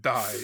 Die. 0.00 0.34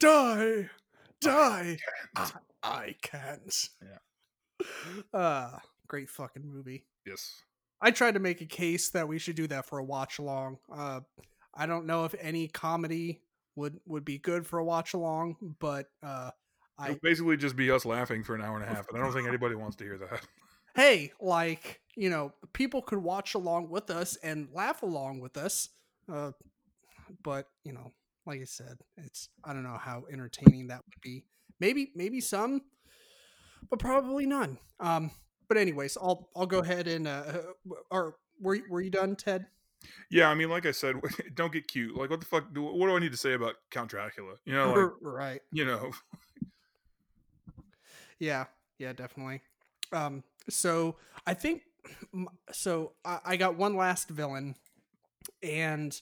Die. 0.00 0.70
Die. 1.20 1.78
I, 2.16 2.30
I 2.62 2.94
can't. 3.02 3.68
Yeah. 3.82 5.18
Uh 5.18 5.58
great 5.86 6.10
fucking 6.10 6.42
movie. 6.44 6.84
Yes. 7.06 7.42
I 7.80 7.90
tried 7.90 8.14
to 8.14 8.20
make 8.20 8.40
a 8.40 8.46
case 8.46 8.90
that 8.90 9.06
we 9.06 9.18
should 9.18 9.36
do 9.36 9.46
that 9.48 9.66
for 9.66 9.78
a 9.78 9.84
watch 9.84 10.18
along. 10.18 10.58
Uh, 10.72 11.00
I 11.54 11.66
don't 11.66 11.86
know 11.86 12.04
if 12.04 12.14
any 12.20 12.48
comedy 12.48 13.20
would 13.56 13.80
would 13.86 14.04
be 14.04 14.18
good 14.18 14.46
for 14.46 14.58
a 14.58 14.64
watch 14.64 14.94
along, 14.94 15.36
but 15.58 15.86
uh, 16.02 16.30
I 16.78 16.90
It'll 16.90 17.00
basically 17.02 17.36
just 17.36 17.56
be 17.56 17.70
us 17.70 17.84
laughing 17.84 18.22
for 18.22 18.34
an 18.34 18.42
hour 18.42 18.56
and 18.56 18.64
a 18.64 18.68
half, 18.68 18.88
and 18.88 18.98
I 18.98 19.00
don't 19.00 19.12
think 19.12 19.26
anybody 19.28 19.54
wants 19.54 19.76
to 19.76 19.84
hear 19.84 19.98
that. 19.98 20.20
Hey, 20.74 21.12
like 21.20 21.80
you 21.96 22.10
know, 22.10 22.32
people 22.52 22.82
could 22.82 22.98
watch 22.98 23.34
along 23.34 23.70
with 23.70 23.90
us 23.90 24.16
and 24.16 24.48
laugh 24.52 24.82
along 24.82 25.20
with 25.20 25.36
us, 25.36 25.70
uh, 26.12 26.32
but 27.22 27.46
you 27.64 27.72
know, 27.72 27.92
like 28.26 28.40
I 28.40 28.44
said, 28.44 28.78
it's 28.98 29.30
I 29.42 29.52
don't 29.52 29.62
know 29.62 29.78
how 29.80 30.04
entertaining 30.12 30.68
that 30.68 30.82
would 30.84 31.00
be. 31.00 31.24
Maybe 31.58 31.92
maybe 31.94 32.20
some, 32.20 32.62
but 33.70 33.78
probably 33.78 34.26
none. 34.26 34.58
Um, 34.78 35.10
but 35.48 35.56
anyways, 35.56 35.96
I'll 35.96 36.28
I'll 36.36 36.46
go 36.46 36.58
ahead 36.58 36.88
and 36.88 37.08
uh, 37.08 37.22
or 37.90 38.16
were 38.40 38.58
were 38.68 38.82
you 38.82 38.90
done, 38.90 39.16
Ted? 39.16 39.46
Yeah, 40.10 40.28
I 40.28 40.34
mean, 40.34 40.48
like 40.48 40.66
I 40.66 40.70
said, 40.70 40.96
don't 41.34 41.52
get 41.52 41.68
cute. 41.68 41.96
Like, 41.96 42.10
what 42.10 42.20
the 42.20 42.26
fuck? 42.26 42.52
Do, 42.52 42.62
what 42.62 42.88
do 42.88 42.96
I 42.96 42.98
need 42.98 43.12
to 43.12 43.18
say 43.18 43.34
about 43.34 43.54
Count 43.70 43.90
Dracula? 43.90 44.34
You 44.44 44.54
know, 44.54 44.72
like, 44.72 44.90
right? 45.00 45.40
You 45.52 45.64
know. 45.64 45.90
yeah, 48.18 48.44
yeah, 48.78 48.92
definitely. 48.92 49.42
Um, 49.92 50.22
so 50.48 50.96
I 51.26 51.34
think 51.34 51.62
so. 52.52 52.92
I, 53.04 53.20
I 53.24 53.36
got 53.36 53.56
one 53.56 53.76
last 53.76 54.08
villain, 54.08 54.54
and 55.42 55.98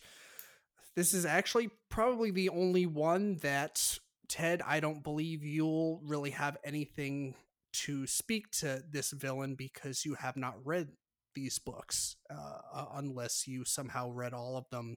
this 0.95 1.14
is 1.14 1.26
actually 1.26 1.70
probably 1.89 2.30
the 2.30 2.49
only 2.49 2.87
one 2.87 3.37
that 3.37 3.99
Ted, 4.28 4.62
I 4.66 4.80
don't 4.80 5.03
believe 5.03 5.45
you'll 5.45 6.01
really 6.05 6.30
have 6.30 6.57
anything 6.64 7.35
to 7.72 8.07
speak 8.07 8.51
to 8.53 8.82
this 8.91 9.11
villain 9.11 9.55
because 9.55 10.05
you 10.05 10.14
have 10.14 10.37
not 10.37 10.55
read 10.64 10.89
these 11.35 11.59
books, 11.59 12.16
uh, 12.30 12.87
unless 12.95 13.47
you 13.47 13.64
somehow 13.64 14.11
read 14.11 14.32
all 14.32 14.57
of 14.57 14.68
them 14.70 14.97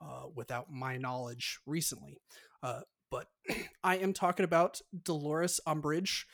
uh, 0.00 0.26
without 0.34 0.70
my 0.70 0.96
knowledge 0.96 1.58
recently. 1.66 2.18
Uh, 2.62 2.80
but 3.10 3.28
I 3.84 3.96
am 3.98 4.12
talking 4.12 4.44
about 4.44 4.80
Dolores 5.04 5.60
Umbridge 5.66 6.24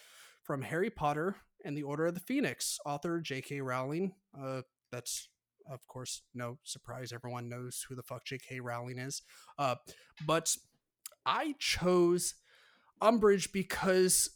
from 0.42 0.62
Harry 0.62 0.90
Potter 0.90 1.36
and 1.64 1.76
the 1.76 1.82
Order 1.82 2.06
of 2.06 2.14
the 2.14 2.20
Phoenix, 2.20 2.78
author 2.86 3.20
J.K. 3.20 3.60
Rowling. 3.60 4.12
Uh, 4.38 4.62
that's 4.90 5.28
of 5.70 5.86
course 5.86 6.22
no 6.34 6.58
surprise. 6.64 7.12
Everyone 7.12 7.48
knows 7.48 7.84
who 7.88 7.94
the 7.94 8.02
fuck 8.02 8.24
J.K. 8.24 8.60
Rowling 8.60 8.98
is. 8.98 9.22
Uh, 9.58 9.74
but 10.26 10.56
I 11.26 11.54
chose 11.58 12.34
Umbridge 13.02 13.52
because 13.52 14.30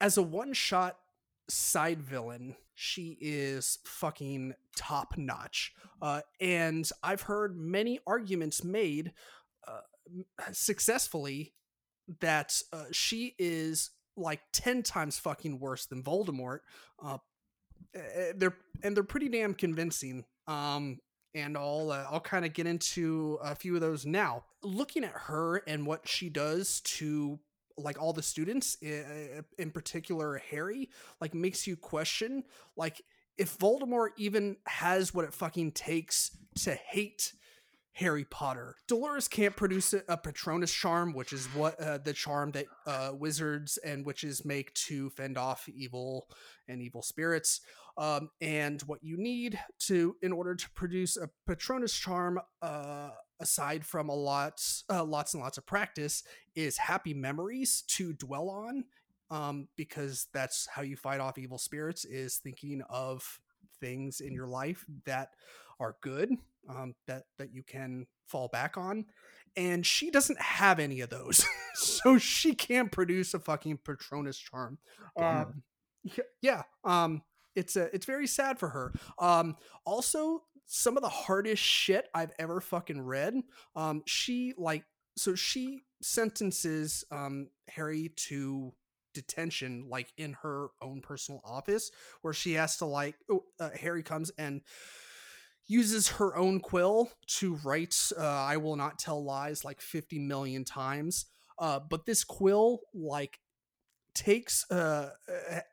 as 0.00 0.16
a 0.16 0.22
one 0.22 0.52
shot 0.52 0.96
side 1.48 2.02
villain, 2.02 2.56
she 2.82 3.18
is 3.20 3.78
fucking 3.84 4.54
top 4.74 5.18
notch. 5.18 5.74
Uh, 6.00 6.22
and 6.40 6.88
I've 7.02 7.20
heard 7.20 7.54
many 7.54 8.00
arguments 8.06 8.64
made 8.64 9.12
uh, 9.68 9.80
successfully 10.52 11.52
that 12.20 12.58
uh, 12.72 12.84
she 12.90 13.34
is 13.38 13.90
like 14.16 14.40
10 14.54 14.82
times 14.82 15.18
fucking 15.18 15.60
worse 15.60 15.84
than 15.84 16.02
Voldemort. 16.02 16.60
Uh, 17.04 17.18
eh, 17.94 18.32
they're 18.34 18.56
and 18.82 18.96
they're 18.96 19.04
pretty 19.04 19.28
damn 19.28 19.52
convincing. 19.52 20.24
Um, 20.46 21.00
and 21.34 21.58
I'll 21.58 21.92
uh, 21.92 22.06
I'll 22.10 22.18
kind 22.18 22.46
of 22.46 22.54
get 22.54 22.66
into 22.66 23.38
a 23.42 23.54
few 23.54 23.74
of 23.74 23.82
those 23.82 24.06
now. 24.06 24.44
Looking 24.62 25.04
at 25.04 25.12
her 25.12 25.56
and 25.66 25.86
what 25.86 26.08
she 26.08 26.30
does 26.30 26.80
to 26.80 27.40
like 27.82 28.00
all 28.00 28.12
the 28.12 28.22
students, 28.22 28.76
in 28.76 29.70
particular 29.72 30.40
Harry, 30.50 30.90
like 31.20 31.34
makes 31.34 31.66
you 31.66 31.76
question 31.76 32.44
like 32.76 33.02
if 33.38 33.56
Voldemort 33.58 34.10
even 34.18 34.56
has 34.66 35.14
what 35.14 35.24
it 35.24 35.32
fucking 35.32 35.72
takes 35.72 36.36
to 36.56 36.74
hate 36.74 37.32
Harry 37.94 38.24
Potter. 38.24 38.76
Dolores 38.86 39.28
can't 39.28 39.56
produce 39.56 39.92
a, 39.92 40.16
Patronus 40.16 40.72
charm, 40.72 41.12
which 41.12 41.32
is 41.32 41.46
what 41.48 41.78
uh, 41.80 41.98
the 41.98 42.12
charm 42.12 42.52
that 42.52 42.66
uh, 42.86 43.12
wizards 43.12 43.78
and 43.78 44.06
witches 44.06 44.44
make 44.44 44.72
to 44.74 45.10
fend 45.10 45.36
off 45.36 45.68
evil 45.68 46.28
and 46.68 46.80
evil 46.80 47.02
spirits. 47.02 47.60
Um, 47.98 48.30
and 48.40 48.80
what 48.82 49.00
you 49.02 49.16
need 49.18 49.58
to, 49.80 50.16
in 50.22 50.32
order 50.32 50.54
to 50.54 50.70
produce 50.70 51.16
a 51.16 51.28
Patronus 51.46 51.92
charm, 51.92 52.40
uh, 52.62 53.10
aside 53.40 53.84
from 53.84 54.08
a 54.08 54.14
lot, 54.14 54.62
uh, 54.90 55.04
lots 55.04 55.34
and 55.34 55.42
lots 55.42 55.58
of 55.58 55.66
practice, 55.66 56.22
is 56.54 56.76
happy 56.76 57.14
memories 57.14 57.82
to 57.88 58.12
dwell 58.12 58.48
on. 58.48 58.84
Um, 59.30 59.68
because 59.76 60.26
that's 60.32 60.66
how 60.66 60.82
you 60.82 60.96
fight 60.96 61.20
off 61.20 61.38
evil 61.38 61.58
spirits 61.58 62.04
is 62.04 62.38
thinking 62.38 62.82
of 62.90 63.40
things 63.80 64.20
in 64.20 64.32
your 64.32 64.48
life 64.48 64.84
that 65.04 65.30
are 65.78 65.94
good 66.00 66.32
um, 66.68 66.94
that 67.06 67.24
that 67.38 67.54
you 67.54 67.62
can 67.62 68.06
fall 68.26 68.48
back 68.48 68.76
on 68.76 69.06
and 69.56 69.84
she 69.86 70.10
doesn't 70.10 70.40
have 70.40 70.78
any 70.78 71.00
of 71.00 71.10
those. 71.10 71.44
So 71.72 72.18
she 72.18 72.54
can't 72.54 72.92
produce 72.92 73.32
a 73.32 73.38
fucking 73.38 73.78
patronus 73.78 74.36
charm. 74.36 74.78
Um, 75.16 75.62
yeah 76.42 76.62
um 76.84 77.22
it's 77.54 77.76
a 77.76 77.94
it's 77.94 78.04
very 78.04 78.26
sad 78.26 78.58
for 78.58 78.68
her. 78.70 78.92
Um 79.18 79.56
also 79.86 80.42
some 80.72 80.96
of 80.96 81.02
the 81.02 81.08
hardest 81.08 81.62
shit 81.62 82.08
i've 82.14 82.32
ever 82.38 82.60
fucking 82.60 83.00
read 83.00 83.34
um 83.74 84.02
she 84.06 84.54
like 84.56 84.84
so 85.16 85.34
she 85.34 85.80
sentences 86.00 87.04
um 87.10 87.48
harry 87.68 88.12
to 88.16 88.72
detention 89.12 89.86
like 89.88 90.12
in 90.16 90.34
her 90.42 90.68
own 90.80 91.00
personal 91.00 91.40
office 91.44 91.90
where 92.22 92.32
she 92.32 92.52
has 92.52 92.76
to 92.76 92.84
like 92.84 93.16
oh, 93.30 93.42
uh, 93.58 93.70
harry 93.74 94.02
comes 94.02 94.30
and 94.38 94.60
uses 95.70 96.08
her 96.08 96.36
own 96.36 96.58
quill 96.58 97.08
to 97.28 97.54
write 97.64 97.96
uh, 98.18 98.22
I 98.24 98.56
will 98.56 98.74
not 98.74 98.98
tell 98.98 99.22
lies 99.22 99.64
like 99.64 99.80
50 99.80 100.18
million 100.18 100.64
times. 100.64 101.26
Uh, 101.60 101.78
but 101.78 102.06
this 102.06 102.24
quill 102.24 102.80
like 102.92 103.38
takes 104.14 104.70
uh, 104.70 105.10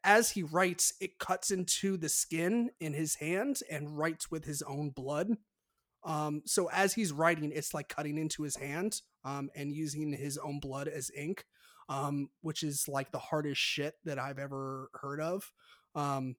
as 0.04 0.32
he 0.32 0.44
writes 0.44 0.94
it 1.00 1.20
cuts 1.20 1.52
into 1.52 1.98
the 1.98 2.10
skin 2.10 2.70
in 2.80 2.94
his 2.94 3.16
hand 3.16 3.60
and 3.70 3.98
writes 3.98 4.30
with 4.32 4.46
his 4.46 4.62
own 4.62 4.90
blood 4.90 5.38
um, 6.04 6.42
so 6.46 6.70
as 6.72 6.94
he's 6.94 7.12
writing 7.12 7.52
it's 7.54 7.74
like 7.74 7.90
cutting 7.90 8.18
into 8.18 8.44
his 8.44 8.56
hand 8.56 9.02
um, 9.24 9.50
and 9.56 9.74
using 9.74 10.14
his 10.14 10.38
own 10.38 10.60
blood 10.60 10.88
as 10.88 11.12
ink 11.16 11.46
um, 11.90 12.30
which 12.42 12.64
is 12.64 12.86
like 12.88 13.12
the 13.12 13.20
hardest 13.20 13.62
shit 13.62 13.96
that 14.06 14.20
i've 14.20 14.40
ever 14.40 14.90
heard 15.02 15.20
of 15.22 15.52
um, 15.96 16.36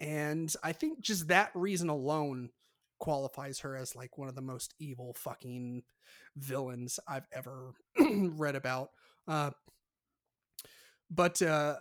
and 0.00 0.54
i 0.62 0.72
think 0.72 1.00
just 1.00 1.28
that 1.28 1.50
reason 1.54 1.88
alone 1.88 2.50
qualifies 2.98 3.60
her 3.60 3.76
as 3.76 3.94
like 3.94 4.18
one 4.18 4.28
of 4.28 4.34
the 4.34 4.42
most 4.42 4.74
evil 4.78 5.14
fucking 5.14 5.82
villains 6.36 6.98
I've 7.08 7.26
ever 7.32 7.72
read 7.98 8.56
about. 8.56 8.90
Uh, 9.26 9.50
but 11.10 11.40
uh, 11.42 11.76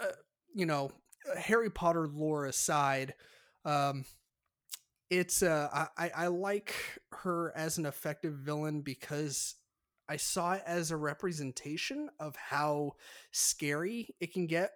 uh, 0.00 0.06
you 0.54 0.66
know, 0.66 0.90
Harry 1.38 1.70
Potter 1.70 2.08
lore 2.08 2.46
aside, 2.46 3.14
um, 3.64 4.04
it's 5.10 5.42
uh, 5.42 5.86
I 5.96 6.10
I 6.16 6.26
like 6.28 6.74
her 7.12 7.52
as 7.56 7.78
an 7.78 7.86
effective 7.86 8.34
villain 8.34 8.80
because 8.82 9.54
I 10.08 10.16
saw 10.16 10.54
it 10.54 10.62
as 10.66 10.90
a 10.90 10.96
representation 10.96 12.08
of 12.18 12.36
how 12.36 12.92
scary 13.30 14.14
it 14.20 14.32
can 14.32 14.46
get 14.46 14.72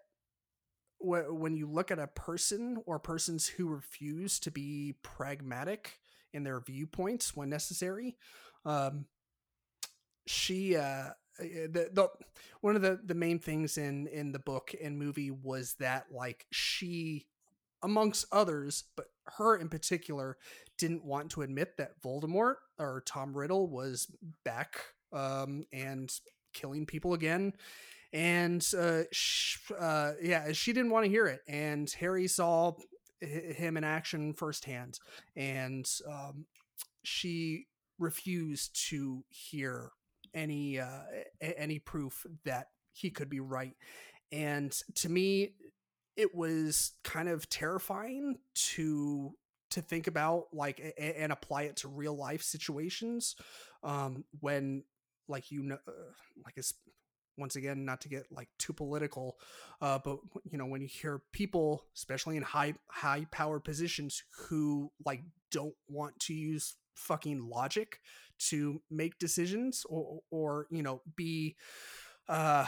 when 0.99 1.57
you 1.57 1.71
look 1.71 1.91
at 1.91 1.99
a 1.99 2.07
person 2.07 2.79
or 2.87 2.99
persons 2.99 3.47
who 3.47 3.69
refuse 3.69 4.39
to 4.41 4.51
be 4.51 4.95
pragmatic 5.03 5.99
in 6.33 6.43
their 6.43 6.61
viewpoints 6.61 7.37
when 7.37 7.49
necessary, 7.49 8.17
um, 8.65 9.07
she 10.27 10.77
uh, 10.77 11.11
the, 11.39 11.91
the 11.93 12.09
one 12.61 12.77
of 12.77 12.83
the 12.83 13.01
the 13.05 13.15
main 13.15 13.39
things 13.39 13.79
in 13.79 14.07
in 14.09 14.33
the 14.33 14.39
book 14.39 14.75
and 14.83 14.99
movie 14.99 15.31
was 15.31 15.75
that 15.79 16.07
like 16.11 16.47
she 16.51 17.27
amongst 17.83 18.27
others 18.33 18.85
but 18.97 19.07
her 19.37 19.57
in 19.57 19.69
particular 19.69 20.37
didn't 20.79 21.05
want 21.05 21.31
to 21.31 21.43
admit 21.43 21.77
that 21.77 22.01
Voldemort 22.03 22.57
or 22.79 23.03
Tom 23.07 23.37
Riddle 23.37 23.69
was 23.69 24.07
back 24.45 24.77
um, 25.13 25.65
and 25.73 26.13
killing 26.53 26.87
people 26.87 27.15
again. 27.15 27.53
And 28.13 28.67
uh, 28.79 29.03
sh- 29.13 29.59
uh, 29.79 30.13
yeah, 30.23 30.53
she 30.53 30.73
didn't 30.73 30.91
want 30.91 31.05
to 31.05 31.11
hear 31.11 31.27
it, 31.27 31.41
and 31.49 31.91
Harry 31.99 32.29
saw 32.29 32.73
him 33.21 33.77
in 33.77 33.85
action 33.85 34.33
firsthand, 34.33 34.99
and 35.35 35.91
um, 36.09 36.47
she 37.03 37.67
refused 37.99 38.89
to 38.89 39.25
hear 39.29 39.91
any 40.37 40.79
uh, 40.79 41.01
any 41.41 41.81
proof 41.81 42.25
that 42.45 42.69
he 42.93 43.11
could 43.11 43.29
be 43.29 43.41
right. 43.41 43.75
And 44.31 44.73
to 44.97 45.09
me, 45.09 45.55
it 46.17 46.35
was 46.35 46.93
kind 47.03 47.29
of 47.29 47.49
terrifying 47.49 48.39
to 48.55 49.33
to 49.71 49.83
think 49.83 50.07
about 50.07 50.45
like 50.53 50.79
a- 50.79 51.21
and 51.21 51.33
apply 51.33 51.63
it 51.63 51.77
to 51.77 51.89
real 51.89 52.17
life 52.17 52.43
situations 52.43 53.35
um, 53.83 54.25
when 54.41 54.85
like 55.29 55.51
you 55.51 55.63
know 55.63 55.79
uh, 55.89 55.93
like 56.45 56.55
it's 56.57 56.75
once 57.39 57.57
again 57.57 57.85
not 57.85 58.01
to 58.01 58.09
get 58.09 58.25
like 58.31 58.49
too 58.59 58.73
political 58.73 59.37
uh, 59.83 59.99
but 60.03 60.19
you 60.45 60.57
know 60.57 60.67
when 60.67 60.81
you 60.81 60.89
hear 60.89 61.21
people 61.33 61.85
especially 61.95 62.37
in 62.37 62.43
high 62.43 62.75
high 62.89 63.27
power 63.31 63.61
positions 63.61 64.23
who 64.49 64.91
like 65.05 65.23
don't 65.51 65.75
want 65.89 66.19
to 66.19 66.33
use 66.33 66.77
fucking 66.97 67.49
logic 67.49 68.01
to 68.39 68.83
make 68.91 69.19
decisions 69.19 69.85
or 69.89 70.21
or 70.31 70.67
you 70.71 70.83
know 70.83 71.01
be 71.17 71.57
uh 72.29 72.67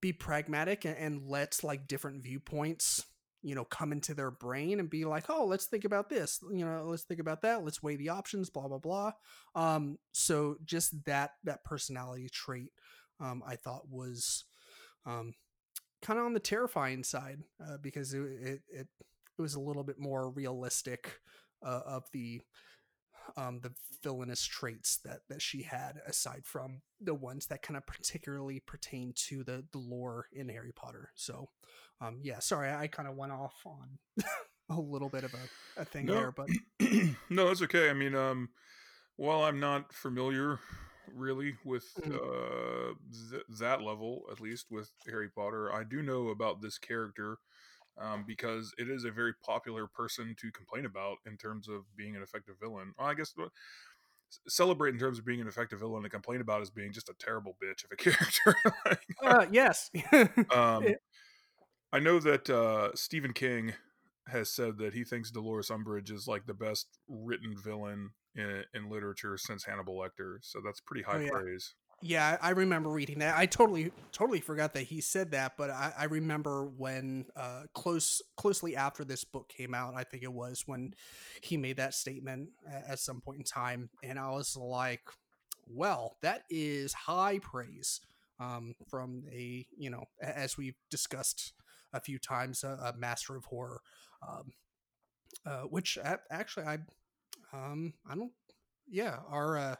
be 0.00 0.12
pragmatic 0.12 0.84
and, 0.84 0.96
and 0.96 1.22
let 1.26 1.58
like 1.64 1.88
different 1.88 2.22
viewpoints 2.22 3.04
you 3.42 3.54
know 3.54 3.64
come 3.64 3.92
into 3.92 4.14
their 4.14 4.30
brain 4.30 4.80
and 4.80 4.90
be 4.90 5.04
like 5.04 5.24
oh 5.28 5.44
let's 5.44 5.66
think 5.66 5.84
about 5.84 6.08
this 6.08 6.40
you 6.52 6.64
know 6.64 6.84
let's 6.86 7.04
think 7.04 7.20
about 7.20 7.42
that 7.42 7.64
let's 7.64 7.82
weigh 7.82 7.96
the 7.96 8.08
options 8.08 8.50
blah 8.50 8.68
blah 8.68 8.78
blah. 8.78 9.12
Um 9.54 9.98
so 10.12 10.56
just 10.64 11.04
that 11.06 11.32
that 11.44 11.64
personality 11.64 12.28
trait 12.32 12.70
um, 13.20 13.42
I 13.46 13.56
thought 13.56 13.90
was 13.90 14.44
um, 15.06 15.34
kind 16.02 16.18
of 16.18 16.26
on 16.26 16.34
the 16.34 16.40
terrifying 16.40 17.02
side 17.02 17.40
uh, 17.60 17.78
because 17.82 18.14
it, 18.14 18.20
it, 18.20 18.60
it 18.72 18.86
it 19.38 19.42
was 19.42 19.54
a 19.54 19.60
little 19.60 19.84
bit 19.84 19.98
more 19.98 20.30
realistic 20.30 21.20
uh, 21.64 21.80
of 21.86 22.04
the 22.12 22.40
um, 23.36 23.60
the 23.60 23.72
villainous 24.02 24.44
traits 24.44 24.98
that 25.04 25.20
that 25.28 25.42
she 25.42 25.62
had 25.62 26.00
aside 26.06 26.42
from 26.44 26.80
the 27.00 27.14
ones 27.14 27.46
that 27.46 27.62
kind 27.62 27.76
of 27.76 27.86
particularly 27.86 28.60
pertain 28.60 29.12
to 29.28 29.44
the 29.44 29.64
the 29.72 29.78
lore 29.78 30.26
in 30.32 30.48
Harry 30.48 30.72
Potter. 30.74 31.10
So 31.14 31.48
um, 32.00 32.20
yeah, 32.22 32.38
sorry, 32.38 32.70
I, 32.70 32.86
kind 32.86 33.08
of 33.08 33.16
went 33.16 33.32
off 33.32 33.56
on 33.66 33.98
a 34.70 34.80
little 34.80 35.08
bit 35.08 35.24
of 35.24 35.34
a, 35.34 35.80
a 35.80 35.84
thing 35.84 36.06
No. 36.06 36.14
there, 36.14 36.32
but 36.32 36.48
no, 37.28 37.48
that's 37.48 37.62
okay. 37.62 37.90
I 37.90 37.92
mean, 37.92 38.14
um, 38.14 38.50
while 39.16 39.42
I'm 39.42 39.58
not 39.58 39.92
familiar 39.92 40.60
really 41.12 41.56
with 41.64 41.86
Mhm. 42.04 42.14
uh, 42.14 42.94
th- 43.30 43.42
that 43.58 43.82
level, 43.82 44.26
at 44.30 44.40
least 44.40 44.66
with 44.70 44.90
Harry 45.06 45.28
Potter, 45.28 45.72
I 45.72 45.82
do 45.82 46.02
know 46.02 46.28
about 46.28 46.60
this 46.60 46.78
character 46.78 47.38
um, 48.00 48.24
because 48.26 48.72
it 48.78 48.88
is 48.88 49.04
a 49.04 49.10
very 49.10 49.32
popular 49.44 49.86
person 49.86 50.34
to 50.40 50.50
complain 50.52 50.86
about 50.86 51.18
in 51.26 51.36
terms 51.36 51.68
of 51.68 51.82
being 51.96 52.16
an 52.16 52.22
effective 52.22 52.56
villain. 52.60 52.92
Well, 52.98 53.08
I 53.08 53.14
guess 53.14 53.34
celebrate 54.46 54.92
in 54.92 54.98
terms 54.98 55.18
of 55.18 55.24
being 55.24 55.40
an 55.40 55.48
effective 55.48 55.80
villain 55.80 56.04
and 56.04 56.12
complain 56.12 56.40
about 56.40 56.60
as 56.60 56.70
being 56.70 56.92
just 56.92 57.08
a 57.08 57.14
terrible 57.18 57.56
bitch 57.62 57.84
of 57.84 57.90
a 57.92 57.96
character. 57.96 58.54
Like, 58.84 59.06
uh, 59.24 59.46
yes, 59.50 59.90
um, 60.50 60.86
I 61.92 61.98
know 61.98 62.18
that 62.20 62.50
uh, 62.50 62.94
Stephen 62.94 63.32
King 63.32 63.74
has 64.28 64.50
said 64.50 64.76
that 64.78 64.92
he 64.92 65.04
thinks 65.04 65.30
Dolores 65.30 65.70
Umbridge 65.70 66.10
is 66.10 66.26
like 66.28 66.46
the 66.46 66.54
best 66.54 66.98
written 67.08 67.54
villain 67.56 68.10
in, 68.34 68.64
in 68.74 68.90
literature 68.90 69.38
since 69.38 69.64
Hannibal 69.64 69.96
Lecter. 69.96 70.38
So 70.42 70.60
that's 70.62 70.80
pretty 70.80 71.02
high 71.02 71.16
Oh, 71.16 71.20
yeah. 71.20 71.30
praise. 71.30 71.74
Yeah, 72.00 72.36
I 72.40 72.50
remember 72.50 72.90
reading 72.90 73.18
that. 73.20 73.36
I 73.36 73.46
totally 73.46 73.92
totally 74.12 74.40
forgot 74.40 74.74
that 74.74 74.84
he 74.84 75.00
said 75.00 75.32
that, 75.32 75.56
but 75.56 75.70
I, 75.70 75.92
I 75.98 76.04
remember 76.04 76.64
when 76.64 77.26
uh, 77.36 77.62
close 77.74 78.22
closely 78.36 78.76
after 78.76 79.04
this 79.04 79.24
book 79.24 79.48
came 79.48 79.74
out, 79.74 79.94
I 79.96 80.04
think 80.04 80.22
it 80.22 80.32
was 80.32 80.62
when 80.66 80.94
he 81.42 81.56
made 81.56 81.76
that 81.78 81.94
statement 81.94 82.50
at 82.88 83.00
some 83.00 83.20
point 83.20 83.38
in 83.38 83.44
time, 83.44 83.90
and 84.02 84.18
I 84.18 84.30
was 84.30 84.56
like, 84.56 85.02
"Well, 85.66 86.16
that 86.22 86.42
is 86.50 86.92
high 86.92 87.40
praise." 87.40 88.00
Um, 88.40 88.76
from 88.88 89.24
a 89.32 89.66
you 89.76 89.90
know, 89.90 90.04
as 90.22 90.56
we've 90.56 90.76
discussed 90.90 91.52
a 91.92 92.00
few 92.00 92.18
times, 92.18 92.62
a, 92.62 92.92
a 92.94 92.98
master 92.98 93.34
of 93.34 93.44
horror, 93.46 93.80
um, 94.26 94.52
uh, 95.46 95.62
which 95.62 95.98
actually 96.30 96.66
I, 96.66 96.78
um, 97.52 97.94
I 98.08 98.14
don't, 98.14 98.32
yeah, 98.88 99.18
our 99.28 99.56
uh, 99.56 99.76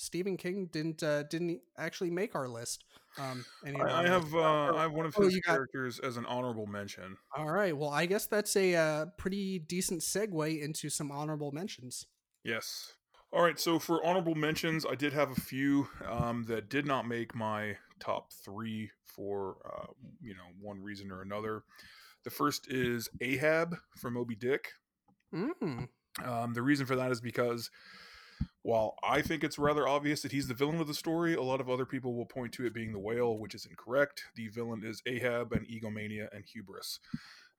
Stephen 0.00 0.36
King 0.36 0.68
didn't 0.70 1.02
uh, 1.02 1.24
didn't 1.24 1.60
actually 1.76 2.10
make 2.10 2.36
our 2.36 2.46
list. 2.48 2.84
Um, 3.18 3.44
any 3.66 3.74
of 3.74 3.80
our 3.80 3.88
I, 3.90 4.04
I 4.04 4.06
have 4.06 4.32
uh, 4.32 4.74
I 4.76 4.82
have 4.82 4.92
one 4.92 5.06
of 5.06 5.14
Oh, 5.18 5.24
his 5.24 5.34
got- 5.40 5.54
characters 5.54 5.98
as 5.98 6.16
an 6.16 6.24
honorable 6.26 6.66
mention. 6.66 7.16
All 7.36 7.50
right. 7.50 7.76
Well, 7.76 7.90
I 7.90 8.06
guess 8.06 8.26
that's 8.26 8.54
a 8.56 8.76
uh, 8.76 9.06
pretty 9.16 9.58
decent 9.58 10.02
segue 10.02 10.62
into 10.62 10.88
some 10.88 11.10
honorable 11.10 11.50
mentions. 11.50 12.06
Yes. 12.44 12.92
All 13.32 13.42
right. 13.42 13.58
So 13.58 13.80
for 13.80 14.04
honorable 14.06 14.36
mentions, 14.36 14.86
I 14.86 14.94
did 14.94 15.12
have 15.14 15.32
a 15.32 15.40
few 15.40 15.88
um, 16.08 16.44
that 16.44 16.68
did 16.70 16.86
not 16.86 17.08
make 17.08 17.34
my 17.34 17.76
top 17.98 18.32
three 18.32 18.90
for 19.04 19.56
uh, 19.66 19.86
you 20.22 20.34
know 20.34 20.44
one 20.60 20.80
reason 20.80 21.10
or 21.10 21.22
another. 21.22 21.64
The 22.22 22.30
first 22.30 22.70
is 22.70 23.08
Ahab 23.20 23.74
from 23.96 24.14
Moby 24.14 24.36
Dick. 24.36 24.68
Mm. 25.34 25.88
Um, 26.24 26.54
the 26.54 26.62
reason 26.62 26.86
for 26.86 26.94
that 26.94 27.10
is 27.10 27.20
because 27.20 27.68
while 28.62 28.96
I 29.02 29.22
think 29.22 29.44
it's 29.44 29.58
rather 29.58 29.88
obvious 29.88 30.22
that 30.22 30.32
he's 30.32 30.48
the 30.48 30.54
villain 30.54 30.80
of 30.80 30.86
the 30.86 30.94
story, 30.94 31.34
a 31.34 31.42
lot 31.42 31.60
of 31.60 31.70
other 31.70 31.86
people 31.86 32.14
will 32.14 32.26
point 32.26 32.52
to 32.54 32.66
it 32.66 32.74
being 32.74 32.92
the 32.92 32.98
whale, 32.98 33.38
which 33.38 33.54
is 33.54 33.66
incorrect. 33.66 34.24
The 34.34 34.48
villain 34.48 34.82
is 34.84 35.02
Ahab 35.06 35.52
and 35.52 35.66
egomania 35.68 36.28
and 36.32 36.44
hubris. 36.44 37.00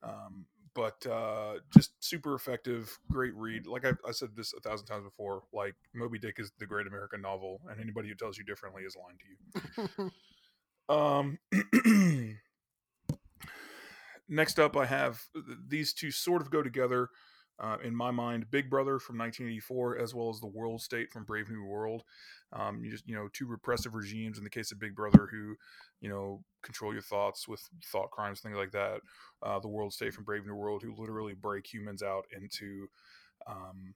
Um, 0.03 0.45
but 0.75 1.05
uh, 1.07 1.55
just 1.75 1.91
super 1.99 2.36
effective, 2.36 2.99
great 3.09 3.36
read. 3.36 3.65
Like 3.65 3.86
I, 3.86 3.93
I 4.07 4.11
said 4.11 4.30
this 4.36 4.53
a 4.53 4.61
thousand 4.61 4.88
times 4.88 5.03
before, 5.03 5.43
like 5.51 5.75
Moby 5.93 6.19
Dick 6.19 6.36
is 6.38 6.51
the 6.59 6.65
great 6.65 6.88
American 6.88 7.21
novel, 7.21 7.59
and 7.69 7.82
anybody 7.82 8.07
who 8.07 8.15
tells 8.15 8.38
you 8.38 8.43
differently 8.43 8.84
is 8.84 8.95
lying 8.95 9.17
to 9.17 10.03
you. 10.03 10.11
Um, 10.89 11.38
next 14.27 14.59
up, 14.59 14.75
I 14.75 14.88
have 14.88 15.21
these 15.67 15.93
two 15.93 16.09
sort 16.09 16.41
of 16.41 16.49
go 16.49 16.63
together 16.63 17.09
uh, 17.60 17.78
in 17.84 17.95
my 17.95 18.12
mind. 18.12 18.49
Big 18.51 18.70
Brother 18.70 18.99
from 18.99 19.18
1984, 19.18 19.97
as 19.97 20.14
well 20.14 20.30
as 20.30 20.39
The 20.39 20.47
World 20.47 20.82
State 20.82 21.12
from 21.12 21.24
Brave 21.26 21.49
New 21.49 21.64
World. 21.64 22.03
Um, 22.53 22.84
you 22.84 22.89
just 22.89 23.07
you 23.07 23.16
know 23.16 23.28
two 23.32 23.45
repressive 23.45 23.93
regimes 23.93 24.38
in 24.38 24.43
the 24.43 24.49
case 24.49 24.72
of 24.72 24.80
Big 24.80 24.95
Brother 24.95 25.28
who 25.32 25.55
you 26.01 26.10
know 26.10 26.43
control 26.64 26.93
your 26.93 27.01
thoughts 27.01 27.47
with 27.47 27.62
thought 27.91 28.12
crimes, 28.12 28.39
things 28.41 28.57
like 28.57 28.72
that. 28.72 29.01
Uh, 29.43 29.60
the 29.60 29.68
World 29.68 29.93
State 29.93 30.14
from 30.14 30.24
Brave 30.24 30.45
New 30.45 30.55
World 30.55 30.82
who 30.84 30.93
literally 30.97 31.34
break 31.34 31.72
humans 31.72 32.01
out 32.01 32.26
into 32.36 32.88
um, 33.47 33.93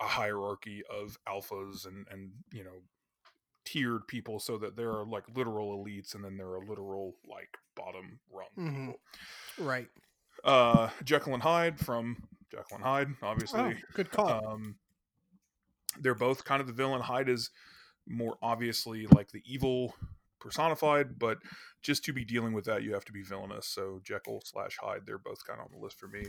a 0.00 0.06
hierarchy 0.06 0.82
of 0.90 1.16
alphas 1.28 1.86
and 1.86 2.06
and 2.10 2.30
you 2.52 2.62
know 2.64 2.82
tiered 3.64 4.06
people 4.08 4.38
so 4.40 4.58
that 4.58 4.76
there 4.76 4.90
are 4.90 5.06
like 5.06 5.22
literal 5.36 5.76
elites 5.84 6.14
and 6.14 6.24
then 6.24 6.36
there 6.36 6.48
are 6.52 6.64
literal 6.66 7.14
like 7.28 7.56
bottom 7.76 8.18
rung 8.32 8.46
Mhm. 8.58 8.86
people. 8.86 9.00
Right. 9.58 9.88
Uh, 10.44 10.90
Jekyll 11.04 11.34
and 11.34 11.42
Hyde 11.42 11.78
from 11.78 12.16
And 12.72 12.82
Hyde, 12.82 13.08
obviously. 13.22 13.60
Oh, 13.60 13.72
good 13.94 14.10
call. 14.10 14.46
Um, 14.46 14.76
they're 16.00 16.14
both 16.14 16.44
kind 16.44 16.60
of 16.60 16.66
the 16.66 16.72
villain. 16.72 17.00
Hyde 17.00 17.28
is 17.28 17.50
more 18.06 18.36
obviously 18.42 19.06
like 19.06 19.30
the 19.30 19.42
evil 19.44 19.94
personified, 20.40 21.18
but 21.18 21.38
just 21.82 22.04
to 22.04 22.12
be 22.12 22.24
dealing 22.24 22.52
with 22.52 22.64
that, 22.64 22.82
you 22.82 22.92
have 22.94 23.04
to 23.04 23.12
be 23.12 23.22
villainous. 23.22 23.66
So 23.66 24.00
Jekyll 24.02 24.42
slash 24.44 24.78
Hyde, 24.80 25.02
they're 25.06 25.18
both 25.18 25.46
kind 25.46 25.60
of 25.60 25.66
on 25.66 25.72
the 25.72 25.84
list 25.84 25.98
for 25.98 26.08
me. 26.08 26.24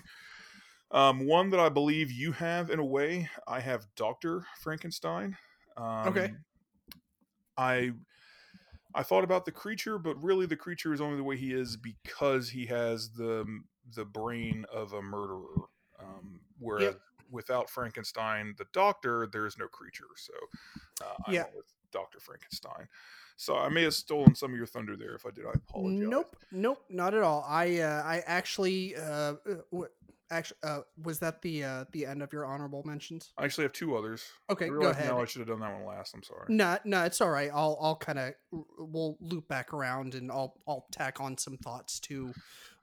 Um, 0.92 1.26
one 1.26 1.50
that 1.50 1.60
I 1.60 1.70
believe 1.70 2.12
you 2.12 2.34
have 2.34 2.70
in 2.70 2.80
a 2.80 2.86
way, 2.86 3.30
I 3.48 3.60
have 3.62 3.88
Doctor 3.96 4.46
Frankenstein. 4.60 5.38
Um, 5.76 6.08
Okay. 6.08 6.34
I 7.58 7.92
I 8.96 9.04
thought 9.04 9.24
about 9.24 9.46
the 9.46 9.52
creature, 9.52 9.98
but 9.98 10.22
really 10.22 10.46
the 10.46 10.56
creature 10.56 10.94
is 10.94 11.02
only 11.02 11.18
the 11.18 11.24
way 11.24 11.38
he 11.38 11.52
is 11.52 11.78
because 11.78 12.50
he 12.50 12.68
has 12.68 13.12
the 13.14 13.46
the 13.96 14.06
brain 14.06 14.66
of 14.72 14.94
a 14.94 15.02
murderer. 15.02 15.68
Um, 16.04 16.40
whereas 16.60 16.84
Yep. 16.94 17.02
without 17.30 17.70
Frankenstein, 17.70 18.56
the 18.58 18.66
Doctor, 18.74 19.28
there 19.32 19.46
is 19.46 19.58
no 19.58 19.68
creature. 19.68 20.06
So 20.16 20.34
uh, 21.02 21.32
Yeah. 21.32 21.46
with 21.56 21.66
Doctor 21.92 22.20
Frankenstein. 22.20 22.88
So 23.36 23.58
I 23.58 23.70
may 23.70 23.84
have 23.84 23.94
stolen 23.94 24.36
some 24.36 24.52
of 24.52 24.58
your 24.58 24.68
thunder 24.68 24.96
there. 24.96 25.16
If 25.16 25.26
I 25.26 25.32
did, 25.32 25.46
I 25.46 25.54
apologize. 25.56 26.08
Nope, 26.08 26.36
nope, 26.52 26.86
not 26.90 27.14
at 27.14 27.24
all. 27.24 27.44
I 27.48 27.80
uh, 27.80 28.04
I 28.04 28.20
actually 28.26 28.96
uh, 28.96 29.36
uh, 29.74 29.86
actually 30.30 30.58
uh, 30.64 30.82
was 31.02 31.20
that 31.20 31.42
the 31.42 31.64
uh, 31.64 31.86
the 31.92 32.06
end 32.06 32.22
of 32.22 32.32
your 32.32 32.46
honorable 32.46 32.84
mentions? 32.86 33.34
I 33.38 33.46
actually 33.46 33.64
have 33.64 33.74
two 33.74 33.96
others. 33.96 34.24
Okay, 34.50 34.66
I 34.66 34.70
go 34.70 34.82
ahead. 34.84 35.08
Now 35.08 35.22
I 35.22 35.26
should 35.26 35.40
have 35.40 35.48
done 35.48 35.60
that 35.62 35.74
one 35.74 35.86
last. 35.86 36.14
I'm 36.14 36.24
sorry. 36.24 36.46
No, 36.50 36.78
no, 36.86 37.04
it's 37.06 37.22
all 37.22 37.32
right. 37.32 37.50
I'll 37.54 37.78
I'll 37.82 37.96
kind 37.96 38.20
of 38.20 38.34
we'll 38.78 39.18
loop 39.20 39.48
back 39.48 39.74
around 39.74 40.14
and 40.16 40.32
I'll 40.32 40.56
I'll 40.68 40.86
tack 40.92 41.20
on 41.20 41.38
some 41.38 41.58
thoughts 41.58 42.00
to 42.02 42.34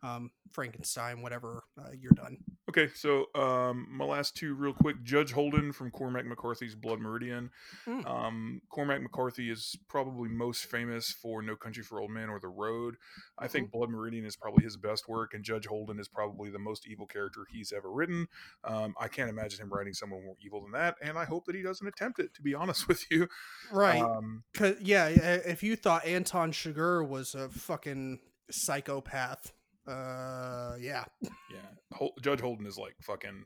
um, 0.03 0.31
Frankenstein, 0.51 1.23
whatever 1.23 1.63
uh, 1.79 1.91
you're 1.93 2.13
done. 2.13 2.39
Okay, 2.71 2.89
so 2.95 3.27
um, 3.35 3.89
my 3.91 4.05
last 4.05 4.37
two, 4.37 4.55
real 4.55 4.73
quick. 4.73 5.03
Judge 5.03 5.33
Holden 5.33 5.73
from 5.73 5.91
Cormac 5.91 6.25
McCarthy's 6.25 6.77
Blood 6.77 7.01
Meridian. 7.01 7.51
Mm. 7.85 8.09
Um, 8.09 8.63
Cormac 8.71 9.03
McCarthy 9.03 9.51
is 9.51 9.77
probably 9.89 10.29
most 10.29 10.67
famous 10.67 11.11
for 11.11 11.43
No 11.43 11.57
Country 11.57 11.83
for 11.83 12.01
Old 12.01 12.13
Men 12.13 12.29
or 12.29 12.39
The 12.39 12.47
Road. 12.47 12.95
I 13.37 13.49
think 13.49 13.73
Blood 13.73 13.91
Meridian 13.91 14.25
is 14.25 14.37
probably 14.37 14.63
his 14.63 14.77
best 14.77 15.09
work, 15.09 15.35
and 15.35 15.43
Judge 15.43 15.67
Holden 15.67 15.99
is 15.99 16.07
probably 16.07 16.49
the 16.49 16.61
most 16.61 16.87
evil 16.87 17.07
character 17.09 17.41
he's 17.51 17.73
ever 17.73 17.91
written. 17.91 18.29
Um, 18.63 18.95
I 19.01 19.09
can't 19.09 19.29
imagine 19.29 19.61
him 19.61 19.73
writing 19.73 19.93
someone 19.93 20.25
more 20.25 20.37
evil 20.41 20.63
than 20.63 20.71
that, 20.71 20.95
and 21.03 21.19
I 21.19 21.25
hope 21.25 21.47
that 21.47 21.57
he 21.57 21.63
doesn't 21.63 21.85
attempt 21.85 22.21
it. 22.21 22.35
To 22.35 22.43
be 22.43 22.55
honest 22.61 22.87
with 22.87 23.11
you, 23.11 23.27
Right. 23.73 24.01
Um, 24.01 24.45
Cause 24.55 24.77
yeah, 24.81 25.09
if 25.09 25.65
you 25.65 25.75
thought 25.75 26.07
Anton 26.07 26.53
Chigurh 26.53 27.07
was 27.07 27.35
a 27.35 27.49
fucking 27.49 28.21
psychopath, 28.49 29.53
uh, 29.87 30.75
yeah, 30.81 31.05
yeah, 31.23 31.59
Hol- 31.93 32.15
Judge 32.23 32.41
Holden 32.41 32.67
is 32.67 32.79
like 32.79 32.95
fucking 33.03 33.45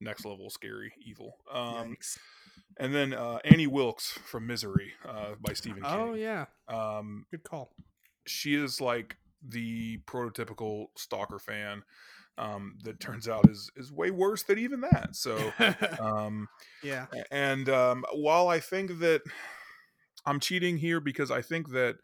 next 0.00 0.24
level 0.24 0.50
scary 0.50 0.92
evil. 1.04 1.36
Um, 1.52 1.96
Yikes. 1.96 2.18
and 2.78 2.94
then 2.94 3.12
uh, 3.14 3.38
Annie 3.44 3.66
Wilkes 3.66 4.12
from 4.24 4.46
Misery 4.46 4.92
uh, 5.06 5.34
by 5.40 5.52
Stephen 5.54 5.82
King. 5.82 5.90
Oh 5.92 6.14
yeah, 6.14 6.46
Um, 6.68 7.26
good 7.30 7.42
call. 7.44 7.72
she 8.26 8.54
is 8.54 8.80
like 8.80 9.16
the 9.46 9.98
prototypical 10.06 10.86
stalker 10.96 11.38
fan 11.38 11.82
um, 12.36 12.76
that 12.84 13.00
turns 13.00 13.26
out 13.28 13.48
is 13.48 13.70
is 13.76 13.90
way 13.90 14.10
worse 14.10 14.42
than 14.44 14.58
even 14.58 14.80
that. 14.82 15.16
So, 15.16 15.52
um, 16.00 16.48
yeah, 16.82 17.06
and 17.30 17.68
um, 17.68 18.04
while 18.12 18.48
I 18.48 18.60
think 18.60 19.00
that 19.00 19.22
I'm 20.24 20.38
cheating 20.40 20.76
here 20.78 21.00
because 21.00 21.30
I 21.30 21.42
think 21.42 21.70
that 21.70 21.96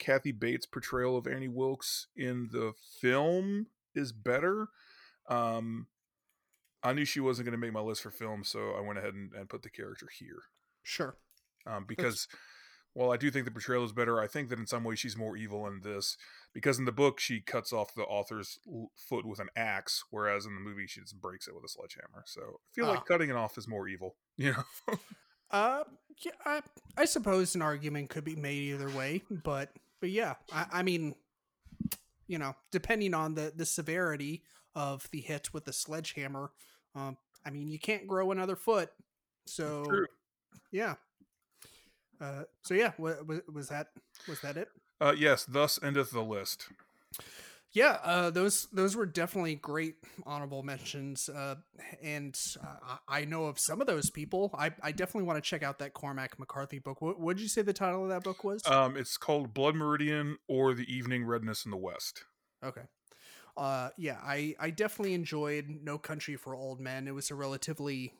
Kathy 0.00 0.32
Bates' 0.32 0.66
portrayal 0.66 1.16
of 1.16 1.28
Annie 1.28 1.46
Wilkes 1.48 2.08
in 2.16 2.48
the 2.50 2.72
film 3.00 3.66
is 3.94 4.10
better. 4.12 4.68
Um, 5.28 5.86
I 6.82 6.92
knew 6.92 7.04
she 7.04 7.20
wasn't 7.20 7.46
going 7.46 7.52
to 7.60 7.64
make 7.64 7.72
my 7.72 7.80
list 7.80 8.02
for 8.02 8.10
film, 8.10 8.42
so 8.42 8.72
I 8.76 8.80
went 8.80 8.98
ahead 8.98 9.14
and, 9.14 9.32
and 9.34 9.48
put 9.48 9.62
the 9.62 9.70
character 9.70 10.08
here 10.18 10.42
sure. 10.82 11.16
um, 11.66 11.84
because 11.86 12.26
while 12.94 13.12
I 13.12 13.16
do 13.18 13.30
think 13.30 13.44
the 13.44 13.50
portrayal 13.52 13.84
is 13.84 13.92
better, 13.92 14.18
I 14.18 14.26
think 14.26 14.48
that 14.48 14.58
in 14.58 14.66
some 14.66 14.82
ways 14.82 14.98
she's 14.98 15.16
more 15.16 15.36
evil 15.36 15.66
in 15.66 15.82
this 15.82 16.16
because 16.54 16.78
in 16.78 16.86
the 16.86 16.90
book 16.92 17.20
she 17.20 17.40
cuts 17.40 17.72
off 17.72 17.94
the 17.94 18.02
author's 18.02 18.58
l- 18.66 18.90
foot 18.96 19.26
with 19.26 19.38
an 19.38 19.48
axe, 19.54 20.02
whereas 20.10 20.46
in 20.46 20.54
the 20.54 20.60
movie 20.60 20.86
she 20.88 21.00
just 21.02 21.20
breaks 21.20 21.46
it 21.46 21.54
with 21.54 21.64
a 21.64 21.68
sledgehammer. 21.68 22.24
So 22.26 22.40
I 22.40 22.72
feel 22.74 22.86
Ah. 22.86 22.90
like 22.92 23.04
cutting 23.04 23.30
it 23.30 23.36
off 23.36 23.56
is 23.58 23.68
more 23.68 23.86
evil, 23.86 24.16
you 24.36 24.52
know. 24.54 24.94
Uh, 25.52 25.84
yeah, 26.24 26.32
I, 26.46 26.62
I 26.96 27.04
suppose 27.04 27.54
an 27.54 27.62
argument 27.62 28.08
could 28.08 28.24
be 28.24 28.36
made 28.36 28.62
either 28.72 28.88
way, 28.90 29.22
but 29.30 29.70
but 30.00 30.10
yeah, 30.10 30.34
I, 30.52 30.66
I 30.72 30.82
mean, 30.82 31.14
you 32.26 32.38
know, 32.38 32.54
depending 32.70 33.14
on 33.14 33.34
the 33.34 33.52
the 33.54 33.66
severity 33.66 34.42
of 34.74 35.08
the 35.10 35.20
hit 35.20 35.52
with 35.52 35.64
the 35.64 35.72
sledgehammer. 35.72 36.52
Um, 36.94 37.16
I 37.44 37.50
mean, 37.50 37.70
you 37.70 37.78
can't 37.78 38.06
grow 38.06 38.30
another 38.30 38.56
foot, 38.56 38.90
so 39.46 39.84
True. 39.84 40.06
yeah. 40.70 40.94
Uh, 42.20 42.42
so 42.62 42.74
yeah, 42.74 42.92
was, 42.98 43.16
was 43.52 43.68
that 43.68 43.88
was 44.28 44.40
that 44.40 44.56
it? 44.56 44.68
Uh, 45.00 45.14
yes. 45.16 45.44
Thus 45.44 45.78
endeth 45.82 46.10
the 46.10 46.22
list. 46.22 46.68
Yeah, 47.72 47.98
uh, 48.02 48.30
those 48.30 48.66
those 48.72 48.96
were 48.96 49.06
definitely 49.06 49.54
great 49.54 49.94
honorable 50.26 50.64
mentions, 50.64 51.28
uh, 51.28 51.54
and 52.02 52.36
uh, 52.60 52.96
I 53.06 53.24
know 53.24 53.44
of 53.44 53.60
some 53.60 53.80
of 53.80 53.86
those 53.86 54.10
people. 54.10 54.50
I, 54.58 54.72
I 54.82 54.90
definitely 54.90 55.28
want 55.28 55.42
to 55.42 55.48
check 55.48 55.62
out 55.62 55.78
that 55.78 55.94
Cormac 55.94 56.36
McCarthy 56.38 56.80
book. 56.80 57.00
What 57.00 57.36
did 57.36 57.42
you 57.42 57.48
say 57.48 57.62
the 57.62 57.72
title 57.72 58.02
of 58.02 58.08
that 58.08 58.24
book 58.24 58.42
was? 58.42 58.60
Um, 58.66 58.96
it's 58.96 59.16
called 59.16 59.54
Blood 59.54 59.76
Meridian 59.76 60.38
or 60.48 60.74
the 60.74 60.92
Evening 60.92 61.24
Redness 61.24 61.64
in 61.64 61.70
the 61.70 61.76
West. 61.76 62.24
Okay. 62.64 62.82
Uh, 63.56 63.90
yeah, 63.96 64.18
I 64.20 64.56
I 64.58 64.70
definitely 64.70 65.14
enjoyed 65.14 65.66
No 65.82 65.96
Country 65.96 66.34
for 66.34 66.56
Old 66.56 66.80
Men. 66.80 67.06
It 67.06 67.14
was 67.14 67.30
a 67.30 67.36
relatively, 67.36 68.14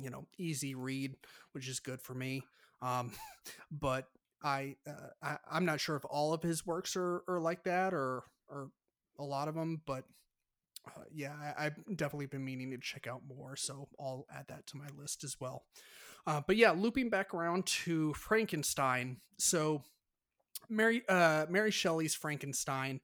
you 0.00 0.08
know, 0.08 0.26
easy 0.38 0.74
read, 0.74 1.16
which 1.52 1.68
is 1.68 1.80
good 1.80 2.00
for 2.00 2.14
me. 2.14 2.44
Um, 2.80 3.12
but 3.70 4.06
I, 4.42 4.76
uh, 4.88 5.08
I 5.22 5.36
I'm 5.50 5.66
not 5.66 5.80
sure 5.80 5.96
if 5.96 6.04
all 6.08 6.32
of 6.32 6.42
his 6.42 6.64
works 6.64 6.96
are, 6.96 7.22
are 7.28 7.40
like 7.40 7.64
that 7.64 7.92
or 7.92 8.22
or 8.48 8.70
a 9.18 9.24
lot 9.24 9.48
of 9.48 9.54
them, 9.54 9.82
but 9.86 10.04
uh, 10.86 11.02
yeah, 11.12 11.34
I, 11.56 11.64
have 11.64 11.76
definitely 11.96 12.26
been 12.26 12.44
meaning 12.44 12.70
to 12.70 12.78
check 12.78 13.06
out 13.06 13.22
more, 13.26 13.56
so 13.56 13.88
I'll 13.98 14.26
add 14.32 14.46
that 14.48 14.66
to 14.68 14.76
my 14.76 14.86
list 14.96 15.24
as 15.24 15.36
well. 15.40 15.64
Uh, 16.26 16.40
but 16.46 16.56
yeah, 16.56 16.72
looping 16.72 17.10
back 17.10 17.34
around 17.34 17.66
to 17.66 18.12
Frankenstein. 18.14 19.18
So 19.38 19.82
Mary 20.68 21.02
uh, 21.08 21.46
Mary 21.48 21.70
Shelley's 21.70 22.14
Frankenstein. 22.14 23.00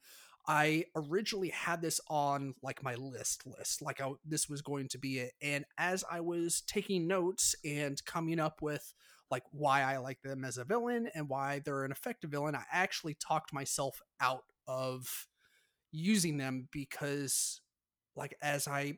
I 0.46 0.86
originally 0.96 1.50
had 1.50 1.82
this 1.82 2.00
on 2.08 2.54
like 2.62 2.82
my 2.82 2.96
list 2.96 3.46
list, 3.46 3.80
like 3.80 4.00
I, 4.00 4.10
this 4.24 4.48
was 4.48 4.60
going 4.60 4.88
to 4.88 4.98
be 4.98 5.20
it. 5.20 5.32
And 5.40 5.64
as 5.78 6.02
I 6.10 6.20
was 6.20 6.62
taking 6.66 7.06
notes 7.06 7.54
and 7.64 8.04
coming 8.04 8.40
up 8.40 8.60
with 8.60 8.92
like 9.30 9.44
why 9.52 9.82
I 9.82 9.98
like 9.98 10.20
them 10.22 10.44
as 10.44 10.58
a 10.58 10.64
villain 10.64 11.08
and 11.14 11.28
why 11.28 11.60
they're 11.64 11.84
an 11.84 11.92
effective 11.92 12.30
villain, 12.30 12.56
I 12.56 12.64
actually 12.72 13.14
talked 13.14 13.52
myself 13.52 14.00
out 14.20 14.42
of 14.66 15.28
using 15.92 16.38
them 16.38 16.68
because 16.72 17.60
like 18.16 18.34
as 18.42 18.66
I 18.66 18.96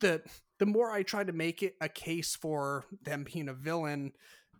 the 0.00 0.22
the 0.58 0.66
more 0.66 0.90
I 0.90 1.02
try 1.02 1.24
to 1.24 1.32
make 1.32 1.62
it 1.62 1.74
a 1.80 1.88
case 1.88 2.36
for 2.36 2.84
them 3.02 3.24
being 3.24 3.48
a 3.48 3.54
villain, 3.54 4.12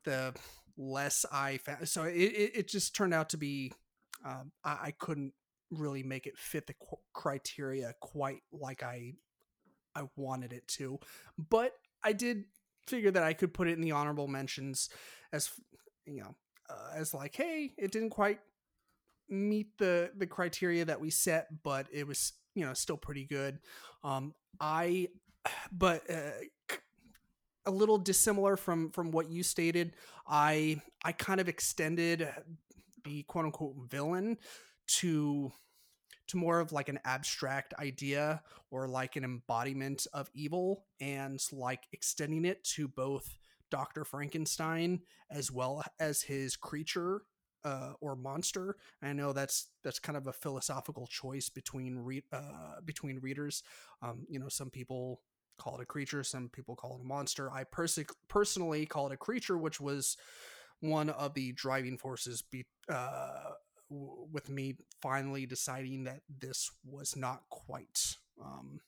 the 0.04 0.34
less 0.76 1.26
I 1.30 1.58
found. 1.58 1.88
So 1.88 2.04
it, 2.04 2.14
it, 2.14 2.68
just 2.68 2.96
turned 2.96 3.12
out 3.12 3.28
to 3.30 3.36
be 3.36 3.72
um, 4.24 4.50
I, 4.64 4.70
I, 4.70 4.94
couldn't 4.98 5.34
really 5.70 6.02
make 6.02 6.26
it 6.26 6.38
fit 6.38 6.66
the 6.66 6.74
qu- 6.74 6.96
criteria 7.12 7.94
quite 8.00 8.40
like 8.50 8.82
I 8.82 9.12
I 9.94 10.04
wanted 10.16 10.52
it 10.52 10.66
to, 10.68 10.98
but 11.36 11.72
I 12.02 12.12
did 12.12 12.44
figure 12.86 13.11
that 13.11 13.22
I 13.22 13.34
could 13.34 13.52
put 13.52 13.68
it 13.68 13.72
in 13.72 13.82
the 13.82 13.92
honorable 13.92 14.26
mentions 14.26 14.88
as 15.32 15.50
you 16.06 16.20
know 16.20 16.34
uh, 16.68 16.96
as 16.96 17.14
like 17.14 17.36
hey 17.36 17.72
it 17.78 17.92
didn't 17.92 18.11
quite 18.11 18.40
meet 19.31 19.78
the 19.78 20.11
the 20.16 20.26
criteria 20.26 20.85
that 20.85 21.01
we 21.01 21.11
set, 21.11 21.62
but 21.62 21.87
it 21.93 22.07
was 22.07 22.33
you 22.55 22.64
know 22.64 22.74
still 22.74 22.97
pretty 22.97 23.24
good. 23.24 23.59
Um, 24.05 24.35
I, 24.61 25.09
but 25.72 26.03
uh, 26.11 26.76
a 27.66 27.70
little 27.70 27.99
dissimilar 27.99 28.57
from 28.57 28.91
from 28.91 29.11
what 29.11 29.31
you 29.31 29.43
stated. 29.43 29.95
I 30.26 30.81
I 31.05 31.12
kind 31.12 31.41
of 31.41 31.49
extended 31.49 32.28
the 33.05 33.22
quote 33.24 33.47
unquote 33.47 33.76
villain 33.89 34.39
to 34.87 35.53
to 36.28 36.37
more 36.37 36.61
of 36.61 36.70
like 36.70 36.89
an 36.89 37.01
abstract 37.05 37.74
idea 37.74 38.41
or 38.70 38.87
like 38.87 39.16
an 39.16 39.24
embodiment 39.24 40.07
of 40.12 40.31
evil 40.33 40.85
and 41.01 41.45
like 41.53 41.89
extending 41.93 42.45
it 42.45 42.62
to 42.62 42.87
both 42.87 43.37
Dr. 43.70 44.05
Frankenstein 44.05 45.01
as 45.31 45.51
well 45.51 45.83
as 45.99 46.22
his 46.22 46.57
creature 46.57 47.22
uh, 47.64 47.92
or 48.00 48.16
monster. 48.16 48.76
I 49.02 49.12
know 49.12 49.32
that's 49.32 49.68
that's 49.82 49.98
kind 49.98 50.16
of 50.16 50.26
a 50.26 50.32
philosophical 50.32 51.06
choice 51.06 51.48
between 51.48 51.98
re- 51.98 52.24
uh, 52.32 52.80
between 52.84 53.18
readers. 53.20 53.62
Um, 54.02 54.26
you 54.28 54.38
know, 54.38 54.48
some 54.48 54.70
people 54.70 55.20
call 55.58 55.76
it 55.76 55.82
a 55.82 55.86
creature, 55.86 56.24
some 56.24 56.48
people 56.48 56.74
call 56.74 56.96
it 56.96 57.02
a 57.02 57.06
monster. 57.06 57.50
I 57.52 57.64
pers- 57.64 57.98
personally 58.28 58.86
call 58.86 59.08
it 59.08 59.12
a 59.12 59.16
creature, 59.16 59.58
which 59.58 59.80
was 59.80 60.16
one 60.80 61.11
of 61.11 61.34
the 61.34 61.52
driving 61.52 61.98
forces 61.98 62.42
be- 62.42 62.64
uh, 62.88 63.50
w- 63.90 64.26
with 64.32 64.48
me 64.48 64.76
finally 65.02 65.44
deciding 65.44 66.04
that 66.04 66.20
this 66.28 66.70
was 66.84 67.14
not 67.14 67.42
quite 67.50 68.16
um, 68.42 68.80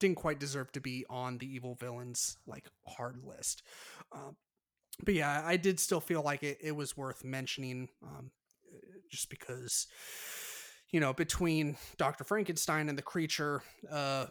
didn't 0.00 0.16
quite 0.16 0.40
deserve 0.40 0.72
to 0.72 0.80
be 0.80 1.04
on 1.08 1.38
the 1.38 1.46
evil 1.46 1.74
villains 1.74 2.36
like 2.46 2.68
hard 2.86 3.18
list. 3.24 3.62
Uh, 4.12 4.32
but 5.02 5.14
yeah, 5.14 5.42
I 5.44 5.56
did 5.56 5.80
still 5.80 6.00
feel 6.00 6.22
like 6.22 6.42
it, 6.42 6.58
it 6.60 6.72
was 6.72 6.96
worth 6.96 7.24
mentioning, 7.24 7.88
um, 8.02 8.30
just 9.10 9.30
because, 9.30 9.86
you 10.90 11.00
know, 11.00 11.12
between 11.12 11.76
Doctor 11.96 12.24
Frankenstein 12.24 12.88
and 12.88 12.96
the 12.96 13.02
creature, 13.02 13.62
uh, 13.90 14.26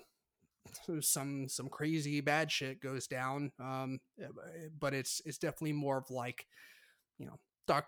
some 1.02 1.48
some 1.50 1.68
crazy 1.68 2.22
bad 2.22 2.52
shit 2.52 2.82
goes 2.82 3.08
down. 3.08 3.52
Um, 3.60 4.00
eh, 4.22 4.28
but 4.80 4.94
it's 4.94 5.22
it's 5.26 5.38
definitely 5.38 5.74
more 5.74 5.98
of 5.98 6.10
like, 6.10 6.46
you 7.18 7.26
know, 7.26 7.40
Doc 7.68 7.86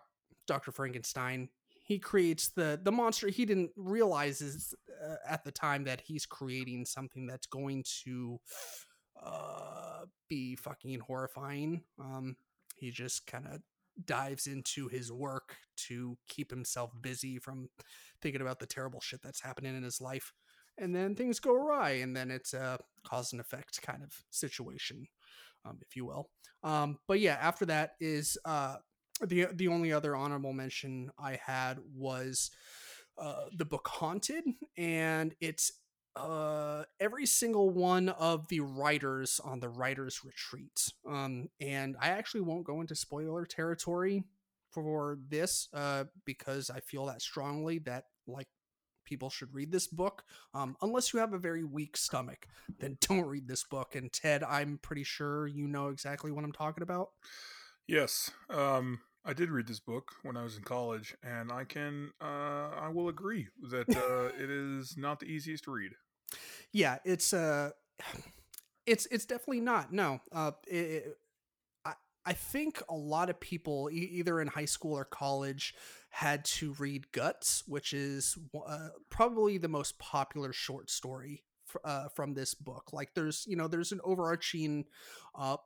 Doctor 0.48 0.72
Frankenstein. 0.72 1.50
He 1.84 2.00
creates 2.00 2.50
the 2.50 2.80
the 2.82 2.92
monster. 2.92 3.30
He 3.30 3.46
didn't 3.46 3.72
realize 3.76 4.42
is, 4.42 4.74
uh, 5.04 5.16
at 5.28 5.44
the 5.44 5.52
time 5.52 5.84
that 5.86 6.02
he's 6.02 6.26
creating 6.26 6.86
something 6.86 7.28
that's 7.28 7.48
going 7.48 7.84
to 8.04 8.40
uh, 9.24 10.06
be 10.28 10.56
fucking 10.56 11.00
horrifying. 11.00 11.84
Um, 12.00 12.36
he 12.76 12.92
just 12.92 13.28
kind 13.28 13.46
of 13.48 13.62
dives 14.06 14.48
into 14.48 14.88
his 14.88 15.12
work 15.12 15.56
to 15.78 16.18
keep 16.28 16.52
himself 16.52 16.92
busy 17.02 17.40
from 17.40 17.70
thinking 18.22 18.42
about 18.42 18.60
the 18.60 18.66
terrible 18.66 19.00
shit 19.02 19.22
that's 19.24 19.42
happening 19.42 19.76
in 19.76 19.84
his 19.84 20.02
life. 20.02 20.34
And 20.78 20.94
then 20.94 21.16
things 21.16 21.40
go 21.40 21.54
awry, 21.56 21.92
and 21.92 22.16
then 22.16 22.30
it's 22.30 22.54
a 22.54 22.78
cause 23.08 23.32
and 23.32 23.40
effect 23.40 23.82
kind 23.82 24.04
of 24.04 24.12
situation, 24.30 25.08
um, 25.64 25.78
if 25.82 25.96
you 25.96 26.06
will. 26.06 26.30
Um, 26.64 26.98
but 27.08 27.22
yeah, 27.22 27.38
after 27.40 27.66
that 27.68 27.92
is 28.02 28.38
uh, 28.44 28.76
the 29.26 29.48
the 29.54 29.70
only 29.70 29.94
other 29.94 30.16
honorable 30.16 30.52
mention 30.52 31.12
I 31.18 31.40
had 31.42 31.78
was 31.96 32.52
uh, 33.18 33.46
the 33.58 33.64
book 33.64 33.88
Haunted, 33.88 34.44
and 34.78 35.34
it's 35.40 35.72
uh, 36.16 36.84
every 37.00 37.26
single 37.26 37.70
one 37.70 38.10
of 38.10 38.48
the 38.48 38.62
writers 38.62 39.40
on 39.44 39.60
the 39.60 39.70
writers 39.70 40.22
retreat. 40.24 40.92
Um, 41.08 41.50
and 41.60 41.96
I 42.00 42.10
actually 42.10 42.42
won't 42.42 42.66
go 42.66 42.82
into 42.82 42.96
spoiler 42.96 43.46
territory 43.46 44.24
for 44.72 45.18
this 45.30 45.68
uh, 45.74 46.06
because 46.26 46.70
I 46.70 46.80
feel 46.80 47.06
that 47.08 47.22
strongly 47.22 47.80
that 47.80 48.06
like 48.28 48.48
people 49.06 49.30
should 49.30 49.54
read 49.54 49.72
this 49.72 49.88
book. 49.88 50.24
Um, 50.54 50.76
unless 50.82 51.14
you 51.14 51.20
have 51.20 51.34
a 51.34 51.38
very 51.38 51.64
weak 51.64 51.98
stomach, 51.98 52.48
then 52.80 52.98
don't 53.02 53.26
read 53.26 53.48
this 53.48 53.64
book. 53.64 53.96
And 53.96 54.12
Ted, 54.12 54.44
I'm 54.44 54.80
pretty 54.82 55.04
sure 55.04 55.48
you 55.48 55.68
know 55.68 55.90
exactly 55.90 56.32
what 56.32 56.44
I'm 56.44 56.54
talking 56.54 56.84
about. 56.84 57.10
Yes. 57.88 58.32
Um, 58.50 59.02
I 59.24 59.34
did 59.34 59.50
read 59.50 59.68
this 59.68 59.80
book 59.80 60.12
when 60.24 60.38
I 60.38 60.44
was 60.44 60.56
in 60.56 60.64
college, 60.64 61.16
and 61.24 61.52
I 61.52 61.64
can, 61.64 62.12
uh, 62.22 62.70
I 62.80 62.90
will 62.90 63.10
agree 63.10 63.48
that 63.70 63.90
uh, 63.90 64.36
it 64.42 64.50
is 64.50 64.96
not 64.98 65.20
the 65.20 65.26
easiest 65.26 65.66
to 65.66 65.72
read 65.72 65.92
yeah, 66.72 66.98
it's 67.06 67.34
uh 67.34 67.72
it's 68.86 69.06
it's 69.08 69.26
definitely 69.26 69.62
not. 69.62 69.92
No. 69.92 70.20
Uh 70.32 70.52
it, 70.68 70.76
it, 70.76 71.18
I 71.86 71.94
I 72.26 72.34
think 72.34 72.82
a 72.90 72.96
lot 72.96 73.30
of 73.30 73.40
people 73.40 73.90
e- 73.92 73.98
either 74.14 74.42
in 74.42 74.48
high 74.48 74.66
school 74.66 74.94
or 74.98 75.06
college 75.06 75.74
had 76.12 76.46
to 76.46 76.74
read 76.80 77.12
Guts, 77.12 77.64
which 77.68 77.94
is 77.94 78.38
uh, 78.68 78.90
probably 79.10 79.58
the 79.58 79.68
most 79.70 80.00
popular 80.00 80.54
short 80.54 80.90
story 80.90 81.44
uh, 81.86 82.08
from 82.16 82.34
this 82.34 82.54
book. 82.54 82.94
Like 82.94 83.12
there's, 83.16 83.46
you 83.48 83.56
know, 83.58 83.68
there's 83.68 83.92
an 83.92 84.02
overarching 84.04 84.86
uh, 85.38 85.58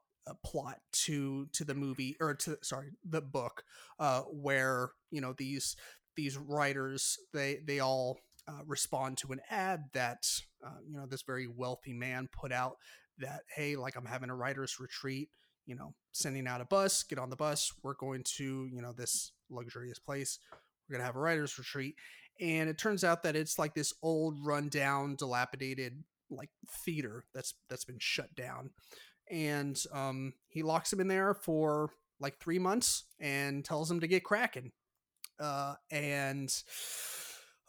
plot 0.43 0.79
to 0.93 1.47
to 1.53 1.63
the 1.65 1.73
movie 1.75 2.15
or 2.19 2.35
to 2.35 2.57
sorry 2.61 2.91
the 3.03 3.21
book 3.21 3.63
uh 3.99 4.21
where 4.31 4.91
you 5.11 5.21
know 5.21 5.33
these 5.37 5.75
these 6.15 6.37
writers 6.37 7.17
they 7.33 7.59
they 7.65 7.79
all 7.79 8.19
uh, 8.49 8.63
respond 8.65 9.17
to 9.17 9.31
an 9.31 9.39
ad 9.49 9.83
that 9.93 10.25
uh, 10.65 10.79
you 10.87 10.97
know 10.97 11.05
this 11.05 11.21
very 11.21 11.47
wealthy 11.47 11.93
man 11.93 12.27
put 12.31 12.51
out 12.51 12.77
that 13.19 13.41
hey 13.55 13.75
like 13.75 13.95
i'm 13.95 14.05
having 14.05 14.29
a 14.29 14.35
writers 14.35 14.77
retreat 14.79 15.29
you 15.65 15.75
know 15.75 15.93
sending 16.11 16.47
out 16.47 16.61
a 16.61 16.65
bus 16.65 17.03
get 17.03 17.19
on 17.19 17.29
the 17.29 17.35
bus 17.35 17.71
we're 17.83 17.93
going 17.93 18.23
to 18.23 18.67
you 18.71 18.81
know 18.81 18.93
this 18.93 19.33
luxurious 19.49 19.99
place 19.99 20.39
we're 20.89 20.93
going 20.93 21.01
to 21.01 21.05
have 21.05 21.15
a 21.15 21.19
writers 21.19 21.57
retreat. 21.57 21.95
And 22.41 22.69
it 22.69 22.77
turns 22.77 23.03
out 23.03 23.23
that 23.23 23.35
it's 23.35 23.59
like 23.59 23.75
this 23.75 23.93
old 24.01 24.35
rundown 24.43 25.15
dilapidated 25.15 26.03
like 26.31 26.49
theater 26.85 27.23
that's 27.33 27.55
that's 27.69 27.85
been 27.85 27.99
shut 27.99 28.33
down. 28.35 28.69
And 29.31 29.81
um 29.93 30.33
he 30.47 30.63
locks 30.63 30.91
him 30.93 30.99
in 30.99 31.07
there 31.07 31.33
for 31.33 31.89
like 32.19 32.39
three 32.39 32.59
months 32.59 33.05
and 33.19 33.65
tells 33.65 33.89
him 33.89 33.99
to 33.99 34.07
get 34.07 34.23
cracking. 34.23 34.71
Uh 35.39 35.75
and 35.91 36.49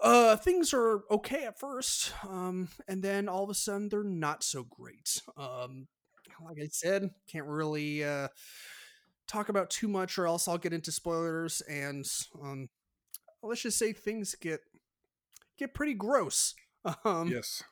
uh 0.03 0.36
things 0.36 0.72
are 0.72 1.03
okay 1.11 1.44
at 1.44 1.59
first 1.59 2.12
um 2.28 2.68
and 2.88 3.03
then 3.03 3.28
all 3.28 3.44
of 3.44 3.51
a 3.51 3.55
sudden 3.55 3.88
they're 3.88 4.03
not 4.03 4.42
so 4.42 4.64
great. 4.64 5.20
Um 5.36 5.86
like 6.42 6.57
i 6.62 6.68
said 6.70 7.11
can't 7.30 7.44
really 7.44 8.03
uh 8.03 8.28
talk 9.28 9.51
about 9.51 9.68
too 9.68 9.88
much 9.88 10.18
or 10.18 10.26
else 10.26 10.48
i'll 10.48 10.57
get 10.57 10.72
into 10.72 10.90
spoilers 10.90 11.61
and 11.68 12.07
um 12.42 12.68
let's 13.42 13.62
just 13.62 13.78
say 13.78 13.92
things 13.92 14.34
get 14.40 14.61
get 15.59 15.74
pretty 15.74 15.94
gross. 15.94 16.55
Um 17.05 17.28
yes, 17.28 17.62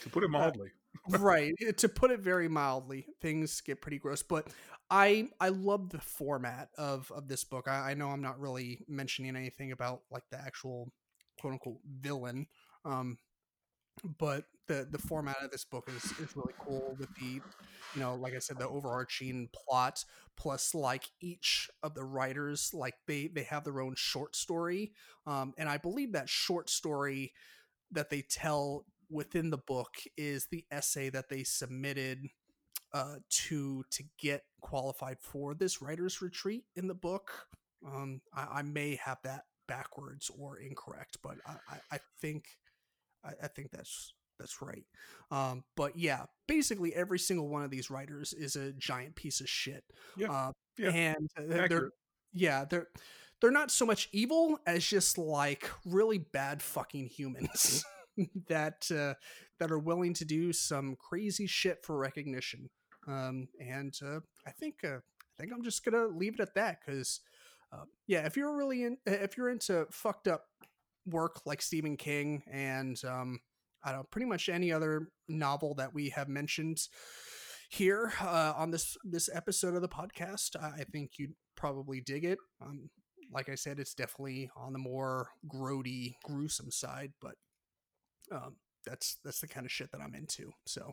to 0.00 0.10
put 0.10 0.24
it 0.24 0.26
uh, 0.26 0.30
mildly. 0.30 0.70
right 1.20 1.54
eh, 1.64 1.70
to 1.76 1.88
put 1.88 2.10
it 2.10 2.18
very 2.18 2.48
mildly 2.48 3.06
things 3.20 3.60
get 3.60 3.80
pretty 3.80 3.98
gross 4.00 4.24
but 4.24 4.48
i 4.90 5.28
i 5.40 5.48
love 5.48 5.90
the 5.90 6.00
format 6.00 6.68
of 6.76 7.10
of 7.14 7.28
this 7.28 7.44
book. 7.44 7.68
I, 7.68 7.92
I 7.92 7.94
know 7.94 8.08
i'm 8.08 8.20
not 8.20 8.40
really 8.40 8.84
mentioning 8.88 9.36
anything 9.36 9.70
about 9.70 10.00
like 10.10 10.24
the 10.32 10.40
actual 10.40 10.90
quote 11.42 11.54
unquote 11.54 11.80
villain 12.00 12.46
um 12.86 13.18
but 14.18 14.44
the 14.68 14.88
the 14.90 14.98
format 14.98 15.36
of 15.42 15.50
this 15.50 15.64
book 15.64 15.88
is 15.94 16.04
is 16.18 16.36
really 16.36 16.54
cool 16.58 16.96
with 16.98 17.14
the 17.16 17.40
you 17.94 18.00
know 18.00 18.14
like 18.14 18.34
i 18.34 18.38
said 18.38 18.58
the 18.58 18.68
overarching 18.68 19.48
plot 19.54 20.04
plus 20.36 20.74
like 20.74 21.04
each 21.20 21.68
of 21.82 21.94
the 21.94 22.04
writers 22.04 22.70
like 22.72 22.94
they 23.06 23.28
they 23.28 23.42
have 23.42 23.64
their 23.64 23.80
own 23.80 23.94
short 23.96 24.34
story 24.34 24.92
um 25.26 25.52
and 25.58 25.68
i 25.68 25.76
believe 25.76 26.12
that 26.12 26.28
short 26.28 26.70
story 26.70 27.32
that 27.90 28.08
they 28.08 28.22
tell 28.22 28.86
within 29.10 29.50
the 29.50 29.58
book 29.58 29.90
is 30.16 30.46
the 30.50 30.64
essay 30.70 31.10
that 31.10 31.28
they 31.28 31.44
submitted 31.44 32.28
uh, 32.94 33.16
to 33.30 33.84
to 33.90 34.04
get 34.18 34.44
qualified 34.60 35.18
for 35.20 35.54
this 35.54 35.82
writers 35.82 36.22
retreat 36.22 36.64
in 36.76 36.88
the 36.88 36.94
book. 36.94 37.46
Um, 37.86 38.20
I, 38.34 38.58
I 38.58 38.62
may 38.62 38.96
have 38.96 39.18
that 39.24 39.44
backwards 39.68 40.30
or 40.38 40.58
incorrect, 40.58 41.18
but 41.22 41.36
I, 41.46 41.52
I, 41.68 41.76
I 41.92 41.98
think 42.20 42.44
I, 43.24 43.32
I 43.44 43.48
think 43.48 43.70
that's 43.70 44.14
that's 44.38 44.60
right. 44.60 44.84
Um, 45.30 45.64
but 45.76 45.96
yeah, 45.96 46.24
basically 46.48 46.94
every 46.94 47.18
single 47.18 47.48
one 47.48 47.62
of 47.62 47.70
these 47.70 47.90
writers 47.90 48.32
is 48.32 48.56
a 48.56 48.72
giant 48.72 49.14
piece 49.14 49.40
of 49.40 49.48
shit. 49.48 49.84
Yeah, 50.16 50.30
Uh, 50.30 50.52
yeah, 50.78 50.90
and 50.90 51.30
uh, 51.38 51.66
they're 51.68 51.90
yeah 52.32 52.64
they're 52.68 52.88
they're 53.40 53.50
not 53.50 53.70
so 53.70 53.84
much 53.86 54.08
evil 54.12 54.58
as 54.66 54.84
just 54.84 55.18
like 55.18 55.70
really 55.84 56.18
bad 56.18 56.62
fucking 56.62 57.06
humans 57.08 57.84
that 58.48 58.88
uh, 58.90 59.14
that 59.58 59.70
are 59.70 59.78
willing 59.78 60.14
to 60.14 60.24
do 60.24 60.52
some 60.52 60.96
crazy 60.96 61.46
shit 61.46 61.84
for 61.84 61.96
recognition. 61.96 62.70
Um, 63.06 63.48
and 63.60 63.94
uh, 64.04 64.20
I 64.46 64.50
think 64.52 64.76
uh, 64.84 64.98
I 64.98 65.40
think 65.40 65.52
I'm 65.52 65.62
just 65.64 65.84
gonna 65.84 66.06
leave 66.06 66.34
it 66.34 66.40
at 66.40 66.54
that 66.54 66.78
because 66.84 67.20
uh, 67.72 67.84
yeah, 68.06 68.26
if 68.26 68.36
you're 68.36 68.56
really 68.56 68.84
in, 68.84 68.98
if 69.06 69.36
you're 69.36 69.50
into 69.50 69.86
fucked 69.90 70.28
up 70.28 70.44
work 71.06 71.40
like 71.46 71.62
Stephen 71.62 71.96
King 71.96 72.42
and 72.50 73.00
um, 73.04 73.40
I 73.84 73.92
don't 73.92 74.10
pretty 74.10 74.26
much 74.26 74.48
any 74.48 74.72
other 74.72 75.08
novel 75.28 75.74
that 75.76 75.94
we 75.94 76.10
have 76.10 76.28
mentioned 76.28 76.78
here 77.70 78.12
uh, 78.20 78.52
on 78.56 78.70
this 78.70 78.96
this 79.02 79.28
episode 79.32 79.74
of 79.74 79.82
the 79.82 79.88
podcast, 79.88 80.56
I, 80.56 80.84
think 80.84 81.12
you'd 81.18 81.34
probably 81.56 82.00
dig 82.00 82.24
it. 82.24 82.38
Um, 82.60 82.90
like 83.32 83.48
I 83.48 83.54
said, 83.54 83.78
it's 83.78 83.94
definitely 83.94 84.50
on 84.54 84.74
the 84.74 84.78
more 84.78 85.28
grody, 85.48 86.16
gruesome 86.22 86.70
side, 86.70 87.12
but 87.20 87.34
um, 88.30 88.56
that's 88.84 89.18
that's 89.24 89.40
the 89.40 89.48
kind 89.48 89.64
of 89.64 89.72
shit 89.72 89.90
that 89.92 90.02
I'm 90.02 90.14
into. 90.14 90.52
So 90.66 90.92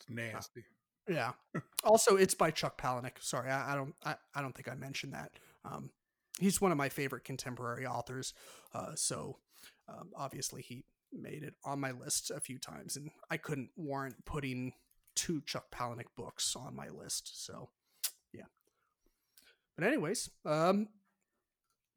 It's 0.00 0.10
nasty. 0.10 0.64
yeah. 1.08 1.32
also, 1.84 2.16
it's 2.16 2.34
by 2.34 2.50
Chuck 2.50 2.80
Palahniuk. 2.80 3.20
Sorry, 3.20 3.50
I, 3.50 3.72
I 3.72 3.74
don't 3.74 3.94
I, 4.04 4.16
I 4.34 4.42
don't 4.42 4.54
think 4.54 4.68
I 4.68 4.74
mentioned 4.74 5.14
that. 5.14 5.30
Um, 5.70 5.90
he's 6.40 6.60
one 6.60 6.72
of 6.72 6.78
my 6.78 6.88
favorite 6.88 7.24
contemporary 7.24 7.86
authors. 7.86 8.34
Uh, 8.74 8.94
so 8.94 9.38
um, 9.88 10.10
obviously 10.16 10.62
he 10.62 10.84
made 11.12 11.42
it 11.42 11.54
on 11.64 11.80
my 11.80 11.92
list 11.92 12.30
a 12.30 12.40
few 12.40 12.58
times, 12.58 12.96
and 12.96 13.10
I 13.30 13.36
couldn't 13.36 13.70
warrant 13.76 14.24
putting 14.24 14.72
two 15.14 15.40
Chuck 15.46 15.66
Palahniuk 15.74 16.14
books 16.16 16.54
on 16.56 16.76
my 16.76 16.88
list. 16.88 17.44
So 17.44 17.70
yeah. 18.32 18.44
But 19.76 19.86
anyways, 19.86 20.30
um, 20.44 20.88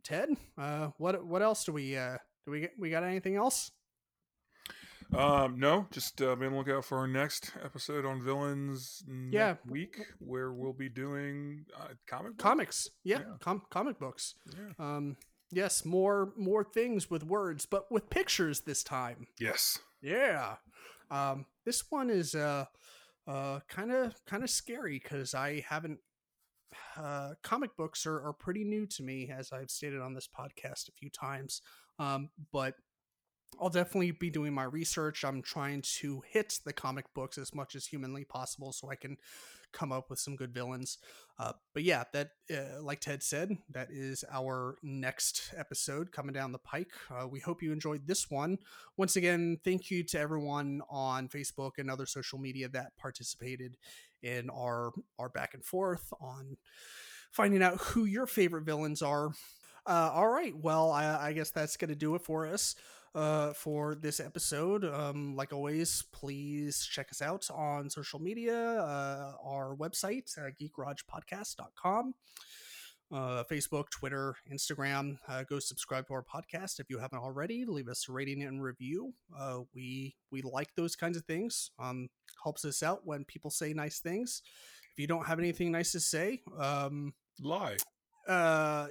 Ted, 0.03 0.29
uh, 0.57 0.89
what 0.97 1.25
what 1.25 1.41
else 1.41 1.65
do 1.65 1.73
we 1.73 1.97
uh 1.97 2.17
do 2.45 2.51
we? 2.51 2.69
We 2.77 2.89
got 2.89 3.03
anything 3.03 3.35
else? 3.35 3.71
Um, 5.15 5.59
no, 5.59 5.87
just 5.91 6.21
uh, 6.21 6.35
be 6.35 6.45
on 6.45 6.51
the 6.51 6.57
lookout 6.59 6.85
for 6.85 6.99
our 6.99 7.07
next 7.07 7.51
episode 7.63 8.05
on 8.05 8.21
villains 8.23 9.03
next 9.07 9.33
Yeah. 9.33 9.55
week, 9.67 9.97
where 10.19 10.51
we'll 10.51 10.73
be 10.73 10.87
doing 10.89 11.65
uh, 11.75 11.89
comic 12.07 12.33
book? 12.33 12.37
Comics, 12.37 12.87
yeah, 13.03 13.19
Yeah. 13.19 13.23
Com- 13.39 13.63
comic 13.71 13.97
books. 13.99 14.35
Yeah. 14.55 14.73
Um, 14.77 15.17
yes, 15.51 15.83
more 15.83 16.33
more 16.37 16.63
things 16.63 17.09
with 17.09 17.23
words, 17.23 17.65
but 17.65 17.91
with 17.91 18.09
pictures 18.11 18.61
this 18.61 18.83
time. 18.83 19.27
Yes. 19.39 19.79
Yeah. 20.01 20.57
Um, 21.09 21.45
this 21.65 21.83
one 21.89 22.09
is 22.11 22.35
uh 22.35 22.65
uh 23.27 23.61
kind 23.67 23.91
of 23.91 24.13
kind 24.25 24.43
of 24.43 24.49
scary 24.49 24.99
because 25.03 25.33
I 25.33 25.63
haven't. 25.67 25.99
Uh, 26.95 27.33
comic 27.41 27.75
books 27.75 28.05
are, 28.05 28.21
are 28.21 28.33
pretty 28.33 28.63
new 28.63 28.85
to 28.85 29.01
me, 29.01 29.31
as 29.35 29.51
I've 29.51 29.71
stated 29.71 30.01
on 30.01 30.13
this 30.13 30.27
podcast 30.27 30.87
a 30.87 30.91
few 30.91 31.09
times. 31.09 31.61
Um, 31.97 32.29
but 32.53 32.75
I'll 33.59 33.69
definitely 33.69 34.11
be 34.11 34.29
doing 34.29 34.53
my 34.53 34.63
research. 34.63 35.23
I'm 35.23 35.41
trying 35.41 35.81
to 35.99 36.21
hit 36.27 36.59
the 36.65 36.73
comic 36.73 37.05
books 37.13 37.37
as 37.37 37.53
much 37.53 37.75
as 37.75 37.85
humanly 37.85 38.23
possible 38.23 38.71
so 38.71 38.89
I 38.89 38.95
can 38.95 39.17
come 39.71 39.91
up 39.91 40.09
with 40.09 40.19
some 40.19 40.35
good 40.35 40.53
villains. 40.53 40.97
Uh, 41.37 41.53
but 41.73 41.83
yeah, 41.83 42.03
that 42.13 42.31
uh, 42.51 42.81
like 42.81 42.99
Ted 42.99 43.21
said, 43.21 43.57
that 43.69 43.89
is 43.91 44.23
our 44.31 44.77
next 44.81 45.53
episode 45.57 46.11
coming 46.11 46.33
down 46.33 46.51
the 46.51 46.57
pike. 46.57 46.91
Uh, 47.09 47.27
we 47.27 47.39
hope 47.39 47.61
you 47.61 47.71
enjoyed 47.71 48.07
this 48.07 48.29
one. 48.29 48.57
Once 48.97 49.15
again, 49.15 49.57
thank 49.63 49.91
you 49.91 50.03
to 50.03 50.19
everyone 50.19 50.81
on 50.89 51.27
Facebook 51.27 51.71
and 51.77 51.89
other 51.89 52.05
social 52.05 52.39
media 52.39 52.67
that 52.69 52.97
participated 52.97 53.77
in 54.21 54.49
our 54.49 54.91
our 55.17 55.29
back 55.29 55.53
and 55.53 55.63
forth 55.63 56.11
on 56.19 56.57
finding 57.31 57.63
out 57.63 57.77
who 57.77 58.05
your 58.05 58.25
favorite 58.25 58.65
villains 58.65 59.01
are. 59.01 59.31
Uh, 59.85 60.11
all 60.13 60.27
right, 60.27 60.53
well, 60.55 60.91
I, 60.91 61.29
I 61.29 61.33
guess 61.33 61.51
that's 61.51 61.77
going 61.77 61.89
to 61.89 61.95
do 61.95 62.15
it 62.15 62.21
for 62.21 62.45
us 62.45 62.75
uh, 63.15 63.53
for 63.53 63.95
this 63.95 64.19
episode. 64.19 64.85
Um, 64.85 65.35
like 65.35 65.53
always, 65.53 66.03
please 66.11 66.85
check 66.85 67.07
us 67.11 67.21
out 67.21 67.47
on 67.53 67.89
social 67.89 68.19
media, 68.19 68.55
uh, 68.55 69.33
our 69.43 69.75
website, 69.75 70.37
uh, 70.37 70.49
geekgaragepodcast.com, 70.61 72.13
uh, 73.11 73.43
Facebook, 73.49 73.89
Twitter, 73.89 74.35
Instagram. 74.51 75.17
Uh, 75.27 75.43
go 75.43 75.59
subscribe 75.59 76.07
to 76.07 76.13
our 76.13 76.23
podcast 76.23 76.79
if 76.79 76.89
you 76.89 76.99
haven't 76.99 77.19
already. 77.19 77.65
Leave 77.65 77.87
us 77.87 78.07
a 78.07 78.11
rating 78.11 78.43
and 78.43 78.61
review. 78.61 79.13
Uh, 79.37 79.59
we 79.73 80.15
we 80.31 80.41
like 80.41 80.69
those 80.75 80.95
kinds 80.95 81.17
of 81.17 81.25
things. 81.25 81.71
Um, 81.79 82.09
helps 82.43 82.63
us 82.65 82.83
out 82.83 83.01
when 83.05 83.25
people 83.25 83.49
say 83.49 83.73
nice 83.73 83.99
things. 83.99 84.41
If 84.93 84.99
you 84.99 85.07
don't 85.07 85.25
have 85.27 85.39
anything 85.39 85.71
nice 85.71 85.91
to 85.93 85.99
say, 85.99 86.41
um, 86.59 87.13
Lie. 87.41 87.77
uh 88.27 88.87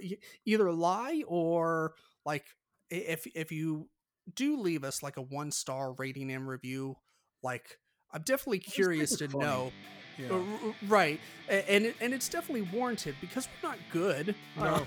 either 0.46 0.72
lie 0.72 1.22
or 1.28 1.92
like 2.24 2.46
if 2.90 3.26
if 3.34 3.52
you 3.52 3.88
do 4.34 4.56
leave 4.60 4.84
us 4.84 5.02
like 5.02 5.16
a 5.16 5.22
one 5.22 5.50
star 5.50 5.92
rating 5.92 6.30
and 6.30 6.46
review 6.48 6.96
like 7.42 7.78
i'm 8.12 8.22
definitely 8.22 8.58
curious 8.58 9.16
to 9.16 9.28
funny. 9.28 9.44
know 9.44 9.72
Yeah. 10.18 10.26
Uh, 10.32 10.34
r- 10.66 10.74
right 10.88 11.20
and 11.48 11.84
it, 11.86 11.96
and 12.00 12.12
it's 12.12 12.28
definitely 12.28 12.62
warranted 12.76 13.14
because 13.20 13.46
we're 13.62 13.68
not 13.70 13.78
good 13.92 14.34
No. 14.56 14.64
Uh, 14.64 14.84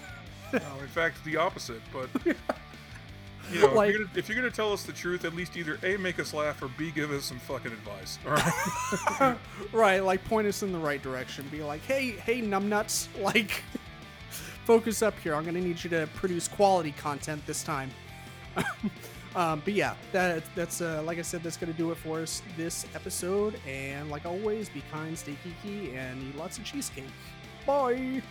no, 0.54 0.82
in 0.82 0.88
fact, 0.90 1.24
the 1.24 1.38
opposite. 1.38 1.82
But 1.94 2.10
you 2.26 3.62
know, 3.62 3.68
Like- 3.74 3.92
if, 3.92 3.96
you're 3.96 4.06
gonna, 4.06 4.20
if 4.20 4.28
you're 4.28 4.36
gonna 4.36 4.52
tell 4.52 4.74
us 4.74 4.84
the 4.84 4.92
truth, 4.92 5.24
at 5.24 5.34
least 5.34 5.56
either 5.56 5.80
a 5.84 5.96
make 5.96 6.20
us 6.20 6.34
laugh 6.34 6.62
or 6.62 6.68
b 6.78 6.92
give 6.92 7.10
us 7.12 7.24
some 7.24 7.40
fucking 7.40 7.72
advice. 7.72 8.20
All 8.26 8.34
right. 8.34 9.38
right 9.72 10.04
like 10.04 10.24
point 10.26 10.48
us 10.48 10.62
in 10.62 10.74
the 10.74 10.78
right 10.78 11.02
direction 11.02 11.46
be 11.50 11.64
like 11.64 11.82
hey 11.84 12.12
hey 12.12 12.42
numbnuts 12.42 13.08
like 13.22 13.64
focus 14.66 15.02
up 15.02 15.18
here 15.20 15.34
i'm 15.36 15.44
gonna 15.46 15.62
need 15.62 15.82
you 15.84 15.90
to 15.90 16.08
produce 16.16 16.48
quality 16.50 16.92
content 16.92 17.42
this 17.48 17.64
time 17.64 17.90
um, 19.36 19.62
but 19.64 19.74
yeah 19.74 19.96
that, 20.12 20.44
that's 20.56 20.82
uh, 20.82 21.02
like 21.06 21.18
i 21.18 21.22
said 21.22 21.42
that's 21.44 21.58
gonna 21.58 21.74
do 21.74 21.92
it 21.92 21.98
for 21.98 22.20
us 22.20 22.42
this 22.58 22.86
episode. 22.96 23.60
And 23.68 24.10
like 24.10 24.26
always 24.26 24.70
be 24.70 24.84
kind 24.92 25.18
stay 25.18 25.38
geeky 25.46 25.96
and 25.96 26.22
eat 26.24 26.36
lots 26.36 26.58
of 26.58 26.64
cheesecake. 26.64 27.06
Bye! 27.66 28.22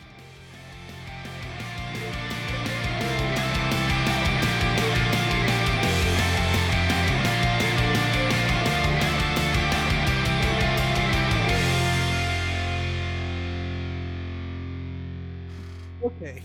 Okay 16.03 16.43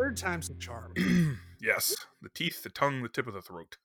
third 0.00 0.16
time's 0.16 0.50
a 0.50 0.54
charm. 0.54 0.94
Yes, 1.62 1.94
the 2.22 2.30
teeth, 2.30 2.62
the 2.62 2.70
tongue, 2.70 3.02
the 3.02 3.08
tip 3.10 3.26
of 3.26 3.34
the 3.34 3.42
throat. 3.42 3.76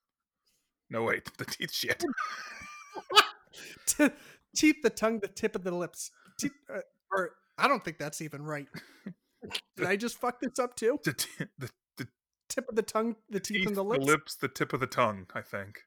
No 0.90 1.02
wait, 1.02 1.24
the 1.38 1.44
teeth 1.44 1.72
shit. 1.72 2.04
T- 3.86 4.10
teeth, 4.54 4.76
the 4.82 4.90
tongue, 4.90 5.20
the 5.20 5.28
tip 5.28 5.54
of 5.56 5.64
the 5.64 5.70
lips. 5.74 6.10
Teeth, 6.38 6.52
uh, 6.72 6.80
or 7.10 7.30
I 7.58 7.68
don't 7.68 7.84
think 7.84 7.98
that's 7.98 8.20
even 8.20 8.42
right. 8.42 8.68
Did 9.76 9.86
I 9.86 9.96
just 9.96 10.18
fuck 10.18 10.40
this 10.40 10.58
up 10.58 10.76
too? 10.76 10.98
The, 11.04 11.12
t- 11.12 11.28
the, 11.58 11.70
the 11.98 12.08
tip 12.48 12.68
of 12.68 12.74
the 12.76 12.82
tongue, 12.82 13.16
the 13.30 13.40
teeth, 13.40 13.66
and 13.66 13.76
the 13.76 13.84
lips. 13.84 14.04
the 14.04 14.12
lips, 14.12 14.34
the 14.36 14.48
tip 14.48 14.72
of 14.72 14.80
the 14.80 14.86
tongue. 14.86 15.26
I 15.34 15.40
think. 15.42 15.80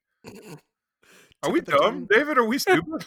Are 1.43 1.51
we 1.51 1.61
dumb, 1.61 1.79
tongue. 1.79 2.07
David? 2.09 2.37
Are 2.37 2.45
we 2.45 2.57
stupid? 2.57 3.05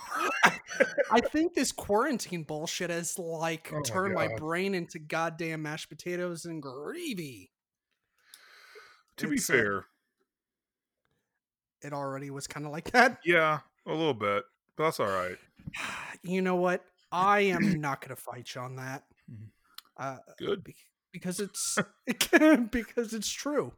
I 1.11 1.21
think 1.21 1.55
this 1.55 1.71
quarantine 1.73 2.45
bullshit 2.45 2.91
has 2.91 3.19
like 3.19 3.71
Oh 3.75 3.83
turned 3.83 4.15
my 4.15 4.29
God. 4.29 4.39
brain 4.39 4.75
into 4.75 4.99
goddamn 4.99 5.63
mashed 5.63 5.89
potatoes 5.91 6.45
and 6.47 6.63
gravy. 6.63 7.51
to 9.19 9.29
be 9.29 9.37
It's, 9.37 9.51
uh, 9.51 9.53
fair, 9.53 9.87
It 11.83 11.93
already 11.93 12.31
was 12.31 12.47
kind 12.47 12.65
of 12.67 12.73
like 12.73 12.91
that. 12.93 13.19
yeah, 13.25 13.61
a 13.87 13.91
little 13.91 14.15
bit, 14.15 14.45
but 14.77 14.85
that's 14.85 15.01
all 15.01 15.07
right. 15.09 15.37
You 16.25 16.41
know 16.43 16.55
what? 16.57 16.85
I 17.11 17.41
am 17.41 17.81
not 17.81 18.01
going 18.01 18.15
to 18.15 18.23
fight 18.23 18.55
you 18.55 18.61
on 18.61 18.77
that. 18.77 19.03
Mhm. 19.31 19.49
Uh, 19.97 20.19
Good. 20.39 20.63
be- 20.63 20.77
because 21.13 21.41
it's 21.41 21.77
because 22.71 23.13
it's 23.13 23.31
true. 23.31 23.73